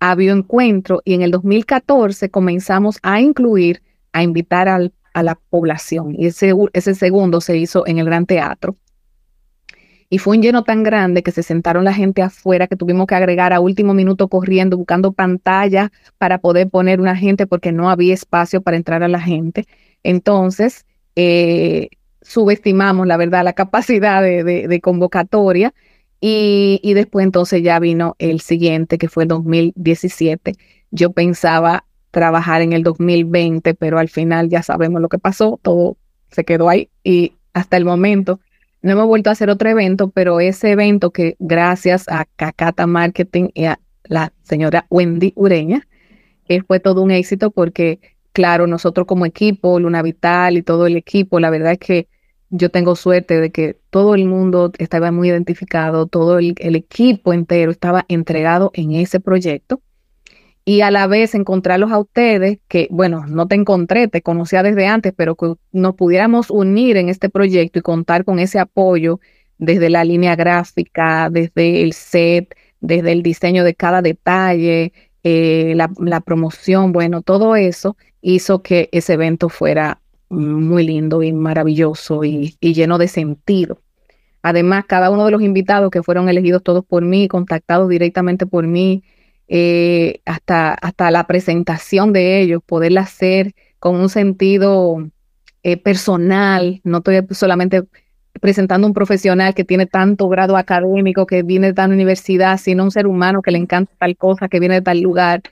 a 0.00 0.14
bioencuentro 0.14 1.02
y 1.04 1.12
en 1.12 1.22
el 1.22 1.30
2014 1.30 2.30
comenzamos 2.30 2.98
a 3.02 3.20
incluir, 3.20 3.82
a 4.12 4.22
invitar 4.22 4.68
al 4.68 4.92
a 5.14 5.22
la 5.22 5.36
población. 5.36 6.14
Y 6.18 6.26
ese, 6.26 6.52
ese 6.74 6.94
segundo 6.94 7.40
se 7.40 7.56
hizo 7.56 7.86
en 7.86 7.98
el 7.98 8.04
Gran 8.04 8.26
Teatro. 8.26 8.76
Y 10.10 10.18
fue 10.18 10.36
un 10.36 10.42
lleno 10.42 10.64
tan 10.64 10.82
grande 10.82 11.22
que 11.22 11.30
se 11.30 11.42
sentaron 11.42 11.84
la 11.84 11.94
gente 11.94 12.22
afuera 12.22 12.66
que 12.66 12.76
tuvimos 12.76 13.06
que 13.06 13.14
agregar 13.14 13.52
a 13.52 13.60
último 13.60 13.94
minuto 13.94 14.28
corriendo, 14.28 14.76
buscando 14.76 15.12
pantalla 15.12 15.90
para 16.18 16.38
poder 16.38 16.68
poner 16.68 17.00
una 17.00 17.16
gente 17.16 17.46
porque 17.46 17.72
no 17.72 17.88
había 17.90 18.14
espacio 18.14 18.60
para 18.60 18.76
entrar 18.76 19.02
a 19.02 19.08
la 19.08 19.20
gente. 19.20 19.66
Entonces, 20.02 20.84
eh, 21.16 21.88
subestimamos, 22.20 23.06
la 23.06 23.16
verdad, 23.16 23.44
la 23.44 23.54
capacidad 23.54 24.22
de, 24.22 24.80
convocatoria. 24.82 25.74
Y, 26.20 26.80
y, 26.82 26.94
después 26.94 27.24
entonces 27.24 27.62
ya 27.62 27.78
vino 27.78 28.16
el 28.18 28.40
siguiente, 28.40 28.98
que 28.98 29.08
fue 29.08 29.24
el 29.24 29.28
2017. 29.28 30.54
Yo 30.90 31.12
pensaba 31.12 31.84
trabajar 32.14 32.62
en 32.62 32.72
el 32.72 32.84
2020, 32.84 33.74
pero 33.74 33.98
al 33.98 34.08
final 34.08 34.48
ya 34.48 34.62
sabemos 34.62 35.02
lo 35.02 35.08
que 35.08 35.18
pasó, 35.18 35.58
todo 35.60 35.96
se 36.30 36.44
quedó 36.44 36.68
ahí 36.68 36.88
y 37.02 37.34
hasta 37.52 37.76
el 37.76 37.84
momento 37.84 38.40
no 38.82 38.92
hemos 38.92 39.06
vuelto 39.06 39.30
a 39.30 39.32
hacer 39.32 39.50
otro 39.50 39.68
evento, 39.68 40.10
pero 40.10 40.38
ese 40.40 40.70
evento 40.70 41.10
que 41.10 41.36
gracias 41.40 42.08
a 42.08 42.26
Cacata 42.36 42.86
Marketing 42.86 43.48
y 43.52 43.64
a 43.64 43.80
la 44.04 44.32
señora 44.42 44.86
Wendy 44.90 45.32
Ureña, 45.34 45.88
eh, 46.46 46.62
fue 46.62 46.78
todo 46.78 47.02
un 47.02 47.10
éxito 47.10 47.50
porque, 47.50 47.98
claro, 48.32 48.66
nosotros 48.66 49.06
como 49.06 49.26
equipo, 49.26 49.80
Luna 49.80 50.02
Vital 50.02 50.56
y 50.56 50.62
todo 50.62 50.86
el 50.86 50.96
equipo, 50.96 51.40
la 51.40 51.50
verdad 51.50 51.72
es 51.72 51.78
que 51.78 52.08
yo 52.50 52.70
tengo 52.70 52.94
suerte 52.94 53.40
de 53.40 53.50
que 53.50 53.76
todo 53.90 54.14
el 54.14 54.26
mundo 54.26 54.70
estaba 54.78 55.10
muy 55.10 55.30
identificado, 55.30 56.06
todo 56.06 56.38
el, 56.38 56.54
el 56.58 56.76
equipo 56.76 57.32
entero 57.32 57.72
estaba 57.72 58.04
entregado 58.06 58.70
en 58.74 58.92
ese 58.92 59.18
proyecto 59.18 59.80
y 60.64 60.80
a 60.80 60.90
la 60.90 61.06
vez 61.06 61.34
encontrarlos 61.34 61.92
a 61.92 61.98
ustedes, 61.98 62.58
que 62.68 62.88
bueno, 62.90 63.26
no 63.26 63.46
te 63.46 63.54
encontré, 63.54 64.08
te 64.08 64.22
conocía 64.22 64.62
desde 64.62 64.86
antes, 64.86 65.12
pero 65.14 65.34
que 65.34 65.54
nos 65.72 65.94
pudiéramos 65.94 66.50
unir 66.50 66.96
en 66.96 67.08
este 67.08 67.28
proyecto 67.28 67.78
y 67.78 67.82
contar 67.82 68.24
con 68.24 68.38
ese 68.38 68.58
apoyo 68.58 69.20
desde 69.58 69.90
la 69.90 70.04
línea 70.04 70.36
gráfica, 70.36 71.28
desde 71.30 71.82
el 71.82 71.92
set, 71.92 72.56
desde 72.80 73.12
el 73.12 73.22
diseño 73.22 73.62
de 73.64 73.74
cada 73.74 74.00
detalle, 74.02 74.92
eh, 75.22 75.74
la, 75.74 76.20
promoción, 76.20 76.92
bueno, 76.92 77.22
todo 77.22 77.56
eso 77.56 77.96
hizo 78.20 78.62
que 78.62 78.88
ese 78.92 79.14
evento 79.14 79.48
fuera 79.48 80.00
muy 80.28 80.86
lindo 80.86 81.22
y 81.22 81.32
maravilloso 81.32 82.24
y, 82.24 82.56
y 82.60 82.74
lleno 82.74 82.98
de 82.98 83.08
sentido. 83.08 83.80
Además, 84.42 84.84
cada 84.86 85.10
uno 85.10 85.24
de 85.24 85.30
los 85.30 85.42
invitados 85.42 85.90
que 85.90 86.02
fueron 86.02 86.28
elegidos 86.28 86.62
todos 86.62 86.84
por 86.84 87.04
mí, 87.04 87.28
contactados 87.28 87.88
directamente 87.88 88.46
por 88.46 88.66
mí, 88.66 89.02
eh, 89.48 90.20
hasta, 90.24 90.72
hasta 90.72 91.10
la 91.10 91.26
presentación 91.26 92.12
de 92.12 92.40
ellos, 92.40 92.62
poderla 92.64 93.02
hacer 93.02 93.54
con 93.78 93.96
un 93.96 94.08
sentido 94.08 95.08
eh, 95.62 95.76
personal, 95.76 96.80
no 96.84 96.98
estoy 96.98 97.22
solamente 97.30 97.84
presentando 98.40 98.86
un 98.86 98.94
profesional 98.94 99.54
que 99.54 99.64
tiene 99.64 99.86
tanto 99.86 100.28
grado 100.28 100.56
académico, 100.56 101.26
que 101.26 101.42
viene 101.42 101.68
de 101.68 101.74
tal 101.74 101.92
universidad, 101.92 102.58
sino 102.58 102.84
un 102.84 102.90
ser 102.90 103.06
humano 103.06 103.42
que 103.42 103.50
le 103.50 103.58
encanta 103.58 103.92
tal 103.98 104.16
cosa, 104.16 104.48
que 104.48 104.60
viene 104.60 104.76
de 104.76 104.82
tal 104.82 105.00
lugar. 105.00 105.42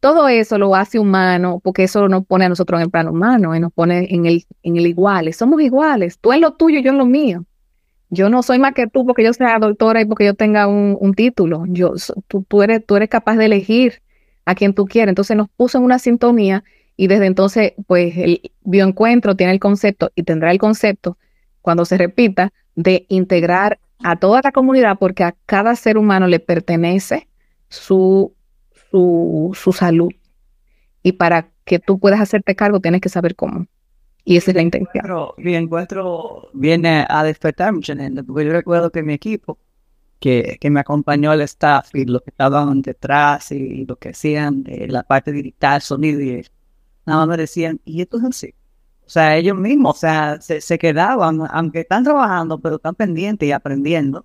Todo 0.00 0.28
eso 0.28 0.58
lo 0.58 0.74
hace 0.74 0.98
humano, 0.98 1.60
porque 1.62 1.84
eso 1.84 2.08
nos 2.08 2.26
pone 2.26 2.44
a 2.46 2.48
nosotros 2.48 2.78
en 2.78 2.84
el 2.84 2.90
plano 2.90 3.12
humano 3.12 3.54
y 3.54 3.60
nos 3.60 3.72
pone 3.72 4.08
en 4.10 4.26
el, 4.26 4.44
en 4.62 4.76
el 4.76 4.86
iguales. 4.86 5.36
Somos 5.36 5.62
iguales, 5.62 6.18
tú 6.18 6.32
en 6.32 6.40
lo 6.40 6.54
tuyo, 6.54 6.80
yo 6.80 6.90
en 6.90 6.98
lo 6.98 7.06
mío. 7.06 7.44
Yo 8.14 8.28
no 8.28 8.42
soy 8.42 8.58
más 8.58 8.74
que 8.74 8.86
tú 8.86 9.06
porque 9.06 9.24
yo 9.24 9.32
sea 9.32 9.58
doctora 9.58 10.02
y 10.02 10.04
porque 10.04 10.26
yo 10.26 10.34
tenga 10.34 10.66
un, 10.66 11.14
título. 11.14 11.64
Yo, 11.66 11.94
tú, 12.28 12.62
eres 12.62 13.08
capaz 13.08 13.36
de 13.36 13.46
elegir 13.46 14.02
a 14.44 14.54
quien 14.54 14.74
tú 14.74 14.84
quieres. 14.84 15.12
Entonces 15.12 15.34
nos 15.34 15.48
puso 15.48 15.78
en 15.78 15.84
una 15.84 15.98
sintonía 15.98 16.62
y 16.94 17.06
desde 17.06 17.24
entonces, 17.24 17.72
pues 17.86 18.14
el 18.18 18.52
bioencuentro 18.60 19.34
tiene 19.34 19.54
el 19.54 19.60
concepto 19.60 20.10
y 20.14 20.24
tendrá 20.24 20.50
el 20.50 20.58
concepto, 20.58 21.16
cuando 21.62 21.86
se 21.86 21.96
repita, 21.96 22.52
de 22.74 23.06
integrar 23.08 23.80
a 24.04 24.16
toda 24.16 24.42
la 24.44 24.52
comunidad 24.52 24.98
porque 25.00 25.24
a 25.24 25.34
cada 25.46 25.74
ser 25.74 25.96
humano 25.96 26.26
le 26.26 26.38
pertenece 26.38 27.28
su, 27.70 28.34
su, 28.90 29.56
su 29.58 29.72
salud. 29.72 30.12
Y 31.02 31.12
para 31.12 31.48
que 31.64 31.78
tú 31.78 31.98
puedas 31.98 32.20
hacerte 32.20 32.54
cargo, 32.54 32.78
tienes 32.78 33.00
que 33.00 33.08
saber 33.08 33.34
cómo. 33.36 33.68
Y 34.24 34.36
esa 34.36 34.52
es 34.52 34.54
la 34.54 34.62
intención. 34.62 35.04
mi 35.38 35.56
encuentro 35.56 36.48
viene 36.52 37.04
a 37.08 37.24
despertar 37.24 37.72
mucha 37.72 37.96
gente, 37.96 38.22
porque 38.22 38.46
yo 38.46 38.52
recuerdo 38.52 38.90
que 38.90 39.02
mi 39.02 39.14
equipo, 39.14 39.58
que, 40.20 40.58
que 40.60 40.70
me 40.70 40.80
acompañó 40.80 41.32
el 41.32 41.40
staff 41.42 41.92
y 41.94 42.04
los 42.04 42.22
que 42.22 42.30
estaban 42.30 42.82
detrás 42.82 43.50
y 43.50 43.84
lo 43.84 43.96
que 43.96 44.10
hacían 44.10 44.62
de 44.62 44.86
la 44.88 45.02
parte 45.02 45.32
digital, 45.32 45.82
sonido 45.82 46.20
y 46.20 46.46
nada 47.04 47.20
más 47.20 47.28
me 47.28 47.36
decían, 47.36 47.80
y 47.84 48.02
esto 48.02 48.18
es 48.18 48.24
así. 48.24 48.54
O 49.04 49.10
sea, 49.10 49.36
ellos 49.36 49.56
mismos, 49.56 49.96
o 49.96 49.98
sea, 49.98 50.40
se, 50.40 50.60
se 50.60 50.78
quedaban, 50.78 51.40
aunque 51.50 51.80
están 51.80 52.04
trabajando, 52.04 52.60
pero 52.60 52.76
están 52.76 52.94
pendientes 52.94 53.48
y 53.48 53.52
aprendiendo 53.52 54.24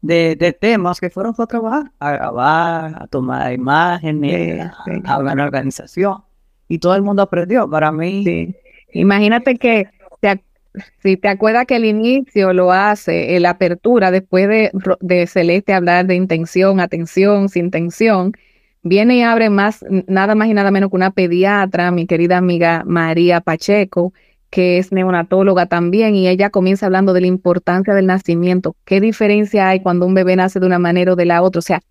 de, 0.00 0.36
de 0.36 0.52
temas 0.54 0.98
que 0.98 1.10
fueron 1.10 1.34
a 1.36 1.46
trabajar, 1.46 1.92
a 1.98 2.12
grabar, 2.12 3.02
a 3.02 3.06
tomar 3.06 3.52
imágenes, 3.52 4.70
a, 5.04 5.12
a 5.12 5.18
una 5.18 5.44
organización. 5.44 6.24
Y 6.68 6.78
todo 6.78 6.94
el 6.96 7.02
mundo 7.02 7.22
aprendió. 7.22 7.68
Para 7.68 7.92
mí, 7.92 8.24
sí 8.24 8.56
Imagínate 8.92 9.56
que 9.56 9.88
si 11.02 11.16
te 11.16 11.28
acuerdas 11.28 11.66
que 11.66 11.76
el 11.76 11.84
inicio 11.84 12.52
lo 12.52 12.72
hace, 12.72 13.38
la 13.40 13.50
apertura, 13.50 14.10
después 14.10 14.48
de, 14.48 14.70
de 15.00 15.26
Celeste 15.26 15.72
hablar 15.72 16.06
de 16.06 16.14
intención, 16.14 16.80
atención, 16.80 17.48
sin 17.48 17.70
tensión, 17.70 18.32
viene 18.82 19.16
y 19.16 19.22
abre 19.22 19.50
más, 19.50 19.84
nada 20.06 20.34
más 20.34 20.48
y 20.48 20.54
nada 20.54 20.70
menos 20.70 20.90
que 20.90 20.96
una 20.96 21.10
pediatra, 21.10 21.90
mi 21.90 22.06
querida 22.06 22.36
amiga 22.36 22.82
María 22.86 23.40
Pacheco, 23.40 24.12
que 24.50 24.78
es 24.78 24.92
neonatóloga 24.92 25.66
también, 25.66 26.14
y 26.14 26.28
ella 26.28 26.50
comienza 26.50 26.86
hablando 26.86 27.12
de 27.12 27.22
la 27.22 27.26
importancia 27.26 27.94
del 27.94 28.06
nacimiento. 28.06 28.76
¿Qué 28.84 29.00
diferencia 29.00 29.68
hay 29.68 29.80
cuando 29.80 30.06
un 30.06 30.14
bebé 30.14 30.36
nace 30.36 30.60
de 30.60 30.66
una 30.66 30.78
manera 30.78 31.12
o 31.12 31.16
de 31.16 31.26
la 31.26 31.42
otra? 31.42 31.58
O 31.58 31.62
sea, 31.62 31.82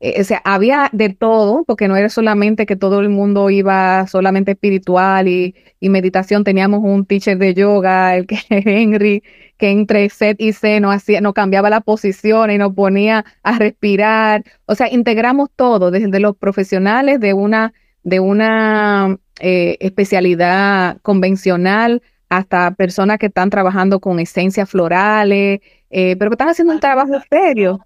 eh, 0.00 0.20
o 0.20 0.24
sea, 0.24 0.40
había 0.44 0.90
de 0.92 1.08
todo, 1.08 1.64
porque 1.64 1.88
no 1.88 1.96
era 1.96 2.08
solamente 2.08 2.66
que 2.66 2.76
todo 2.76 3.00
el 3.00 3.08
mundo 3.08 3.50
iba 3.50 4.06
solamente 4.06 4.52
espiritual 4.52 5.26
y, 5.28 5.54
meditación. 5.80 6.44
Teníamos 6.44 6.80
un 6.84 7.04
teacher 7.06 7.38
de 7.38 7.54
yoga, 7.54 8.16
el 8.16 8.26
que 8.28 8.38
Henry, 8.50 9.22
que 9.56 9.70
entre 9.70 10.08
set 10.10 10.40
y 10.40 10.52
set 10.52 10.80
no 10.80 10.90
hacía, 10.92 11.20
no 11.20 11.34
cambiaba 11.34 11.70
la 11.70 11.80
posición 11.80 12.50
y 12.50 12.58
nos 12.58 12.74
ponía 12.74 13.24
a 13.42 13.58
respirar. 13.58 14.44
O 14.66 14.74
sea, 14.74 14.88
integramos 14.92 15.50
todo, 15.56 15.90
desde 15.90 16.20
los 16.20 16.36
profesionales 16.36 17.20
de 17.20 17.34
una, 17.34 17.72
de 18.04 18.20
una 18.20 19.18
eh, 19.40 19.76
especialidad 19.80 20.98
convencional 21.02 22.02
hasta 22.28 22.70
personas 22.72 23.18
que 23.18 23.26
están 23.26 23.50
trabajando 23.50 24.00
con 24.00 24.20
esencias 24.20 24.70
florales, 24.70 25.60
eh, 25.90 26.16
pero 26.16 26.30
que 26.30 26.34
están 26.34 26.48
haciendo 26.50 26.74
un 26.74 26.80
trabajo 26.80 27.14
serio. 27.30 27.80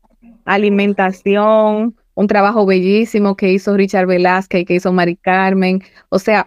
Alimentación, 0.45 1.95
un 2.15 2.27
trabajo 2.27 2.67
bellísimo 2.67 3.37
que 3.37 3.53
hizo 3.53 3.77
Richard 3.77 4.07
Velázquez, 4.07 4.67
que 4.67 4.75
hizo 4.75 4.93
Mari 4.93 5.17
Carmen, 5.17 5.83
o 6.09 6.19
sea, 6.19 6.47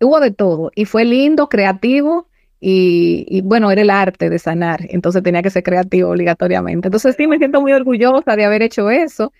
hubo 0.00 0.20
de 0.20 0.30
todo 0.30 0.70
y 0.74 0.84
fue 0.84 1.04
lindo, 1.04 1.48
creativo 1.48 2.28
y, 2.60 3.40
bueno, 3.42 3.70
era 3.70 3.82
el 3.82 3.90
arte 3.90 4.30
de 4.30 4.38
sanar, 4.38 4.80
entonces 4.88 5.22
tenía 5.22 5.42
que 5.42 5.50
ser 5.50 5.62
creativo 5.62 6.10
obligatoriamente. 6.10 6.88
Entonces 6.88 7.14
sí 7.16 7.28
me 7.28 7.38
siento 7.38 7.60
muy 7.60 7.72
orgullosa 7.72 8.34
de 8.34 8.44
haber 8.44 8.62
hecho 8.62 8.90
eso 8.90 9.32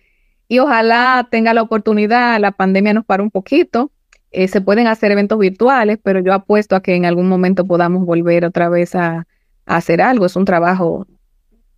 y 0.46 0.60
ojalá 0.60 1.26
tenga 1.30 1.52
la 1.52 1.62
oportunidad, 1.62 2.38
la 2.40 2.52
pandemia 2.52 2.94
nos 2.94 3.04
paró 3.04 3.24
un 3.24 3.30
poquito, 3.30 3.90
eh, 4.30 4.46
se 4.46 4.60
pueden 4.60 4.86
hacer 4.86 5.10
eventos 5.10 5.38
virtuales, 5.38 5.98
pero 6.02 6.20
yo 6.20 6.32
apuesto 6.32 6.76
a 6.76 6.82
que 6.82 6.94
en 6.94 7.06
algún 7.06 7.28
momento 7.28 7.64
podamos 7.66 8.04
volver 8.04 8.44
otra 8.44 8.68
vez 8.68 8.94
a, 8.94 9.26
a 9.66 9.76
hacer 9.76 10.00
algo, 10.00 10.26
es 10.26 10.36
un 10.36 10.44
trabajo 10.44 11.06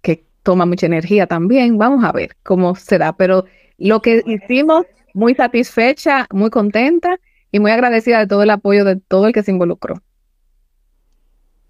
que 0.03 0.25
toma 0.43 0.67
mucha 0.67 0.87
energía 0.87 1.27
también, 1.27 1.79
vamos 1.79 2.05
a 2.05 2.13
ver 2.13 2.37
cómo 2.43 2.75
se 2.75 2.99
da, 2.99 3.15
pero 3.15 3.47
lo 3.81 4.03
que 4.03 4.23
hicimos, 4.27 4.87
muy 5.15 5.35
satisfecha, 5.35 6.27
muy 6.31 6.51
contenta 6.51 7.19
y 7.51 7.59
muy 7.59 7.71
agradecida 7.71 8.19
de 8.21 8.27
todo 8.27 8.43
el 8.43 8.51
apoyo 8.51 8.85
de 8.85 8.97
todo 8.97 9.27
el 9.27 9.33
que 9.33 9.43
se 9.43 9.51
involucró. 9.51 9.97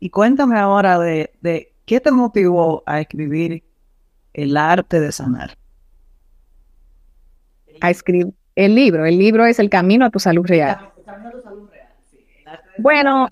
Y 0.00 0.10
cuéntame 0.10 0.58
ahora 0.58 0.98
de, 0.98 1.30
de 1.40 1.72
qué 1.86 2.00
te 2.00 2.10
motivó 2.10 2.82
a 2.86 3.00
escribir 3.00 3.62
El 4.32 4.56
arte 4.56 5.00
de 5.00 5.12
sanar. 5.12 5.56
A 7.80 7.90
escribir 7.90 8.34
el 8.56 8.74
libro. 8.74 9.06
El 9.06 9.18
libro 9.18 9.46
es 9.46 9.58
El 9.58 9.70
camino 9.70 10.04
a 10.04 10.10
tu 10.10 10.18
salud 10.18 10.44
real. 10.44 10.90
Bueno, 12.78 13.28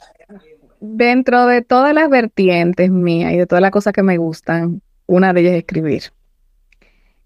dentro 0.80 1.46
de 1.46 1.62
todas 1.62 1.94
las 1.94 2.08
vertientes 2.08 2.90
mías 2.90 3.32
y 3.32 3.38
de 3.38 3.46
todas 3.46 3.62
las 3.62 3.70
cosas 3.70 3.92
que 3.92 4.02
me 4.02 4.18
gustan, 4.18 4.82
una 5.06 5.32
de 5.32 5.40
ellas 5.40 5.52
es 5.54 5.58
escribir. 5.58 6.02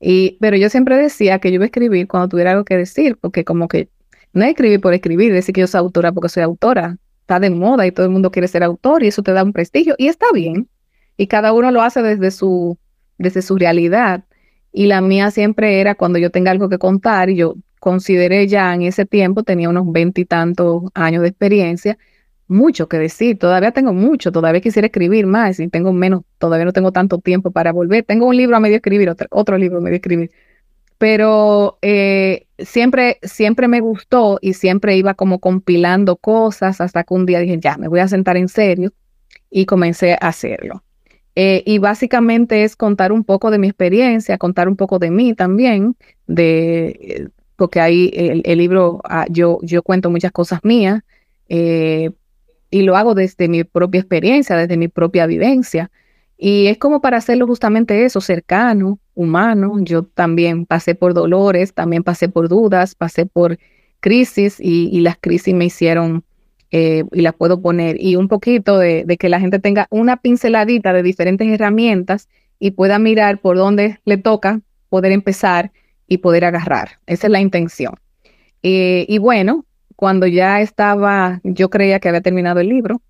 Y, 0.05 0.36
pero 0.40 0.57
yo 0.57 0.68
siempre 0.68 0.96
decía 0.96 1.38
que 1.38 1.50
yo 1.50 1.55
iba 1.55 1.64
a 1.64 1.66
escribir 1.66 2.09
cuando 2.09 2.28
tuviera 2.28 2.50
algo 2.50 2.64
que 2.64 2.76
decir, 2.76 3.16
porque 3.20 3.44
como 3.44 3.68
que 3.68 3.88
no 4.32 4.42
es 4.42 4.50
escribir 4.50 4.80
por 4.80 4.94
escribir, 4.94 5.32
decir 5.32 5.55
que 5.55 5.61
yo 5.61 5.68
soy 5.68 5.78
autora 5.78 6.11
porque 6.11 6.28
soy 6.28 6.42
autora. 6.42 6.98
Está 7.20 7.38
de 7.38 7.50
moda 7.50 7.86
y 7.86 7.92
todo 7.92 8.07
el 8.07 8.12
mundo 8.12 8.32
quiere 8.32 8.48
ser 8.48 8.64
autor 8.64 9.05
y 9.05 9.07
eso 9.07 9.22
te 9.22 9.32
da 9.32 9.44
un 9.44 9.53
prestigio 9.53 9.94
y 9.98 10.09
está 10.09 10.26
bien. 10.34 10.68
Y 11.16 11.28
cada 11.28 11.53
uno 11.53 11.70
lo 11.70 11.82
hace 11.82 12.03
desde 12.03 12.32
su, 12.32 12.76
desde 13.16 13.42
su 13.42 13.57
realidad. 13.57 14.24
Y 14.72 14.86
la 14.86 15.00
mía 15.00 15.30
siempre 15.30 15.80
era 15.80 15.94
cuando 15.94 16.18
yo 16.18 16.30
tenga 16.30 16.50
algo 16.50 16.68
que 16.68 16.78
contar 16.78 17.30
y 17.30 17.36
yo 17.36 17.55
consideré 17.78 18.48
ya 18.48 18.74
en 18.74 18.82
ese 18.82 19.07
tiempo, 19.07 19.44
tenía 19.44 19.68
unos 19.68 19.90
veintitantos 19.92 20.82
años 20.94 21.22
de 21.22 21.28
experiencia, 21.28 21.96
mucho 22.49 22.88
que 22.88 22.99
decir, 22.99 23.38
todavía 23.38 23.72
tengo 23.72 23.93
mucho, 23.93 24.32
todavía 24.32 24.61
quisiera 24.61 24.86
escribir 24.86 25.26
más 25.26 25.59
y 25.61 25.68
tengo 25.68 25.93
menos, 25.93 26.22
todavía 26.38 26.64
no 26.64 26.72
tengo 26.72 26.93
tanto 26.93 27.18
tiempo 27.18 27.51
para 27.51 27.72
volver. 27.72 28.05
Tengo 28.05 28.26
un 28.26 28.36
libro 28.36 28.57
a 28.57 28.61
medio 28.61 28.76
escribir, 28.76 29.09
otro, 29.11 29.26
otro 29.30 29.59
libro 29.59 29.78
a 29.78 29.80
medio 29.80 29.97
escribir, 29.97 30.30
pero 30.99 31.78
eh, 31.82 32.47
siempre, 32.59 33.18
siempre 33.22 33.68
me 33.68 33.80
gustó 33.80 34.38
y 34.40 34.55
siempre 34.55 34.97
iba 34.97 35.14
como 35.14 35.40
compilando 35.40 36.16
cosas 36.16 36.80
hasta 36.80 37.05
que 37.05 37.14
un 37.14 37.26
día 37.26 37.40
dije, 37.40 37.59
ya, 37.61 37.76
me 37.76 37.88
voy 37.88 38.01
a 38.01 38.09
sentar 38.09 38.36
en 38.36 38.49
serio 38.49 38.93
y 39.51 39.66
comencé 39.66 40.12
a 40.12 40.28
hacerlo. 40.28 40.84
Eh, 41.34 41.62
y 41.64 41.78
básicamente 41.78 42.62
es 42.62 42.76
contar 42.76 43.11
un 43.11 43.24
poco 43.24 43.51
de 43.51 43.59
mi 43.59 43.68
experiencia, 43.68 44.36
contar 44.36 44.68
un 44.68 44.76
poco 44.76 44.99
de 44.99 45.11
mí 45.11 45.34
también, 45.34 45.97
de, 46.26 47.30
porque 47.57 47.80
ahí 47.80 48.11
el, 48.14 48.59
libro, 48.59 49.01
ah, 49.05 49.24
yo, 49.30 49.59
yo 49.62 49.82
cuento 49.82 50.11
muchas 50.11 50.32
cosas 50.32 50.61
mías 50.62 51.03
eh, 51.49 52.11
y 52.72 52.82
lo 52.82 52.96
hago 52.96 53.14
desde 53.14 53.48
mi 53.48 53.64
propia 53.64 54.00
experiencia, 54.00 54.56
desde 54.56 54.78
mi 54.78 54.88
propia 54.88 55.26
vivencia. 55.26 55.90
Y 56.38 56.68
es 56.68 56.78
como 56.78 57.02
para 57.02 57.18
hacerlo 57.18 57.46
justamente 57.46 58.06
eso, 58.06 58.22
cercano, 58.22 58.98
humano. 59.14 59.76
Yo 59.80 60.04
también 60.04 60.64
pasé 60.64 60.94
por 60.94 61.12
dolores, 61.12 61.74
también 61.74 62.02
pasé 62.02 62.30
por 62.30 62.48
dudas, 62.48 62.94
pasé 62.94 63.26
por 63.26 63.58
crisis 64.00 64.56
y, 64.58 65.00
las 65.02 65.18
crisis 65.20 65.54
me 65.54 65.66
hicieron, 65.66 66.24
eh, 66.70 67.04
y 67.12 67.20
las 67.20 67.34
puedo 67.34 67.60
poner, 67.60 68.00
y 68.00 68.16
un 68.16 68.26
poquito 68.26 68.78
de, 68.78 69.04
que 69.20 69.28
la 69.28 69.38
gente 69.38 69.58
tenga 69.58 69.86
una 69.90 70.16
pinceladita 70.16 70.94
de 70.94 71.02
diferentes 71.02 71.46
herramientas 71.46 72.30
y 72.58 72.70
pueda 72.70 72.98
mirar 72.98 73.38
por 73.38 73.58
dónde 73.58 74.00
le 74.06 74.16
toca 74.16 74.62
poder 74.88 75.12
empezar 75.12 75.72
y 76.08 76.18
poder 76.18 76.46
agarrar. 76.46 77.00
Esa 77.06 77.26
es 77.26 77.30
la 77.30 77.40
intención. 77.40 77.96
Eh, 78.62 79.04
y 79.08 79.18
bueno, 79.18 79.66
cuando 79.97 80.26
ya 80.26 80.61
estaba, 80.61 81.40
yo 81.45 81.70
creía 81.70 82.01
que 82.01 82.09
había 82.09 82.20
terminado 82.20 82.61
el 82.61 82.68
libro, 82.68 83.01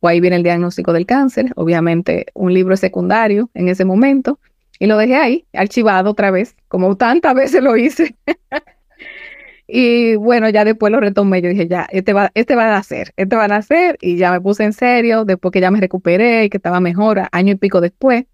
o 0.00 0.08
ahí 0.08 0.20
viene 0.20 0.36
el 0.36 0.42
diagnóstico 0.42 0.92
del 0.92 1.06
cáncer, 1.06 1.52
obviamente 1.56 2.26
un 2.34 2.52
libro 2.52 2.76
secundario 2.76 3.50
en 3.54 3.68
ese 3.68 3.84
momento, 3.84 4.38
y 4.78 4.86
lo 4.86 4.96
dejé 4.96 5.16
ahí, 5.16 5.46
archivado 5.52 6.10
otra 6.10 6.30
vez, 6.30 6.54
como 6.68 6.96
tantas 6.96 7.34
veces 7.34 7.62
lo 7.62 7.76
hice. 7.76 8.14
y 9.66 10.16
bueno, 10.16 10.48
ya 10.50 10.64
después 10.64 10.92
lo 10.92 11.00
retomé, 11.00 11.40
yo 11.40 11.48
dije, 11.48 11.66
ya, 11.66 11.86
este 11.90 12.12
va, 12.12 12.30
este 12.34 12.54
va 12.54 12.66
a 12.66 12.70
nacer, 12.70 13.12
este 13.16 13.36
va 13.36 13.44
a 13.44 13.48
nacer, 13.48 13.96
y 14.00 14.16
ya 14.16 14.30
me 14.30 14.40
puse 14.40 14.64
en 14.64 14.72
serio, 14.72 15.24
después 15.24 15.52
que 15.52 15.60
ya 15.60 15.70
me 15.70 15.80
recuperé 15.80 16.44
y 16.44 16.50
que 16.50 16.58
estaba 16.58 16.80
mejor, 16.80 17.22
año 17.32 17.52
y 17.52 17.56
pico 17.56 17.80
después. 17.80 18.24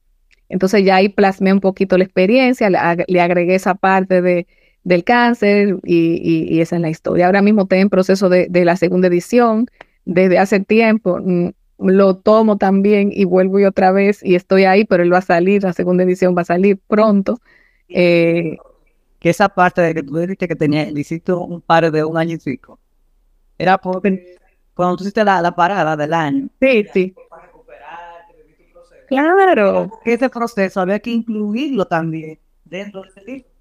Entonces 0.49 0.85
ya 0.85 0.97
ahí 0.97 1.09
plasmé 1.09 1.53
un 1.53 1.61
poquito 1.61 1.97
la 1.97 2.05
experiencia, 2.05 2.69
le, 2.69 3.21
agregué 3.21 3.55
esa 3.55 3.75
parte 3.75 4.21
de, 4.21 4.47
del 4.85 5.05
cáncer 5.05 5.79
y, 5.85 6.61
esa 6.61 6.77
es 6.77 6.83
la 6.83 6.91
historia. 6.91 7.27
Ahora 7.27 7.43
mismo 7.43 7.63
estoy 7.63 7.79
en 7.79 7.91
proceso 7.91 8.29
de, 8.29 8.49
de 8.49 8.65
la 8.65 8.77
segunda 8.77 9.09
edición, 9.09 9.67
desde 10.05 10.39
hace 10.39 10.61
tiempo, 10.61 11.19
mm, 11.23 11.51
lo 11.79 12.17
tomo 12.17 12.57
también 12.59 13.11
y 13.13 13.25
vuelvo 13.25 13.59
y 13.61 13.65
otra 13.65 13.93
vez 13.93 14.23
y 14.23 14.35
estoy 14.35 14.65
ahí, 14.65 14.85
pero 14.85 15.03
él 15.03 15.13
va 15.13 15.19
a 15.19 15.23
salir, 15.23 15.63
la 15.63 15.73
segunda 15.73 16.05
edición 16.05 16.37
va 16.37 16.43
a 16.43 16.47
salir 16.47 16.79
pronto. 16.87 17.39
Eh, 17.89 18.57
que 19.19 19.31
esa 19.31 19.49
parte 19.49 19.81
de 19.81 19.95
que 19.95 20.03
tú 20.03 20.17
dijiste 20.17 20.49
que 20.49 20.57
tenía, 20.57 20.89
hiciste 20.89 21.33
un 21.33 21.61
par 21.61 21.91
de 21.91 22.05
un 22.05 22.17
año 22.17 22.35
y 22.35 22.39
pico, 22.39 22.79
era 23.57 23.79
porque 23.79 24.37
cuando 24.75 24.97
tú 24.97 25.05
hiciste 25.05 25.25
la, 25.25 25.55
parada 25.55 25.97
del 25.97 26.13
año. 26.13 26.49
Sí, 26.61 26.85
sí. 26.93 27.15
Claro. 29.07 29.91
Que 30.05 30.15
ese 30.15 30.29
proceso 30.29 30.81
había 30.81 30.99
que 30.99 31.11
incluirlo 31.11 31.85
también 31.87 32.39
dentro 32.65 33.03
de 33.03 33.09
ese 33.11 33.23
libro. 33.25 33.52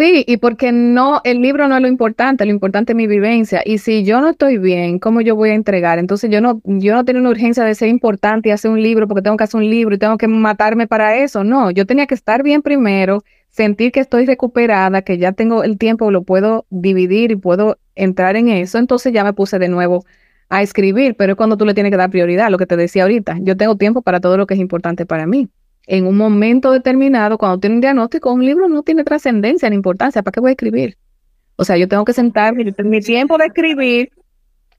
Sí, 0.00 0.24
y 0.26 0.38
porque 0.38 0.72
no, 0.72 1.20
el 1.24 1.42
libro 1.42 1.68
no 1.68 1.76
es 1.76 1.82
lo 1.82 1.86
importante, 1.86 2.46
lo 2.46 2.50
importante 2.52 2.92
es 2.92 2.96
mi 2.96 3.06
vivencia. 3.06 3.60
Y 3.62 3.76
si 3.76 4.02
yo 4.02 4.22
no 4.22 4.30
estoy 4.30 4.56
bien, 4.56 4.98
¿cómo 4.98 5.20
yo 5.20 5.36
voy 5.36 5.50
a 5.50 5.54
entregar? 5.54 5.98
Entonces 5.98 6.30
yo 6.30 6.40
no, 6.40 6.62
yo 6.64 6.94
no 6.94 7.04
tengo 7.04 7.20
una 7.20 7.28
urgencia 7.28 7.64
de 7.64 7.74
ser 7.74 7.88
importante 7.90 8.48
y 8.48 8.52
hacer 8.52 8.70
un 8.70 8.82
libro 8.82 9.06
porque 9.06 9.20
tengo 9.20 9.36
que 9.36 9.44
hacer 9.44 9.60
un 9.60 9.68
libro 9.68 9.94
y 9.94 9.98
tengo 9.98 10.16
que 10.16 10.26
matarme 10.26 10.86
para 10.86 11.18
eso. 11.18 11.44
No, 11.44 11.70
yo 11.70 11.84
tenía 11.84 12.06
que 12.06 12.14
estar 12.14 12.42
bien 12.42 12.62
primero, 12.62 13.24
sentir 13.50 13.92
que 13.92 14.00
estoy 14.00 14.24
recuperada, 14.24 15.02
que 15.02 15.18
ya 15.18 15.32
tengo 15.32 15.64
el 15.64 15.76
tiempo, 15.76 16.10
lo 16.10 16.22
puedo 16.22 16.64
dividir 16.70 17.32
y 17.32 17.36
puedo 17.36 17.76
entrar 17.94 18.36
en 18.36 18.48
eso. 18.48 18.78
Entonces 18.78 19.12
ya 19.12 19.22
me 19.22 19.34
puse 19.34 19.58
de 19.58 19.68
nuevo 19.68 20.06
a 20.48 20.62
escribir, 20.62 21.14
pero 21.14 21.32
es 21.32 21.36
cuando 21.36 21.58
tú 21.58 21.66
le 21.66 21.74
tienes 21.74 21.90
que 21.90 21.98
dar 21.98 22.08
prioridad, 22.08 22.48
lo 22.48 22.56
que 22.56 22.64
te 22.64 22.78
decía 22.78 23.02
ahorita. 23.02 23.36
Yo 23.42 23.54
tengo 23.54 23.76
tiempo 23.76 24.00
para 24.00 24.18
todo 24.20 24.38
lo 24.38 24.46
que 24.46 24.54
es 24.54 24.60
importante 24.60 25.04
para 25.04 25.26
mí 25.26 25.50
en 25.90 26.06
un 26.06 26.16
momento 26.16 26.70
determinado, 26.70 27.36
cuando 27.36 27.58
tiene 27.58 27.74
un 27.74 27.80
diagnóstico, 27.80 28.32
un 28.32 28.46
libro 28.46 28.68
no 28.68 28.84
tiene 28.84 29.02
trascendencia 29.02 29.68
ni 29.68 29.74
importancia. 29.74 30.22
¿Para 30.22 30.32
qué 30.32 30.38
voy 30.38 30.50
a 30.50 30.52
escribir? 30.52 30.96
O 31.56 31.64
sea, 31.64 31.76
yo 31.76 31.88
tengo 31.88 32.04
que 32.04 32.12
sentarme, 32.12 32.72
mi 32.84 33.00
tiempo 33.00 33.36
de 33.36 33.46
escribir, 33.46 34.12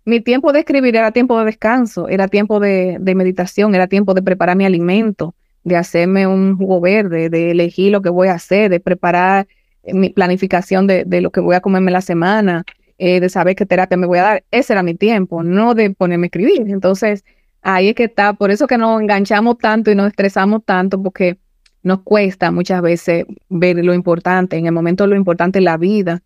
mi 0.05 0.21
tiempo 0.21 0.53
de 0.53 0.59
escribir 0.59 0.95
era 0.95 1.11
tiempo 1.11 1.37
de 1.37 1.43
descanso, 1.43 2.07
era 2.07 2.29
tiempo 2.29 2.61
de, 2.61 2.97
meditación, 3.13 3.75
era 3.75 3.87
tiempo 3.87 4.13
de 4.13 4.21
preparar 4.21 4.55
mi 4.55 4.63
alimento, 4.63 5.35
de 5.65 5.75
hacerme 5.75 6.27
un 6.27 6.55
jugo 6.55 6.79
verde, 6.79 7.29
de 7.29 7.51
elegir 7.51 7.91
lo 7.91 8.01
que 8.01 8.09
voy 8.09 8.29
a 8.29 8.35
hacer, 8.35 8.71
de 8.71 8.79
preparar 8.79 9.49
eh, 9.83 9.93
mi 9.93 10.11
planificación 10.11 10.87
de, 10.87 11.05
lo 11.19 11.29
que 11.31 11.41
voy 11.41 11.55
a 11.55 11.59
comerme 11.59 11.91
la 11.91 12.01
semana, 12.01 12.63
eh, 12.97 13.19
de 13.19 13.27
saber 13.27 13.57
qué 13.57 13.65
terapia 13.65 13.97
me 13.97 14.07
voy 14.07 14.19
a 14.19 14.23
dar. 14.23 14.43
Ese 14.49 14.71
era 14.71 14.81
mi 14.81 14.95
tiempo, 14.95 15.43
no 15.43 15.73
de 15.73 15.89
ponerme 15.89 16.27
a 16.27 16.27
escribir. 16.27 16.69
Entonces, 16.69 17.25
Ahí 17.61 17.89
es 17.89 17.95
que 17.95 18.05
está, 18.05 18.33
por 18.33 18.51
eso 18.51 18.67
que 18.67 18.77
nos 18.77 19.01
enganchamos 19.01 19.57
tanto 19.57 19.91
y 19.91 19.95
nos 19.95 20.07
estresamos 20.07 20.63
tanto, 20.65 21.01
porque 21.01 21.37
nos 21.83 22.01
cuesta 22.01 22.51
muchas 22.51 22.81
veces 22.81 23.25
ver 23.49 23.83
lo 23.83 23.93
importante, 23.93 24.57
en 24.57 24.65
el 24.65 24.71
momento 24.71 25.07
lo 25.07 25.15
importante 25.15 25.59
es 25.59 25.65
la 25.65 25.77
vida. 25.77 26.21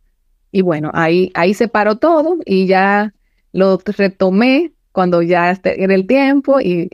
Y 0.51 0.61
bueno, 0.61 0.91
ahí, 0.93 1.31
ahí 1.33 1.53
se 1.53 1.67
paró 1.67 1.97
todo 1.97 2.37
y 2.45 2.67
ya 2.67 3.13
lo 3.51 3.77
retomé 3.85 4.71
cuando 4.91 5.21
ya 5.21 5.51
este 5.51 5.83
era 5.83 5.93
el 5.93 6.07
tiempo 6.07 6.61
y, 6.61 6.89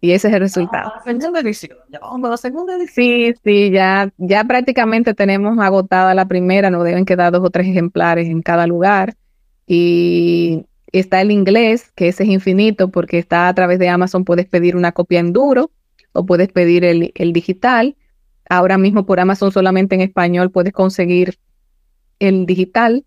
y 0.00 0.12
ese 0.12 0.28
es 0.28 0.34
el 0.34 0.40
resultado. 0.40 0.92
la 0.94 1.02
segunda 1.02 1.40
edición, 1.40 1.76
ya 1.90 1.98
vamos 1.98 2.28
a 2.28 2.30
la 2.30 2.36
segunda 2.36 2.76
edición. 2.76 2.94
Sí, 2.94 3.34
sí, 3.42 3.70
ya, 3.70 4.12
ya 4.18 4.44
prácticamente 4.44 5.14
tenemos 5.14 5.58
agotada 5.58 6.14
la 6.14 6.26
primera, 6.26 6.70
nos 6.70 6.84
deben 6.84 7.04
quedar 7.04 7.32
dos 7.32 7.44
o 7.44 7.50
tres 7.50 7.66
ejemplares 7.66 8.28
en 8.28 8.42
cada 8.42 8.66
lugar. 8.68 9.16
Y 9.66 10.66
Está 10.94 11.20
el 11.20 11.32
inglés, 11.32 11.90
que 11.96 12.06
ese 12.06 12.22
es 12.22 12.28
infinito 12.28 12.88
porque 12.88 13.18
está 13.18 13.48
a 13.48 13.54
través 13.54 13.80
de 13.80 13.88
Amazon, 13.88 14.24
puedes 14.24 14.46
pedir 14.46 14.76
una 14.76 14.92
copia 14.92 15.18
en 15.18 15.32
duro 15.32 15.72
o 16.12 16.24
puedes 16.24 16.52
pedir 16.52 16.84
el, 16.84 17.32
digital. 17.32 17.96
Ahora 18.48 18.78
mismo 18.78 19.04
por 19.04 19.18
Amazon 19.18 19.50
solamente 19.50 19.96
en 19.96 20.02
español 20.02 20.52
puedes 20.52 20.72
conseguir 20.72 21.36
el 22.20 22.46
digital 22.46 23.04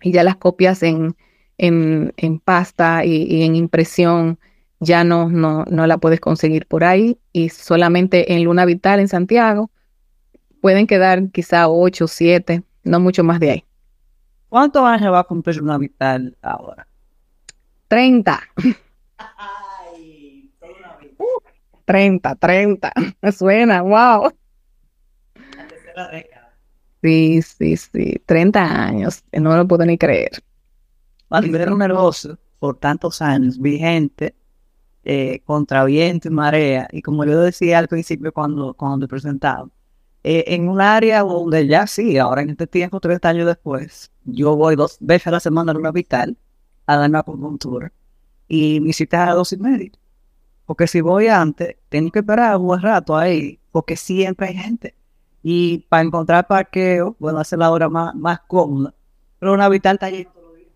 y 0.00 0.12
ya 0.12 0.24
las 0.24 0.36
copias 0.36 0.82
en, 0.82 1.14
en, 1.58 2.40
pasta 2.42 3.04
y, 3.04 3.42
en 3.42 3.54
impresión 3.54 4.38
ya 4.80 5.04
no, 5.04 5.28
no, 5.28 5.66
no 5.70 5.86
la 5.86 5.98
puedes 5.98 6.20
conseguir 6.20 6.66
por 6.66 6.84
ahí 6.84 7.18
y 7.34 7.50
solamente 7.50 8.32
en 8.32 8.44
Luna 8.44 8.64
Vital 8.64 8.98
en 9.00 9.08
Santiago 9.08 9.70
pueden 10.62 10.86
quedar 10.86 11.30
quizá 11.32 11.68
ocho, 11.68 12.08
siete, 12.08 12.62
no 12.82 12.98
mucho 12.98 13.24
más 13.24 13.40
de 13.40 13.50
ahí. 13.50 13.67
¿Cuántos 14.48 14.82
años 14.82 15.12
va 15.12 15.20
a 15.20 15.24
cumplir 15.24 15.62
una 15.62 15.78
vital 15.78 16.36
ahora? 16.42 16.86
30. 17.88 18.40
Ay, 19.36 20.50
una 20.60 20.96
30, 21.84 22.34
30. 22.36 22.92
Me 23.22 23.32
suena, 23.32 23.82
wow. 23.82 24.32
La 25.56 25.68
tercera 25.68 26.08
década. 26.08 26.58
Sí, 27.02 27.42
sí, 27.42 27.76
sí. 27.76 28.22
30 28.26 28.86
años. 28.86 29.24
No 29.32 29.56
lo 29.56 29.66
puedo 29.66 29.84
ni 29.84 29.98
creer. 29.98 30.42
Ser 31.30 31.72
un 31.72 31.78
negocio 31.78 32.38
por 32.58 32.78
tantos 32.78 33.22
años, 33.22 33.58
vigente, 33.58 34.34
eh, 35.04 35.40
contra 35.44 35.84
viento 35.84 36.28
y 36.28 36.30
marea. 36.30 36.88
Y 36.90 37.02
como 37.02 37.24
yo 37.24 37.40
decía 37.40 37.78
al 37.78 37.88
principio 37.88 38.32
cuando, 38.32 38.74
cuando 38.74 39.06
te 39.06 39.10
presentaba, 39.10 39.68
eh, 40.24 40.44
en 40.48 40.68
un 40.68 40.80
área 40.80 41.20
donde 41.20 41.66
ya 41.66 41.86
sí, 41.86 42.18
ahora 42.18 42.42
en 42.42 42.50
este 42.50 42.66
tiempo, 42.66 43.00
30 43.00 43.28
años 43.28 43.46
después, 43.46 44.10
yo 44.32 44.56
voy 44.56 44.76
dos 44.76 44.96
veces 45.00 45.26
a 45.28 45.32
la 45.32 45.40
semana 45.40 45.72
a 45.72 45.76
una 45.76 45.92
vital 45.92 46.36
a 46.86 46.96
dar 46.96 47.08
una 47.08 47.20
acupuntura 47.20 47.92
y 48.48 48.80
mi 48.80 48.92
cita 48.92 49.24
es 49.24 49.30
a 49.30 49.34
dos 49.34 49.52
y 49.52 49.58
media. 49.58 49.92
Porque 50.64 50.86
si 50.86 51.00
voy 51.00 51.28
antes, 51.28 51.76
tengo 51.88 52.10
que 52.10 52.18
esperar 52.20 52.56
un 52.56 52.66
buen 52.66 52.82
rato 52.82 53.16
ahí, 53.16 53.58
porque 53.72 53.96
siempre 53.96 54.48
hay 54.48 54.54
gente. 54.54 54.94
Y 55.42 55.86
para 55.88 56.02
encontrar 56.02 56.46
parqueo, 56.46 57.16
bueno, 57.18 57.38
hacer 57.38 57.58
la 57.58 57.70
hora 57.70 57.88
más, 57.88 58.14
más 58.14 58.40
cómoda. 58.40 58.94
Pero 59.38 59.54
una 59.54 59.68
vital 59.68 59.94
está 59.94 60.06
allí 60.06 60.24
todos 60.24 60.48
los 60.48 60.56
días. 60.56 60.70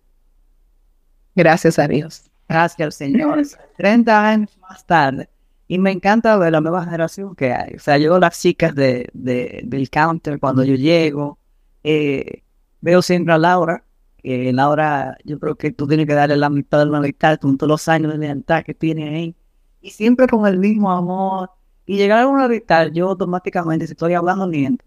Gracias 1.35 1.79
a 1.79 1.87
Dios. 1.87 2.31
Gracias 2.47 2.85
al 2.85 2.91
Señor. 2.91 3.41
30 3.77 4.27
años 4.27 4.57
más 4.59 4.85
tarde, 4.85 5.29
y 5.67 5.79
me 5.79 5.91
encanta 5.91 6.37
ver 6.37 6.51
la 6.51 6.61
nueva 6.61 6.83
generación 6.83 7.35
que 7.35 7.51
hay. 7.51 7.75
O 7.75 7.79
sea, 7.79 7.97
yo 7.97 8.19
las 8.19 8.39
chicas 8.39 8.75
de, 8.75 9.09
del 9.13 9.89
counter, 9.89 10.39
cuando 10.39 10.63
yo 10.63 10.75
llego, 10.75 11.39
eh, 11.83 12.43
veo 12.83 13.01
siempre 13.01 13.33
a 13.33 13.37
Laura. 13.37 13.83
que 14.17 14.53
Laura, 14.53 15.17
yo 15.25 15.39
creo 15.39 15.55
que 15.55 15.71
tú 15.71 15.87
tienes 15.87 16.05
que 16.05 16.13
darle 16.13 16.37
la 16.37 16.49
mitad 16.49 16.79
de 16.79 16.85
la 16.85 16.99
mitad 17.01 17.39
con 17.39 17.57
todos 17.57 17.69
los 17.69 17.87
años 17.87 18.11
de 18.11 18.17
lealtad 18.19 18.63
que 18.63 18.73
tiene 18.73 19.09
ahí. 19.09 19.35
Y 19.81 19.89
siempre 19.91 20.27
con 20.27 20.45
el 20.45 20.59
mismo 20.59 20.91
amor. 20.91 21.49
Y 21.85 21.97
llegar 21.97 22.23
a 22.23 22.27
una 22.27 22.47
vital, 22.47 22.93
yo 22.93 23.09
automáticamente, 23.09 23.87
si 23.87 23.93
estoy 23.93 24.13
hablando, 24.13 24.47
miento. 24.47 24.85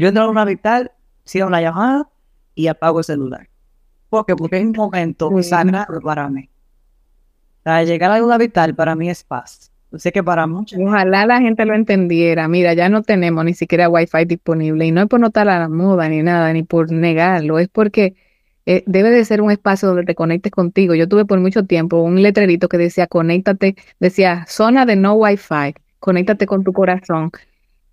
Yo 0.00 0.08
entro 0.08 0.24
a 0.24 0.30
una 0.30 0.44
vital, 0.44 0.90
cierro 1.24 1.48
una 1.48 1.60
llamada 1.60 2.08
y 2.54 2.66
apago 2.66 2.98
el 2.98 3.04
celular. 3.04 3.48
¿Por 4.08 4.24
qué? 4.26 4.34
Porque 4.34 4.58
es 4.58 4.64
un 4.64 4.72
momento 4.72 5.30
sagrado 5.42 6.00
para 6.00 6.28
mí 6.28 6.48
llegar 7.84 8.12
a 8.12 8.24
una 8.24 8.38
vital 8.38 8.74
para 8.74 8.94
mí 8.94 9.10
es 9.10 9.24
paz. 9.24 9.72
Sé 9.98 10.12
que 10.12 10.22
para 10.22 10.46
muchos. 10.46 10.78
Ojalá 10.80 11.26
la 11.26 11.40
gente 11.40 11.64
lo 11.64 11.74
entendiera. 11.74 12.48
Mira, 12.48 12.74
ya 12.74 12.88
no 12.88 13.02
tenemos 13.02 13.44
ni 13.44 13.54
siquiera 13.54 13.88
wifi 13.88 14.24
disponible 14.26 14.86
y 14.86 14.92
no 14.92 15.02
es 15.02 15.08
por 15.08 15.20
notar 15.20 15.46
la 15.46 15.68
moda 15.68 16.08
ni 16.08 16.22
nada, 16.22 16.52
ni 16.52 16.62
por 16.62 16.90
negarlo, 16.90 17.58
es 17.58 17.68
porque 17.68 18.14
eh, 18.66 18.82
debe 18.86 19.10
de 19.10 19.24
ser 19.24 19.40
un 19.40 19.52
espacio 19.52 19.88
donde 19.88 20.04
te 20.04 20.14
conectes 20.16 20.50
contigo. 20.50 20.94
Yo 20.94 21.08
tuve 21.08 21.24
por 21.24 21.38
mucho 21.40 21.64
tiempo 21.64 21.98
un 22.02 22.20
letrerito 22.20 22.68
que 22.68 22.78
decía, 22.78 23.06
conéctate, 23.06 23.76
decía, 24.00 24.44
zona 24.48 24.84
de 24.86 24.96
no 24.96 25.14
wifi, 25.14 25.74
conéctate 26.00 26.46
con 26.46 26.64
tu 26.64 26.72
corazón. 26.72 27.30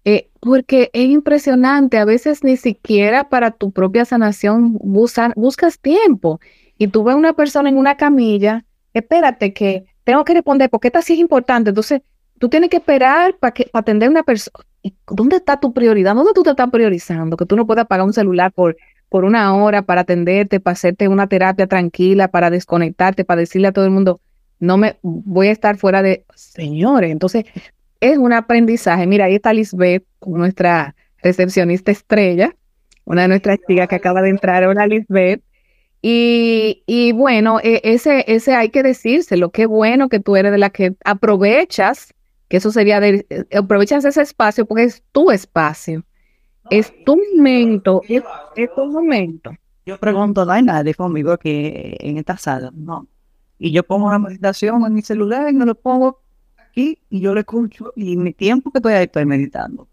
Eh, 0.06 0.30
porque 0.42 0.90
es 0.94 1.06
impresionante, 1.06 1.98
a 1.98 2.06
veces 2.06 2.44
ni 2.44 2.58
siquiera 2.58 3.30
para 3.30 3.52
tu 3.52 3.72
propia 3.72 4.04
sanación 4.04 4.78
buscas 4.82 5.80
tiempo. 5.80 6.40
Y 6.78 6.88
tú 6.88 7.04
ves 7.04 7.16
una 7.16 7.34
persona 7.34 7.70
en 7.70 7.78
una 7.78 7.96
camilla, 7.96 8.66
espérate 8.94 9.54
que 9.54 9.86
tengo 10.04 10.24
que 10.24 10.34
responder 10.34 10.70
porque 10.70 10.88
esta 10.88 11.02
sí 11.02 11.14
es 11.14 11.20
importante. 11.20 11.70
Entonces, 11.70 12.02
tú 12.40 12.50
tienes 12.50 12.70
que 12.70 12.78
esperar 12.78 13.36
para 13.38 13.54
atender 13.74 14.08
a 14.08 14.12
una 14.12 14.24
persona. 14.24 14.66
¿Dónde 15.08 15.38
está 15.38 15.60
tu 15.60 15.74
prioridad? 15.74 16.16
¿Dónde 16.16 16.34
tú 16.34 16.44
te 16.44 16.50
estás 16.50 16.70
priorizando? 16.70 17.38
Que 17.38 17.46
tú 17.46 17.56
no 17.56 17.66
puedas 17.66 17.88
pagar 17.88 18.06
un 18.06 18.14
celular 18.14 18.52
por, 18.52 18.76
por 19.10 19.24
una 19.24 19.56
hora 19.56 19.84
para 19.84 20.02
atenderte, 20.02 20.60
para 20.60 20.74
hacerte 20.74 21.08
una 21.08 21.28
terapia 21.28 21.68
tranquila, 21.68 22.28
para 22.28 22.50
desconectarte, 22.50 23.24
para 23.24 23.42
decirle 23.42 23.68
a 23.68 23.72
todo 23.72 23.86
el 23.86 23.92
mundo, 23.92 24.20
no 24.60 24.78
me 24.78 24.98
voy 25.02 25.48
a 25.48 25.52
estar 25.52 25.78
fuera 25.78 26.02
de 26.02 26.26
señores. 26.36 27.12
Entonces, 27.12 27.46
es 28.00 28.18
un 28.18 28.34
aprendizaje. 28.34 29.08
Mira, 29.08 29.26
ahí 29.26 29.36
está 29.36 29.54
Lisbeth, 29.54 30.04
nuestra 30.26 30.96
recepcionista 31.22 31.92
estrella, 31.92 32.54
una 33.06 33.22
de 33.22 33.28
nuestras 33.30 33.60
chicas 33.68 33.88
que 33.88 33.96
acaba 33.96 34.22
de 34.22 34.30
entrar, 34.30 34.66
hola 34.66 34.86
Lisbeth. 34.88 35.42
Y, 36.06 36.84
y 36.86 37.14
bueno, 37.14 37.62
e, 37.64 37.80
ese, 37.86 38.26
ese 38.28 38.54
hay 38.54 38.72
que 38.72 38.84
decírselo, 38.84 39.52
qué 39.52 39.66
bueno 39.66 40.10
que 40.10 40.20
tú 40.20 40.36
eres 40.36 40.52
de 40.52 40.58
la 40.58 40.70
que 40.70 40.98
aprovechas, 41.06 42.14
que 42.50 42.58
eso 42.58 42.72
sería 42.72 43.00
de, 43.00 43.26
eh, 43.30 43.46
aprovechas 43.58 44.04
ese 44.04 44.22
espacio 44.22 44.66
porque 44.66 44.84
es 44.84 45.02
tu 45.14 45.32
espacio, 45.32 46.04
es 46.70 46.92
tu 47.06 47.18
momento, 47.38 48.02
es, 48.10 48.22
tu 48.76 48.86
momento. 48.86 49.54
Yo 49.86 49.98
pregunto, 49.98 50.44
no 50.44 50.52
hay 50.52 50.64
nadie 50.64 50.94
conmigo 50.94 51.38
que 51.38 51.96
en 52.02 52.18
esta 52.18 52.36
sala, 52.36 52.70
no. 52.76 53.08
Y 53.58 53.72
yo 53.72 53.84
pongo 53.84 54.12
la 54.12 54.20
meditación 54.20 54.86
en 54.86 54.94
mi 54.94 55.04
celular 55.04 55.50
y 55.50 55.54
me 55.54 55.66
lo 55.66 55.74
pongo 55.74 56.20
aquí 56.58 57.00
y 57.10 57.22
yo 57.22 57.34
lo 57.34 57.40
escucho 57.40 57.94
y 57.96 58.18
mi 58.18 58.34
tiempo 58.34 58.72
que 58.72 58.80
estoy 58.80 58.92
ahí 58.92 59.06
estoy 59.06 59.26
meditando. 59.26 59.88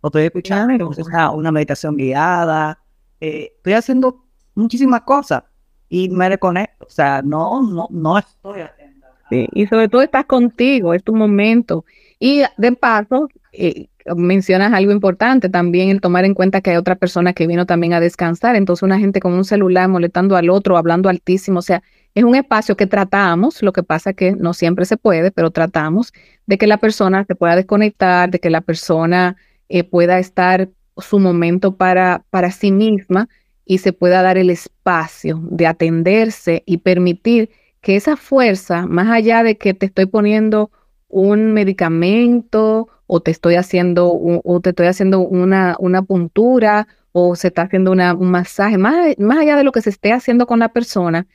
O 0.00 0.06
estoy 0.06 0.22
escuchando 0.26 0.92
una 1.34 1.50
meditación 1.50 1.96
guiada. 1.96 2.78
Eh, 3.20 3.54
estoy 3.56 3.72
haciendo 3.72 4.29
muchísimas 4.60 5.02
cosas 5.02 5.42
y 5.88 6.08
me 6.08 6.28
reconecto. 6.28 6.86
O 6.86 6.90
sea, 6.90 7.20
no, 7.22 7.62
no, 7.62 7.88
no 7.90 8.18
estoy 8.18 8.60
haciendo. 8.60 9.06
Sí, 9.28 9.48
y 9.52 9.66
sobre 9.66 9.88
todo 9.88 10.02
estás 10.02 10.24
contigo, 10.24 10.94
es 10.94 11.04
tu 11.04 11.14
momento. 11.14 11.84
Y 12.18 12.42
de 12.56 12.72
paso, 12.72 13.28
eh, 13.52 13.88
mencionas 14.16 14.72
algo 14.72 14.92
importante 14.92 15.48
también, 15.48 15.90
el 15.90 16.00
tomar 16.00 16.24
en 16.24 16.34
cuenta 16.34 16.60
que 16.60 16.70
hay 16.70 16.76
otra 16.76 16.96
persona 16.96 17.32
que 17.32 17.46
vino 17.46 17.66
también 17.66 17.92
a 17.92 18.00
descansar. 18.00 18.56
Entonces, 18.56 18.82
una 18.82 18.98
gente 18.98 19.20
con 19.20 19.32
un 19.32 19.44
celular 19.44 19.88
molestando 19.88 20.36
al 20.36 20.50
otro, 20.50 20.76
hablando 20.76 21.08
altísimo. 21.08 21.58
O 21.58 21.62
sea, 21.62 21.82
es 22.14 22.24
un 22.24 22.34
espacio 22.34 22.76
que 22.76 22.86
tratamos, 22.86 23.62
lo 23.62 23.72
que 23.72 23.82
pasa 23.82 24.12
que 24.12 24.32
no 24.32 24.52
siempre 24.52 24.84
se 24.84 24.96
puede, 24.96 25.30
pero 25.30 25.50
tratamos 25.50 26.12
de 26.46 26.58
que 26.58 26.66
la 26.66 26.78
persona 26.78 27.24
se 27.24 27.34
pueda 27.34 27.56
desconectar, 27.56 28.30
de 28.30 28.40
que 28.40 28.50
la 28.50 28.60
persona 28.60 29.36
eh, 29.68 29.84
pueda 29.84 30.18
estar 30.18 30.68
su 30.98 31.18
momento 31.18 31.76
para, 31.76 32.24
para 32.30 32.50
sí 32.50 32.72
misma 32.72 33.28
y 33.64 33.78
se 33.78 33.92
pueda 33.92 34.22
dar 34.22 34.38
el 34.38 34.50
espacio 34.50 35.40
de 35.42 35.66
atenderse 35.66 36.62
y 36.66 36.78
permitir 36.78 37.50
que 37.80 37.96
esa 37.96 38.16
fuerza, 38.16 38.86
más 38.86 39.08
allá 39.08 39.42
de 39.42 39.56
que 39.56 39.74
te 39.74 39.86
estoy 39.86 40.06
poniendo 40.06 40.70
un 41.08 41.52
medicamento 41.52 42.88
o 43.06 43.20
te 43.20 43.30
estoy 43.30 43.56
haciendo, 43.56 44.12
o 44.12 44.60
te 44.60 44.70
estoy 44.70 44.86
haciendo 44.86 45.20
una, 45.20 45.76
una 45.78 46.02
puntura 46.02 46.86
o 47.12 47.34
se 47.36 47.48
está 47.48 47.62
haciendo 47.62 47.90
una, 47.90 48.14
un 48.14 48.30
masaje, 48.30 48.78
más, 48.78 49.18
más 49.18 49.38
allá 49.38 49.56
de 49.56 49.64
lo 49.64 49.72
que 49.72 49.82
se 49.82 49.90
esté 49.90 50.12
haciendo 50.12 50.46
con 50.46 50.60
la 50.60 50.68
persona, 50.68 51.26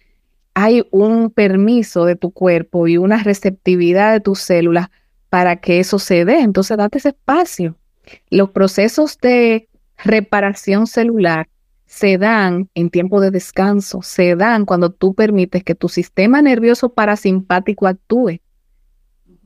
hay 0.54 0.88
un 0.92 1.30
permiso 1.32 2.06
de 2.06 2.16
tu 2.16 2.32
cuerpo 2.32 2.88
y 2.88 2.98
una 2.98 3.22
receptividad 3.22 4.14
de 4.14 4.22
tus 4.22 4.40
células 4.40 4.90
para 5.30 5.58
que 5.58 5.80
eso 5.82 6.00
se 6.00 6.24
dé. 6.24 6.40
Entonces, 6.40 6.78
date 6.78 6.98
ese 6.98 7.10
espacio. 7.10 7.76
Los 8.30 8.52
procesos 8.52 9.18
de 9.20 9.68
reparación 9.98 10.88
celular 10.88 11.50
se 11.86 12.18
dan 12.18 12.70
en 12.74 12.90
tiempo 12.90 13.22
de 13.22 13.32
descanso, 13.32 14.02
se 14.02 14.36
dan 14.36 14.66
cuando 14.66 14.92
tú 14.92 15.14
permites 15.14 15.64
que 15.64 15.76
tu 15.76 15.88
sistema 15.88 16.42
nervioso 16.42 16.94
parasimpático 16.94 17.88
actúe, 17.88 18.40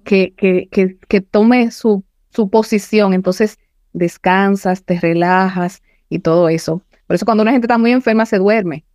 que, 0.04 0.34
que, 0.36 0.68
que, 0.72 0.98
que 1.08 1.22
tome 1.22 1.72
su, 1.72 2.04
su 2.30 2.50
posición. 2.50 3.14
Entonces 3.14 3.60
descansas, 3.94 4.84
te 4.84 5.00
relajas 5.00 5.82
y 6.10 6.20
todo 6.20 6.50
eso. 6.50 6.82
Por 7.08 7.16
eso 7.16 7.26
cuando 7.26 7.44
una 7.44 7.52
gente 7.52 7.66
está 7.66 7.78
muy 7.78 7.92
enferma 7.92 8.26
se 8.26 8.38
duerme, 8.38 8.86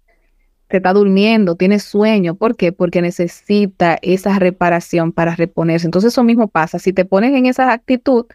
se 0.70 0.78
está 0.78 0.92
durmiendo, 0.92 1.56
tiene 1.56 1.78
sueño. 1.78 2.34
¿Por 2.34 2.56
qué? 2.56 2.72
Porque 2.72 3.02
necesita 3.02 3.98
esa 4.02 4.38
reparación 4.38 5.12
para 5.12 5.36
reponerse. 5.36 5.86
Entonces 5.86 6.12
eso 6.12 6.24
mismo 6.24 6.48
pasa. 6.48 6.78
Si 6.78 6.92
te 6.92 7.04
pones 7.04 7.34
en 7.34 7.46
esa 7.46 7.72
actitud, 7.72 8.26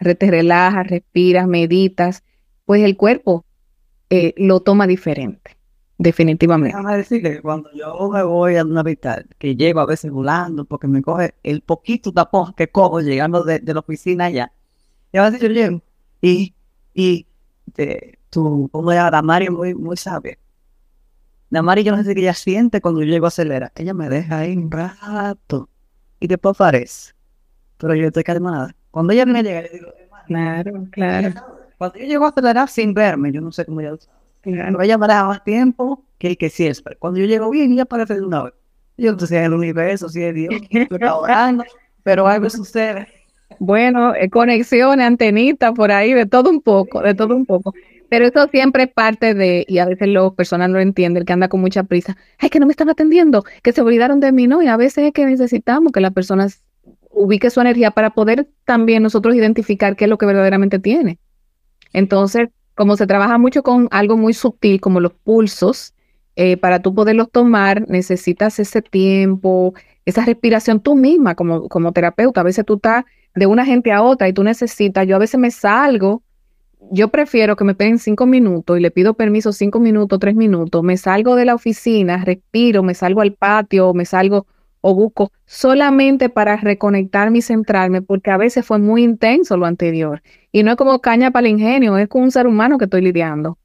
te 0.00 0.30
relajas, 0.30 0.86
respiras, 0.86 1.46
meditas, 1.46 2.22
pues 2.64 2.82
el 2.82 2.96
cuerpo 2.96 3.45
eh, 4.10 4.34
lo 4.36 4.60
toma 4.60 4.86
diferente, 4.86 5.56
definitivamente. 5.98 6.76
Déjame 6.76 6.96
decirle 6.98 7.32
que 7.32 7.42
cuando 7.42 7.70
yo 7.72 8.08
me 8.10 8.22
voy 8.22 8.56
a 8.56 8.64
una 8.64 8.82
vital, 8.82 9.26
que 9.38 9.56
llego 9.56 9.80
a 9.80 9.86
veces 9.86 10.10
volando, 10.10 10.64
porque 10.64 10.86
me 10.86 11.02
coge 11.02 11.34
el 11.42 11.62
poquito 11.62 12.12
tapón 12.12 12.52
que 12.54 12.68
cojo 12.68 13.00
llegando 13.00 13.42
de, 13.42 13.60
la 13.64 13.80
oficina 13.80 14.26
allá, 14.26 14.52
y 15.12 15.18
a 15.18 15.24
veces 15.24 15.40
yo 15.40 15.48
llego, 15.48 15.82
y, 16.20 16.54
y 16.94 17.26
de, 17.74 18.18
tú, 18.30 18.68
como 18.72 18.92
ya 18.92 19.10
Damari 19.10 19.50
muy, 19.50 19.74
muy 19.74 19.96
sabia. 19.96 20.38
Damari 21.50 21.84
yo 21.84 21.96
no 21.96 22.02
sé 22.02 22.14
qué 22.14 22.20
ella 22.20 22.34
siente 22.34 22.80
cuando 22.80 23.02
yo 23.02 23.06
llego 23.06 23.26
a 23.26 23.28
acelerar. 23.28 23.72
Ella 23.76 23.94
me 23.94 24.08
deja 24.08 24.38
ahí 24.38 24.56
un 24.56 24.70
rato, 24.70 25.68
y 26.20 26.26
después 26.26 26.56
aparece. 26.56 27.12
Pero 27.78 27.94
yo 27.94 28.06
estoy 28.06 28.24
calmada. 28.24 28.74
Cuando 28.90 29.12
ella 29.12 29.26
me 29.26 29.42
llega, 29.42 29.62
yo 29.62 29.72
digo, 29.72 29.92
claro, 30.26 30.86
claro. 30.90 31.65
Cuando 31.78 31.98
yo 31.98 32.06
llego 32.06 32.24
a 32.24 32.28
acelerar 32.28 32.68
sin 32.68 32.94
verme, 32.94 33.32
yo 33.32 33.40
no 33.40 33.52
sé 33.52 33.64
cómo 33.64 33.80
ya 33.80 33.92
Claro. 34.42 34.80
Ella 34.80 34.96
deja 34.96 35.24
más 35.24 35.42
tiempo 35.42 36.04
que 36.18 36.28
el 36.28 36.38
que 36.38 36.50
siempre. 36.50 36.96
Cuando 36.96 37.18
yo 37.18 37.26
llego 37.26 37.50
bien, 37.50 37.72
ella 37.72 37.82
aparece 37.82 38.14
de 38.14 38.22
una 38.22 38.44
vez. 38.44 38.54
Yo 38.96 39.12
no 39.12 39.18
sé 39.18 39.26
si 39.26 39.36
es 39.36 39.42
el 39.42 39.52
universo, 39.52 40.08
si 40.08 40.22
es 40.22 40.34
Dios, 40.34 40.54
pero 42.02 42.26
algo 42.28 42.48
sucede. 42.48 43.08
Bueno, 43.58 44.14
eh, 44.14 44.30
conexiones, 44.30 45.04
antenitas 45.04 45.72
por 45.72 45.90
ahí, 45.90 46.14
de 46.14 46.26
todo 46.26 46.50
un 46.50 46.60
poco, 46.60 47.02
de 47.02 47.14
todo 47.14 47.34
un 47.34 47.44
poco. 47.44 47.74
Pero 48.08 48.26
eso 48.26 48.46
siempre 48.48 48.84
es 48.84 48.92
parte 48.92 49.34
de, 49.34 49.64
y 49.66 49.78
a 49.78 49.86
veces 49.86 50.08
los 50.08 50.32
personas 50.34 50.68
no 50.68 50.76
lo 50.76 50.80
entienden, 50.80 51.22
el 51.22 51.26
que 51.26 51.32
anda 51.32 51.48
con 51.48 51.60
mucha 51.60 51.82
prisa. 51.82 52.16
Ay, 52.38 52.50
que 52.50 52.60
no 52.60 52.66
me 52.66 52.70
están 52.72 52.88
atendiendo, 52.88 53.44
que 53.62 53.72
se 53.72 53.82
olvidaron 53.82 54.20
de 54.20 54.30
mí, 54.30 54.46
¿no? 54.46 54.62
Y 54.62 54.68
a 54.68 54.76
veces 54.76 55.06
es 55.06 55.12
que 55.12 55.26
necesitamos 55.26 55.92
que 55.92 56.00
las 56.00 56.12
personas 56.12 56.62
ubique 57.10 57.50
su 57.50 57.60
energía 57.60 57.90
para 57.90 58.10
poder 58.10 58.48
también 58.64 59.02
nosotros 59.02 59.34
identificar 59.34 59.96
qué 59.96 60.04
es 60.04 60.10
lo 60.10 60.18
que 60.18 60.26
verdaderamente 60.26 60.78
tiene. 60.78 61.18
Entonces, 61.92 62.48
como 62.74 62.96
se 62.96 63.06
trabaja 63.06 63.38
mucho 63.38 63.62
con 63.62 63.88
algo 63.90 64.16
muy 64.16 64.34
sutil 64.34 64.80
como 64.80 65.00
los 65.00 65.12
pulsos, 65.12 65.94
eh, 66.36 66.58
para 66.58 66.80
tú 66.80 66.94
poderlos 66.94 67.30
tomar 67.30 67.88
necesitas 67.88 68.58
ese 68.58 68.82
tiempo, 68.82 69.72
esa 70.04 70.24
respiración 70.24 70.80
tú 70.80 70.94
misma 70.94 71.34
como, 71.34 71.68
como 71.68 71.92
terapeuta. 71.92 72.42
A 72.42 72.44
veces 72.44 72.64
tú 72.66 72.74
estás 72.74 73.04
de 73.34 73.46
una 73.46 73.64
gente 73.64 73.90
a 73.92 74.02
otra 74.02 74.28
y 74.28 74.32
tú 74.32 74.42
necesitas, 74.42 75.06
yo 75.06 75.16
a 75.16 75.18
veces 75.18 75.40
me 75.40 75.50
salgo, 75.50 76.22
yo 76.90 77.08
prefiero 77.08 77.56
que 77.56 77.64
me 77.64 77.74
peguen 77.74 77.98
cinco 77.98 78.26
minutos 78.26 78.78
y 78.78 78.80
le 78.80 78.90
pido 78.90 79.14
permiso 79.14 79.52
cinco 79.52 79.80
minutos, 79.80 80.18
tres 80.18 80.34
minutos, 80.34 80.82
me 80.82 80.96
salgo 80.96 81.36
de 81.36 81.46
la 81.46 81.54
oficina, 81.54 82.22
respiro, 82.24 82.82
me 82.82 82.94
salgo 82.94 83.22
al 83.22 83.32
patio, 83.32 83.94
me 83.94 84.04
salgo 84.04 84.46
o 84.88 84.94
busco 84.94 85.32
solamente 85.46 86.28
para 86.28 86.56
reconectarme 86.56 87.38
y 87.38 87.42
centrarme, 87.42 88.02
porque 88.02 88.30
a 88.30 88.36
veces 88.36 88.64
fue 88.64 88.78
muy 88.78 89.02
intenso 89.02 89.56
lo 89.56 89.66
anterior. 89.66 90.22
Y 90.52 90.62
no 90.62 90.70
es 90.70 90.76
como 90.76 91.00
caña 91.00 91.32
para 91.32 91.48
el 91.48 91.54
ingenio, 91.54 91.98
es 91.98 92.06
con 92.08 92.22
un 92.22 92.30
ser 92.30 92.46
humano 92.46 92.78
que 92.78 92.84
estoy 92.84 93.00
lidiando. 93.00 93.58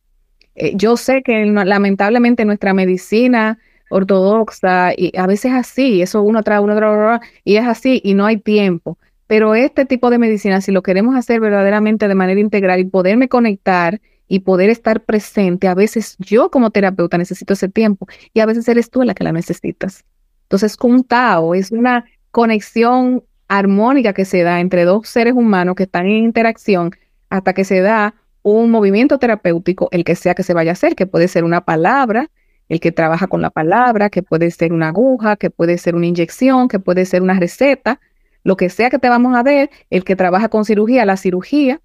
Eh, 0.56 0.74
yo 0.76 0.98
sé 0.98 1.22
que 1.22 1.46
lamentablemente 1.46 2.44
nuestra 2.44 2.74
medicina 2.74 3.60
ortodoxa, 3.92 4.94
y 4.98 5.16
a 5.16 5.28
veces 5.28 5.52
es 5.52 5.58
así, 5.58 6.02
eso 6.02 6.24
uno 6.24 6.42
trae 6.42 6.60
uno 6.60 6.76
trae, 6.76 7.20
y 7.44 7.58
es 7.58 7.68
así, 7.68 8.02
y 8.04 8.16
no 8.16 8.26
hay 8.26 8.38
tiempo. 8.38 8.98
Pero 9.28 9.54
este 9.54 9.86
tipo 9.86 10.10
de 10.10 10.18
medicina, 10.18 10.60
si 10.60 10.72
lo 10.72 10.82
queremos 10.82 11.16
hacer 11.16 11.40
verdaderamente 11.40 12.08
de 12.08 12.16
manera 12.16 12.40
integral 12.40 12.80
y 12.80 12.86
poderme 12.86 13.30
conectar 13.30 14.02
y 14.28 14.40
poder 14.40 14.72
estar 14.72 15.02
presente, 15.02 15.68
a 15.68 15.76
veces 15.76 16.16
yo 16.18 16.50
como 16.50 16.72
terapeuta 16.72 17.20
necesito 17.20 17.54
ese 17.54 17.70
tiempo 17.70 18.08
y 18.34 18.40
a 18.40 18.48
veces 18.48 18.68
eres 18.68 18.90
tú 18.90 19.04
la 19.04 19.14
que 19.14 19.24
la 19.24 19.34
necesitas. 19.34 20.04
Entonces, 20.52 20.76
un 20.84 21.06
Tao 21.06 21.56
es 21.56 21.72
una 21.72 22.04
conexión 22.32 23.24
armónica 23.48 24.12
que 24.12 24.26
se 24.26 24.44
da 24.44 24.60
entre 24.60 24.84
dos 24.84 25.08
seres 25.08 25.34
humanos 25.34 25.76
que 25.76 25.84
están 25.84 26.08
en 26.08 26.26
interacción 26.26 26.92
hasta 27.30 27.54
que 27.54 27.64
se 27.64 27.80
da 27.80 28.16
un 28.42 28.70
movimiento 28.70 29.18
terapéutico, 29.18 29.88
el 29.92 30.04
que 30.04 30.14
sea 30.14 30.36
que 30.36 30.44
se 30.44 30.54
vaya 30.54 30.72
a 30.72 30.74
hacer, 30.74 30.98
que 30.98 31.08
puede 31.08 31.30
ser 31.30 31.46
una 31.46 31.62
palabra, 31.62 32.30
el 32.68 32.82
que 32.82 32.92
trabaja 32.92 33.28
con 33.28 33.42
la 33.42 33.50
palabra, 33.50 34.10
que 34.10 34.24
puede 34.24 34.52
ser 34.52 34.74
una 34.74 34.90
aguja, 34.90 35.38
que 35.38 35.50
puede 35.50 35.78
ser 35.78 35.96
una 35.96 36.08
inyección, 36.08 36.68
que 36.68 36.80
puede 36.80 37.06
ser 37.06 37.22
una 37.22 37.40
receta, 37.40 38.02
lo 38.44 38.58
que 38.58 38.70
sea 38.70 38.90
que 38.90 39.00
te 39.00 39.08
vamos 39.08 39.34
a 39.38 39.44
ver, 39.44 39.70
el 39.90 40.04
que 40.04 40.18
trabaja 40.18 40.50
con 40.50 40.66
cirugía, 40.66 41.06
la 41.06 41.16
cirugía. 41.16 41.80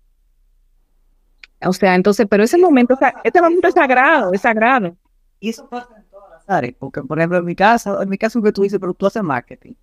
O 1.64 1.72
sea, 1.72 1.94
entonces, 1.94 2.26
pero 2.28 2.42
ese 2.42 2.58
momento, 2.58 2.98
este 3.22 3.40
momento 3.40 3.68
es 3.68 3.74
sagrado, 3.74 4.32
es 4.32 4.40
sagrado. 4.40 4.96
Y 5.38 5.50
eso 5.50 5.68
pasa 5.68 5.95
pasar, 6.46 6.74
porque 6.78 7.02
por 7.02 7.18
ejemplo 7.18 7.38
en 7.38 7.44
mi 7.44 7.54
caso, 7.54 8.02
en 8.02 8.08
mi 8.08 8.18
caso 8.18 8.42
que 8.42 8.52
tú 8.52 8.62
dices, 8.62 8.78
pero 8.80 8.94
tú 8.94 9.06
haces 9.06 9.22
marketing. 9.22 9.74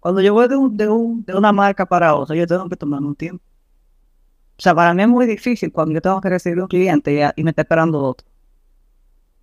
Cuando 0.00 0.20
yo 0.20 0.34
voy 0.34 0.48
de, 0.48 0.56
un, 0.56 0.76
de, 0.76 0.88
un, 0.88 1.24
de 1.24 1.34
una 1.34 1.52
marca 1.52 1.86
para 1.86 2.14
otra, 2.14 2.36
yo 2.36 2.46
tengo 2.46 2.68
que 2.68 2.76
tomar 2.76 3.00
un 3.00 3.14
tiempo. 3.16 3.42
O 4.56 4.62
sea, 4.62 4.74
para 4.74 4.94
mí 4.94 5.02
es 5.02 5.08
muy 5.08 5.26
difícil 5.26 5.72
cuando 5.72 5.94
yo 5.94 6.00
tengo 6.00 6.20
que 6.20 6.28
recibir 6.28 6.60
un 6.60 6.68
cliente 6.68 7.32
y, 7.36 7.42
me 7.42 7.50
está 7.50 7.62
esperando 7.62 8.02
otro. 8.02 8.26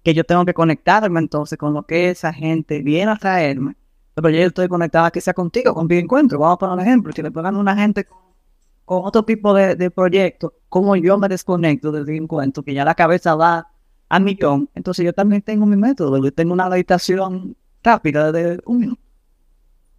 Que 0.03 0.13
yo 0.13 0.23
tengo 0.23 0.45
que 0.45 0.53
conectarme 0.53 1.19
entonces 1.19 1.57
con 1.57 1.73
lo 1.73 1.83
que 1.83 2.09
esa 2.11 2.31
gente 2.31 2.81
viene 2.81 3.11
a 3.11 3.15
traerme. 3.17 3.75
Pero 4.13 4.29
yo 4.29 4.39
estoy 4.41 4.67
conectada 4.67 5.11
sea 5.19 5.33
contigo, 5.33 5.73
con 5.73 5.87
mi 5.87 5.97
encuentro. 5.97 6.39
Vamos 6.39 6.55
a 6.55 6.59
poner 6.59 6.75
un 6.75 6.81
ejemplo. 6.81 7.11
Si 7.13 7.21
le 7.21 7.31
pegan 7.31 7.55
a 7.55 7.59
una 7.59 7.75
gente 7.75 8.05
con, 8.05 8.19
otro 8.85 9.23
tipo 9.23 9.53
de, 9.53 9.75
de 9.75 9.91
proyecto, 9.91 10.53
como 10.69 10.95
yo 10.95 11.17
me 11.17 11.27
desconecto 11.27 11.91
del 11.91 12.07
encuentro, 12.09 12.63
que 12.63 12.73
ya 12.73 12.85
la 12.85 12.95
cabeza 12.95 13.35
va 13.35 13.70
a 14.11 14.19
millón. 14.19 14.69
Entonces 14.75 15.05
yo 15.05 15.13
también 15.13 15.41
tengo 15.41 15.65
mi 15.65 15.77
método. 15.77 16.21
Yo 16.21 16.31
tengo 16.33 16.53
una 16.53 16.69
meditación 16.69 17.55
rápida 17.81 18.31
de 18.31 18.59
un 18.65 18.79
minuto. 18.79 19.01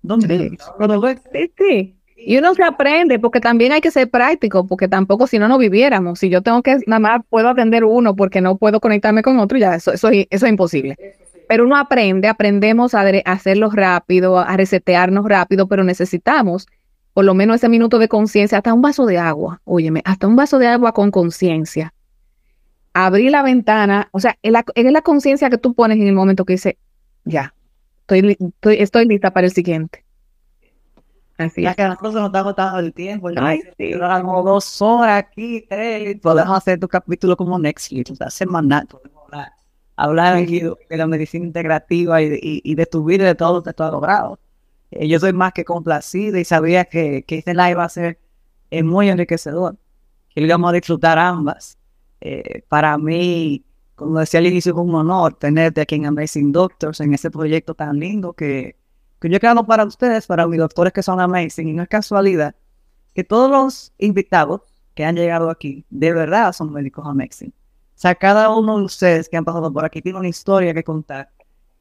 ¿Dónde? 0.02 0.58
Sí, 1.32 1.52
sí. 1.56 1.96
Y 2.14 2.36
uno 2.36 2.54
se 2.54 2.62
aprende, 2.62 3.18
porque 3.18 3.40
también 3.40 3.72
hay 3.72 3.80
que 3.80 3.90
ser 3.90 4.08
práctico, 4.10 4.66
porque 4.66 4.86
tampoco 4.86 5.26
si 5.26 5.38
no, 5.38 5.48
no 5.48 5.58
viviéramos. 5.58 6.18
Si 6.18 6.28
yo 6.28 6.42
tengo 6.42 6.62
que, 6.62 6.78
nada 6.86 7.00
más 7.00 7.20
puedo 7.28 7.48
atender 7.48 7.84
uno 7.84 8.14
porque 8.14 8.40
no 8.40 8.56
puedo 8.56 8.80
conectarme 8.80 9.22
con 9.22 9.38
otro, 9.38 9.58
ya 9.58 9.74
eso, 9.74 9.92
eso, 9.92 10.10
eso 10.10 10.46
es 10.46 10.50
imposible. 10.50 10.96
Pero 11.48 11.64
uno 11.64 11.76
aprende, 11.76 12.28
aprendemos 12.28 12.94
a, 12.94 13.02
hacerlo 13.24 13.70
rápido, 13.70 14.38
a 14.38 14.56
resetearnos 14.56 15.24
rápido, 15.26 15.66
pero 15.66 15.84
necesitamos 15.84 16.66
por 17.14 17.24
lo 17.24 17.34
menos 17.34 17.56
ese 17.56 17.68
minuto 17.68 17.98
de 17.98 18.08
conciencia, 18.08 18.58
hasta 18.58 18.72
un 18.72 18.82
vaso 18.82 19.04
de 19.06 19.18
agua, 19.18 19.60
óyeme, 19.64 20.02
hasta 20.04 20.26
un 20.26 20.36
vaso 20.36 20.58
de 20.58 20.66
agua 20.66 20.92
con 20.92 21.10
conciencia. 21.10 21.92
Abrir 22.94 23.30
la 23.30 23.42
ventana, 23.42 24.08
o 24.12 24.20
sea, 24.20 24.38
es 24.42 24.52
la, 24.52 24.64
la 24.74 25.02
conciencia 25.02 25.48
que 25.48 25.58
tú 25.58 25.74
pones 25.74 25.98
en 25.98 26.06
el 26.06 26.14
momento 26.14 26.44
que 26.44 26.54
dice, 26.54 26.78
ya, 27.24 27.54
estoy, 28.00 28.36
estoy, 28.38 28.76
estoy 28.80 29.06
lista 29.06 29.32
para 29.32 29.46
el 29.46 29.52
siguiente 29.52 30.04
Así 31.38 31.62
ya 31.62 31.74
que 31.74 31.82
nosotros 31.84 32.14
nos 32.14 32.26
está 32.26 32.40
agotando 32.40 32.78
el 32.78 32.92
tiempo. 32.92 33.30
Ay, 33.36 33.60
sí. 33.78 33.92
dos 33.92 34.82
horas 34.82 35.18
aquí, 35.18 35.64
tres, 35.68 36.20
podemos 36.20 36.56
hacer 36.56 36.78
tu 36.78 36.88
capítulo 36.88 37.36
como 37.36 37.58
Netflix, 37.58 38.10
o 38.10 38.14
sea, 38.14 38.30
semanal. 38.30 38.86
Podemos 38.86 39.24
hablar, 39.24 39.52
hablar 39.96 40.46
de, 40.46 40.76
la 40.90 41.06
medicina 41.06 41.46
integrativa 41.46 42.22
y, 42.22 42.38
y, 42.42 42.74
de 42.74 42.86
tu 42.86 43.04
vida 43.04 43.24
y 43.24 43.26
de 43.28 43.34
todo 43.34 43.54
lo 43.54 43.62
que 43.62 43.72
tú 43.72 43.82
has 43.82 43.92
logrado. 43.92 44.38
Eh, 44.90 45.08
yo 45.08 45.18
soy 45.18 45.32
más 45.32 45.52
que 45.52 45.64
complacido 45.64 46.38
y 46.38 46.44
sabía 46.44 46.84
que, 46.84 47.24
que 47.24 47.38
este 47.38 47.54
live 47.54 47.74
va 47.74 47.84
a 47.84 47.88
ser 47.88 48.18
eh, 48.70 48.82
muy 48.82 49.08
enriquecedor, 49.08 49.76
que 50.34 50.40
lo 50.40 50.46
íbamos 50.46 50.70
a 50.70 50.74
disfrutar 50.74 51.18
ambas. 51.18 51.78
Eh, 52.24 52.62
para 52.68 52.96
mí, 52.98 53.64
como 53.96 54.20
decía 54.20 54.38
al 54.38 54.46
inicio, 54.46 54.72
es 54.72 54.78
un 54.78 54.94
honor 54.94 55.34
tenerte 55.34 55.80
aquí 55.80 55.96
en 55.96 56.06
Amazing 56.06 56.52
Doctors, 56.52 57.00
en 57.00 57.12
ese 57.14 57.32
proyecto 57.32 57.74
tan 57.74 57.98
lindo 57.98 58.32
que 58.32 58.76
yo 59.20 59.36
he 59.36 59.40
creado 59.40 59.66
para 59.66 59.84
ustedes, 59.84 60.28
para 60.28 60.46
mis 60.46 60.60
doctores 60.60 60.92
que 60.92 61.02
son 61.02 61.18
amazing, 61.20 61.68
y 61.68 61.72
no 61.72 61.82
es 61.82 61.88
casualidad 61.88 62.54
que 63.12 63.24
todos 63.24 63.50
los 63.50 63.92
invitados 63.98 64.62
que 64.94 65.04
han 65.04 65.16
llegado 65.16 65.50
aquí, 65.50 65.84
de 65.90 66.12
verdad 66.12 66.52
son 66.52 66.72
médicos 66.72 67.04
amazing. 67.06 67.50
O 67.50 67.98
sea, 68.02 68.14
cada 68.14 68.50
uno 68.54 68.78
de 68.78 68.84
ustedes 68.84 69.28
que 69.28 69.36
han 69.36 69.44
pasado 69.44 69.72
por 69.72 69.84
aquí 69.84 70.00
tiene 70.00 70.20
una 70.20 70.28
historia 70.28 70.72
que 70.74 70.84
contar 70.84 71.30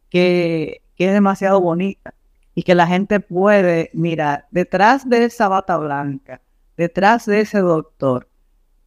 que 0.10 0.82
es 0.98 1.14
demasiado 1.14 1.62
bonita 1.62 2.16
y 2.56 2.64
que 2.64 2.74
la 2.74 2.88
gente 2.88 3.20
puede 3.20 3.92
mirar 3.94 4.48
detrás 4.50 5.08
de 5.08 5.26
esa 5.26 5.48
bata 5.48 5.78
blanca, 5.78 6.42
detrás 6.78 7.28
de 7.28 7.42
ese 7.42 7.60
doctor, 7.60 8.28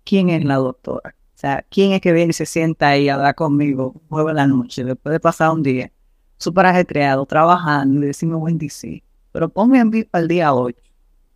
quién 0.04 0.30
es 0.30 0.44
la 0.44 0.56
doctora. 0.56 1.14
Sea, 1.44 1.62
quién 1.68 1.92
es 1.92 2.00
que 2.00 2.10
viene 2.14 2.30
y 2.30 2.32
se 2.32 2.46
sienta 2.46 2.88
ahí 2.88 3.10
a 3.10 3.16
hablar 3.16 3.34
conmigo 3.34 4.00
jueves 4.08 4.30
en 4.30 4.36
la 4.36 4.46
noche, 4.46 4.82
después 4.82 5.12
de 5.12 5.20
pasar 5.20 5.50
un 5.50 5.62
día 5.62 5.92
súper 6.38 6.64
ajetreado, 6.64 7.26
trabajando, 7.26 8.02
y 8.02 8.06
decirme 8.06 8.36
buen 8.36 8.56
DC, 8.56 9.02
pero 9.30 9.50
ponme 9.50 9.78
en 9.78 9.90
vivo 9.90 10.08
al 10.12 10.26
día 10.26 10.54
8. 10.54 10.74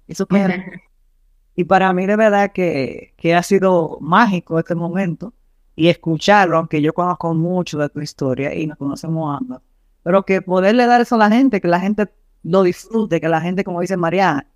Eso 0.07 0.27
Y 1.57 1.65
para 1.65 1.93
mí 1.93 2.07
de 2.07 2.17
verdad 2.17 2.53
que, 2.53 3.13
que 3.19 3.35
ha 3.35 3.43
sido 3.43 3.99
mágico 4.01 4.59
este 4.59 4.75
momento 4.75 5.35
y 5.77 5.89
escucharlo, 5.89 6.57
aunque 6.57 6.81
yo 6.81 6.95
conozco 6.95 7.35
mucho 7.35 7.77
de 7.77 7.91
tu 7.91 8.01
historia 8.01 8.55
y 8.55 8.67
nos 8.67 8.79
conocemos 8.79 9.39
ambas, 9.39 9.61
pero 10.03 10.25
que 10.25 10.41
poderle 10.41 10.87
dar 10.87 11.03
eso 11.03 11.17
a 11.17 11.19
la 11.19 11.29
gente, 11.29 11.61
que 11.61 11.69
la 11.69 11.81
gente 11.81 12.09
lo 12.45 12.63
disfrute, 12.63 13.21
que 13.21 13.29
la 13.29 13.43
gente, 13.43 13.63
como 13.63 13.83
dice 13.83 13.99
Mariana, 13.99 14.47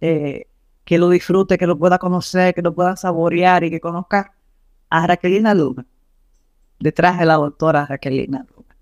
eh, 0.00 0.46
que 0.84 0.98
lo 0.98 1.08
disfrute, 1.08 1.58
que 1.58 1.66
lo 1.66 1.76
pueda 1.76 1.98
conocer, 1.98 2.54
que 2.54 2.62
lo 2.62 2.72
pueda 2.76 2.94
saborear 2.94 3.64
y 3.64 3.70
que 3.70 3.80
conozca 3.80 4.34
a 4.90 5.06
Raquelina 5.06 5.54
Luna, 5.54 5.86
detrás 6.78 7.18
de 7.18 7.26
la 7.26 7.34
doctora 7.34 7.86
Raquelina 7.86 8.44
Luna. 8.54 8.76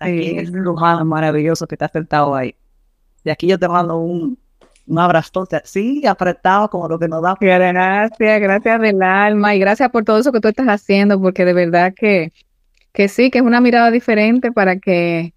Aquí 0.00 0.38
es 0.38 0.50
un 0.50 0.62
lujano 0.62 1.04
maravilloso 1.04 1.66
que 1.66 1.76
te 1.76 1.84
ha 1.84 1.88
sentado 1.88 2.34
ahí. 2.34 2.54
Y 3.24 3.30
aquí 3.30 3.46
yo 3.46 3.58
te 3.58 3.68
mando 3.68 3.98
un, 3.98 4.38
un 4.86 4.98
abrazo 4.98 5.46
así, 5.52 6.06
apretado 6.06 6.70
como 6.70 6.88
lo 6.88 6.98
que 6.98 7.08
nos 7.08 7.22
da. 7.22 7.36
Gracias, 7.40 8.40
gracias 8.40 8.80
del 8.80 9.02
alma 9.02 9.54
y 9.54 9.58
gracias 9.58 9.90
por 9.90 10.04
todo 10.04 10.18
eso 10.18 10.32
que 10.32 10.40
tú 10.40 10.48
estás 10.48 10.66
haciendo, 10.66 11.20
porque 11.20 11.44
de 11.44 11.52
verdad 11.52 11.92
que, 11.94 12.32
que 12.92 13.08
sí, 13.08 13.30
que 13.30 13.38
es 13.38 13.44
una 13.44 13.60
mirada 13.60 13.90
diferente 13.90 14.52
para 14.52 14.78
que 14.78 15.34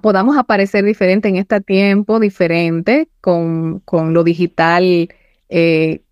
podamos 0.00 0.38
aparecer 0.38 0.84
diferente 0.84 1.28
en 1.28 1.36
este 1.36 1.60
tiempo, 1.60 2.20
diferente 2.20 3.08
con, 3.20 3.80
con 3.80 4.14
lo 4.14 4.24
digital 4.24 5.08
eh, 5.48 6.02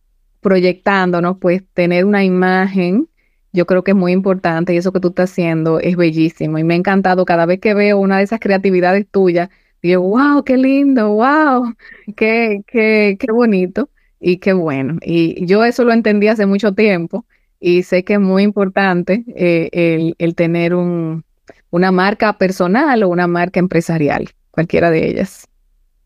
proyectándonos, 0.40 1.38
pues 1.38 1.62
tener 1.74 2.04
una 2.04 2.24
imagen 2.24 3.08
yo 3.52 3.66
creo 3.66 3.84
que 3.84 3.92
es 3.92 3.96
muy 3.96 4.12
importante 4.12 4.74
y 4.74 4.76
eso 4.76 4.92
que 4.92 5.00
tú 5.00 5.08
estás 5.08 5.30
haciendo 5.30 5.80
es 5.80 5.96
bellísimo 5.96 6.58
y 6.58 6.64
me 6.64 6.74
ha 6.74 6.76
encantado 6.76 7.24
cada 7.24 7.46
vez 7.46 7.60
que 7.60 7.74
veo 7.74 7.98
una 7.98 8.18
de 8.18 8.24
esas 8.24 8.40
creatividades 8.40 9.06
tuyas, 9.10 9.48
digo, 9.82 10.02
wow, 10.02 10.44
qué 10.44 10.56
lindo, 10.56 11.14
wow, 11.14 11.74
qué, 12.16 12.62
qué, 12.66 13.16
qué 13.18 13.32
bonito 13.32 13.88
y 14.20 14.38
qué 14.38 14.52
bueno. 14.52 14.98
Y 15.02 15.44
yo 15.46 15.64
eso 15.64 15.84
lo 15.84 15.92
entendí 15.92 16.28
hace 16.28 16.46
mucho 16.46 16.74
tiempo 16.74 17.24
y 17.58 17.82
sé 17.82 18.04
que 18.04 18.14
es 18.14 18.20
muy 18.20 18.42
importante 18.42 19.24
eh, 19.34 19.68
el, 19.72 20.14
el, 20.18 20.34
tener 20.34 20.74
un, 20.74 21.24
una 21.70 21.92
marca 21.92 22.38
personal 22.38 23.02
o 23.02 23.08
una 23.08 23.26
marca 23.26 23.60
empresarial, 23.60 24.28
cualquiera 24.50 24.90
de 24.90 25.08
ellas. 25.08 25.46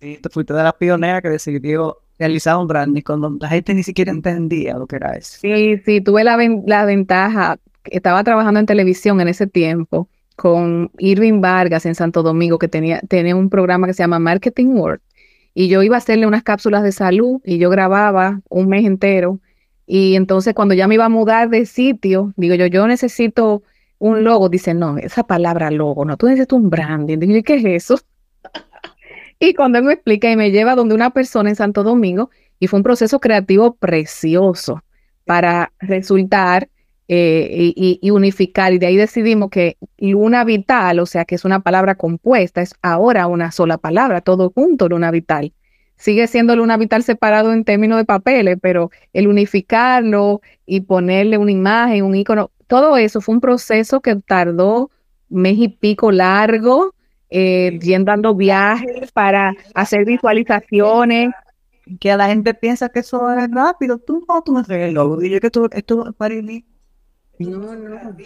Sí, 0.01 0.19
fuiste 0.31 0.53
de 0.55 0.63
la 0.63 0.77
pionera 0.77 1.23
que 1.23 1.29
decidió 1.31 2.04
realizaba 2.19 2.61
un 2.61 2.69
branding 2.69 3.03
cuando 3.03 3.37
la 3.41 3.49
gente 3.49 3.75
ni 3.75 3.83
siquiera 3.83 4.13
entendía 4.13 4.79
lo 4.79 4.87
que 4.87 4.97
era 4.97 5.17
eso. 5.17 5.39
Sí, 5.41 5.79
sí, 5.85 6.01
tuve 6.01 6.25
la, 6.25 6.37
ventaja, 6.37 7.59
estaba 7.85 8.23
trabajando 8.25 8.61
en 8.61 8.67
televisión 8.67 9.21
en 9.21 9.29
ese 9.29 9.47
tiempo 9.47 10.09
con 10.37 10.91
Irving 10.99 11.41
Vargas 11.41 11.87
en 11.87 11.95
Santo 11.95 12.23
Domingo, 12.23 12.59
que 12.59 12.69
tenía, 12.69 13.01
tenía 13.09 13.37
un 13.37 13.51
programa 13.51 13.87
que 13.87 13.95
se 13.95 14.03
llama 14.03 14.19
Marketing 14.19 14.67
World, 14.67 15.01
y 15.55 15.69
yo 15.69 15.83
iba 15.83 15.95
a 15.95 15.99
hacerle 15.99 16.27
unas 16.27 16.43
cápsulas 16.43 16.83
de 16.83 16.91
salud 16.91 17.41
y 17.45 17.59
yo 17.59 17.71
grababa 17.71 18.41
un 18.49 18.69
mes 18.69 18.85
entero. 18.85 19.41
Y 19.87 20.17
entonces 20.17 20.53
cuando 20.55 20.75
ya 20.75 20.89
me 20.89 20.97
iba 20.97 21.05
a 21.05 21.09
mudar 21.09 21.49
de 21.49 21.65
sitio, 21.65 22.33
digo 22.37 22.57
yo, 22.57 22.67
yo 22.67 22.87
necesito 22.89 23.63
un 23.99 24.25
logo. 24.25 24.49
Dice, 24.49 24.75
no, 24.75 24.99
esa 24.99 25.23
palabra 25.23 25.71
logo, 25.71 26.05
no, 26.05 26.17
tú 26.17 26.27
necesitas 26.27 26.59
un 26.59 26.71
branding. 26.71 27.19
Digo, 27.19 27.43
¿qué 27.45 27.55
es 27.55 27.65
eso? 27.65 28.01
Y 29.47 29.53
cuando 29.53 29.79
él 29.79 29.85
me 29.85 29.93
explica 29.93 30.31
y 30.31 30.37
me 30.37 30.51
lleva 30.51 30.75
donde 30.75 30.95
una 30.95 31.11
persona 31.11 31.51
en 31.51 31.57
Santo 31.57 31.83
Domingo, 31.83 32.31
y 32.59 32.67
fue 32.67 32.79
un 32.79 32.83
proceso 32.83 33.21
creativo 33.21 33.75
precioso 33.75 34.83
para 35.27 35.73
resultar 35.81 36.69
eh, 37.09 37.73
y, 37.77 38.11
unificar. 38.11 38.73
Y 38.73 38.79
de 38.79 38.87
ahí 38.87 38.97
decidimos 38.97 39.51
que 39.51 39.77
luna 39.99 40.45
vital, 40.45 40.99
o 40.99 41.05
sea, 41.05 41.27
que 41.27 41.35
es 41.35 41.45
una 41.45 41.61
palabra 41.61 41.97
compuesta, 41.97 42.63
es 42.63 42.75
ahora 42.81 43.27
una 43.27 43.51
sola 43.51 43.77
palabra, 43.77 44.23
todo 44.23 44.51
junto, 44.55 44.89
luna 44.89 45.11
vital. 45.11 45.53
Sigue 45.97 46.27
siendo 46.27 46.57
luna 46.57 46.79
vital 46.79 47.03
separado 47.03 47.53
en 47.53 47.65
términos 47.65 47.99
de 47.99 48.07
papeles, 48.07 48.57
pero 48.63 48.91
el 49.13 49.29
unificarlo 49.29 50.41
y 50.65 50.81
ponerle 50.81 51.37
una 51.37 51.53
imagen, 51.53 52.05
un 52.05 52.15
icono, 52.15 52.51
todo 52.67 52.97
eso 52.97 53.21
fue 53.21 53.35
un 53.35 53.43
proceso 53.43 54.01
que 54.01 54.17
tardó 54.17 54.91
mes 55.29 55.59
y 55.59 55.69
pico 55.69 56.11
largo 56.11 56.94
eh, 57.37 57.79
dando 58.05 58.35
viajes 58.35 59.11
para 59.13 59.53
hacer 59.75 60.05
visualizaciones. 60.05 61.31
Que 62.01 62.17
la 62.17 62.29
gente 62.29 62.55
piensa 62.55 62.89
que 62.89 63.01
eso 63.01 63.31
es 63.31 63.51
rápido. 63.51 63.99
Tú 63.99 64.25
no, 64.27 64.43
tú 64.43 64.53
me 64.53 64.93
logo. 64.93 65.19
Dile 65.19 65.41
que 65.41 65.49
esto, 65.49 65.69
esto 65.71 66.09
es 66.09 66.15
para 66.15 66.35
mí. 66.37 66.65
No, 67.39 67.75
no. 67.75 68.17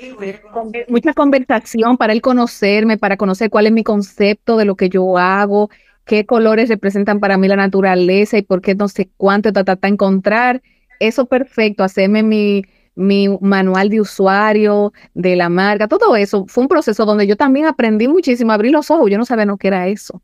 Mucha 0.89 1.15
conversación 1.15 1.97
para 1.97 2.13
él 2.13 2.21
conocerme, 2.21 2.99
para 2.99 3.17
conocer 3.17 3.51
cuál 3.51 3.67
es 3.67 3.73
mi 3.73 3.83
concepto 3.83 4.59
de 4.59 4.67
lo 4.67 4.77
que 4.77 4.91
yo 4.91 5.17
hago, 5.17 5.71
qué 6.05 6.27
colores 6.27 6.69
representan 6.69 7.19
para 7.19 7.39
mí 7.39 7.49
la 7.49 7.57
naturaleza 7.57 8.37
y 8.37 8.43
por 8.43 8.61
qué 8.61 8.75
no 8.75 8.87
sé 8.89 9.11
cuánto, 9.17 9.53
ta, 9.53 9.65
ta, 9.65 9.89
encontrar 9.89 10.63
eso 11.01 11.27
perfecto, 11.27 11.83
hacerme 11.83 12.23
mi, 12.23 12.65
mi 12.99 13.29
manual 13.41 13.89
de 13.91 14.01
usuario, 14.01 14.93
de 15.15 15.37
la 15.37 15.49
marca, 15.49 15.87
todo 15.87 16.17
eso 16.17 16.47
fue 16.49 16.63
un 16.63 16.69
proceso 16.69 17.07
donde 17.07 17.29
yo 17.29 17.37
también 17.37 17.67
aprendí 17.67 18.09
muchísimo, 18.09 18.51
abrí 18.51 18.71
los 18.71 18.91
ojos, 18.91 19.09
yo 19.09 19.17
no 19.17 19.25
sabía 19.25 19.45
lo 19.45 19.57
que 19.57 19.69
era 19.69 19.87
eso. 19.87 20.21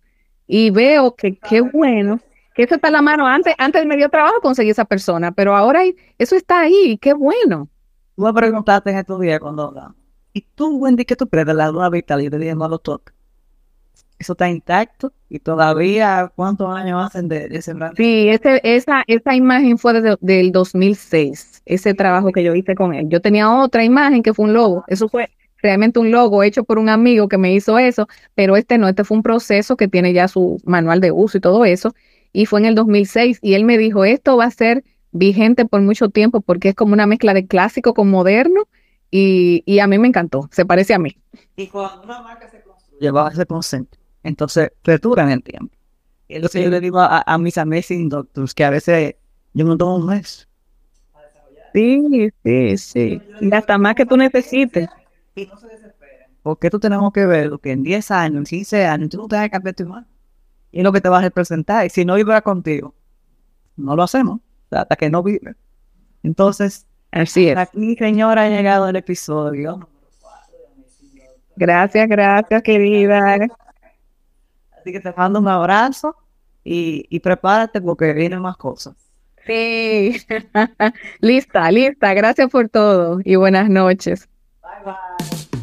Y 0.49 0.70
veo 0.70 1.14
que 1.14 1.39
qué 1.39 1.61
bueno, 1.61 2.20
que 2.53 2.64
eso 2.64 2.75
está 2.75 2.89
en 2.89 2.95
la 2.95 3.03
mano. 3.03 3.29
Antes, 3.29 3.55
antes 3.59 3.87
me 3.87 3.97
dio 3.97 4.09
trabajo 4.09 4.41
conseguir 4.41 4.72
esa 4.72 4.85
persona, 4.85 5.31
pero 5.31 5.55
ahora 5.55 5.83
eso 6.18 6.35
está 6.35 6.61
ahí, 6.62 6.99
qué 7.01 7.12
bueno. 7.12 7.68
Tú 8.16 8.22
me 8.22 8.33
preguntaste 8.33 8.91
en 8.91 8.99
estos 8.99 9.20
días 9.20 9.39
cuando 9.39 9.95
¿y 10.33 10.41
tú, 10.41 10.77
Wendy, 10.77 11.05
qué 11.05 11.14
tú 11.14 11.29
crees 11.29 11.47
de 11.47 11.55
la 11.55 11.70
luna 11.70 11.91
vital? 11.91 12.22
Y 12.22 12.29
te 12.29 12.39
dije, 12.39 12.57
no 12.57 12.68
lo 12.68 12.81
toques. 12.81 13.14
eso 14.18 14.33
está 14.33 14.51
intacto 14.51 15.12
y 15.29 15.39
todavía, 15.39 16.33
¿cuántos 16.35 16.75
años 16.75 17.07
hacen 17.07 17.29
de, 17.29 17.47
ese 17.53 17.72
Sí, 17.97 18.29
ese, 18.29 18.61
esa, 18.64 19.05
esa 19.07 19.37
imagen 19.37 19.79
fue 19.79 19.93
desde 19.93 20.16
del 20.20 20.51
2006, 20.51 21.54
ese 21.67 21.95
trabajo 21.95 22.33
que 22.33 22.43
yo 22.43 22.55
hice 22.55 22.75
con 22.75 22.95
él. 22.95 23.09
Yo 23.09 23.21
tenía 23.21 23.51
otra 23.53 23.85
imagen 23.85 24.23
que 24.23 24.35
fue 24.35 24.47
un 24.47 24.53
logo, 24.53 24.85
eso 24.89 25.09
fue 25.09 25.31
realmente 25.65 25.99
un 25.99 26.11
logo 26.11 26.43
hecho 26.43 26.65
por 26.65 26.79
un 26.79 26.91
amigo 26.91 27.27
que 27.29 27.39
me 27.39 27.55
hizo 27.55 27.79
eso, 27.79 28.07
pero 28.35 28.57
este 28.57 28.77
no, 28.77 28.87
este 28.87 29.03
fue 29.03 29.17
un 29.17 29.23
proceso 29.23 29.77
que 29.77 29.89
tiene 29.89 30.12
ya 30.12 30.29
su 30.29 30.61
manual 30.65 31.01
de 31.01 31.11
uso 31.11 31.39
y 31.39 31.41
todo 31.41 31.65
eso, 31.65 31.95
y 32.33 32.47
fue 32.47 32.61
en 32.61 32.67
el 32.67 32.75
2006, 32.75 33.39
y 33.41 33.55
él 33.55 33.65
me 33.65 33.79
dijo, 33.79 34.05
esto 34.05 34.37
va 34.37 34.45
a 34.45 34.51
ser 34.51 34.85
vigente 35.12 35.65
por 35.65 35.81
mucho 35.81 36.11
tiempo 36.11 36.41
porque 36.41 36.71
es 36.71 36.75
como 36.75 36.93
una 36.93 37.07
mezcla 37.07 37.33
de 37.33 37.47
clásico 37.47 37.95
con 37.95 38.11
moderno, 38.11 38.69
y, 39.11 39.62
y 39.65 39.79
a 39.79 39.87
mí 39.87 39.99
me 39.99 40.09
encantó, 40.09 40.49
se 40.53 40.67
parece 40.67 40.93
a 40.93 40.99
mí. 40.99 41.17
Y 41.57 41.69
cuando 41.69 42.03
una 42.03 42.21
marca 42.21 42.49
se 42.51 42.61
construye 42.61 43.11
bajo 43.11 43.31
ese 43.31 43.47
concepto, 43.47 43.97
entonces 44.23 44.71
perduran 44.83 45.29
en 45.29 45.35
el 45.35 45.43
tiempo. 45.43 45.75
Y 46.29 46.35
es 46.35 46.43
lo 46.43 46.49
que 46.49 46.62
yo 46.62 46.69
le 46.69 46.81
digo 46.81 46.99
a, 46.99 47.23
a 47.25 47.39
mis 47.39 47.57
amazing 47.57 48.09
doctors, 48.09 48.53
que 48.53 48.65
a 48.65 48.71
veces 48.71 49.15
yo 49.53 49.65
no 49.65 49.77
tomo 49.77 49.97
un 49.97 50.07
mes. 50.07 50.49
Sí, 51.75 52.31
sí, 52.45 52.79
sí. 52.79 53.22
Y 53.41 53.55
hasta 53.55 53.77
más 53.79 53.97
que 53.97 54.07
tú 54.07 54.16
necesites. 54.16 54.89
Y 55.35 55.47
no 55.47 55.59
se 55.59 55.66
desesperen. 55.66 56.29
Porque 56.43 56.70
tú 56.70 56.79
tenemos 56.79 57.12
que 57.12 57.27
ver 57.27 57.51
que 57.61 57.72
en 57.72 57.83
10 57.83 58.11
años, 58.12 58.39
en 58.39 58.45
15 58.45 58.87
años, 58.87 59.11
tú 59.11 59.18
no 59.18 59.29
te 59.29 59.37
vas 59.37 59.47
a 59.47 59.49
cambiar 59.49 59.75
tu 59.75 59.83
imagen. 59.83 60.07
Y 60.70 60.79
es 60.79 60.85
lo 60.85 60.93
que 60.93 61.01
te 61.01 61.09
va 61.09 61.18
a 61.18 61.22
representar. 61.22 61.85
Y 61.87 61.91
si 61.91 62.05
no 62.05 62.14
vibra 62.14 62.43
contigo, 62.43 62.95
no 63.77 63.97
lo 63.97 64.05
hacemos. 64.05 64.41
Hasta 64.70 64.97
que 64.97 65.11
no 65.11 65.22
vive. 65.22 65.57
Entonces, 66.22 66.87
Así 67.12 67.49
es. 67.49 67.57
aquí, 67.57 67.97
señora, 67.97 68.45
ha 68.45 68.49
llegado 68.49 68.89
el 68.89 68.97
episodio. 68.97 69.89
Gracias, 71.57 72.09
gracias, 72.09 72.62
querida. 72.62 73.37
Así 74.79 74.93
que 74.93 75.01
te 75.01 75.12
mando 75.12 75.39
un 75.41 75.49
abrazo 75.49 76.16
y, 76.64 77.07
y 77.09 77.20
prepárate 77.20 77.81
porque 77.81 78.12
vienen 78.12 78.41
más 78.43 78.57
cosas. 78.57 78.95
Sí. 79.47 80.21
lista, 81.21 81.71
lista. 81.71 82.15
Gracias 82.15 82.51
por 82.51 82.69
todo 82.69 83.21
y 83.25 83.37
buenas 83.37 83.69
noches. 83.69 84.29
Bye, 84.63 84.93
bye. 84.93 85.55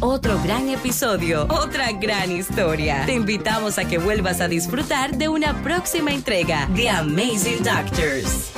Otro 0.00 0.38
gran 0.42 0.68
episodio, 0.68 1.44
otra 1.44 1.90
gran 1.92 2.30
historia. 2.30 3.04
Te 3.06 3.14
invitamos 3.14 3.78
a 3.78 3.88
que 3.88 3.96
vuelvas 3.96 4.42
a 4.42 4.48
disfrutar 4.48 5.16
de 5.16 5.28
una 5.28 5.62
próxima 5.62 6.12
entrega 6.12 6.66
de 6.74 6.90
Amazing 6.90 7.62
Doctors. 7.64 8.52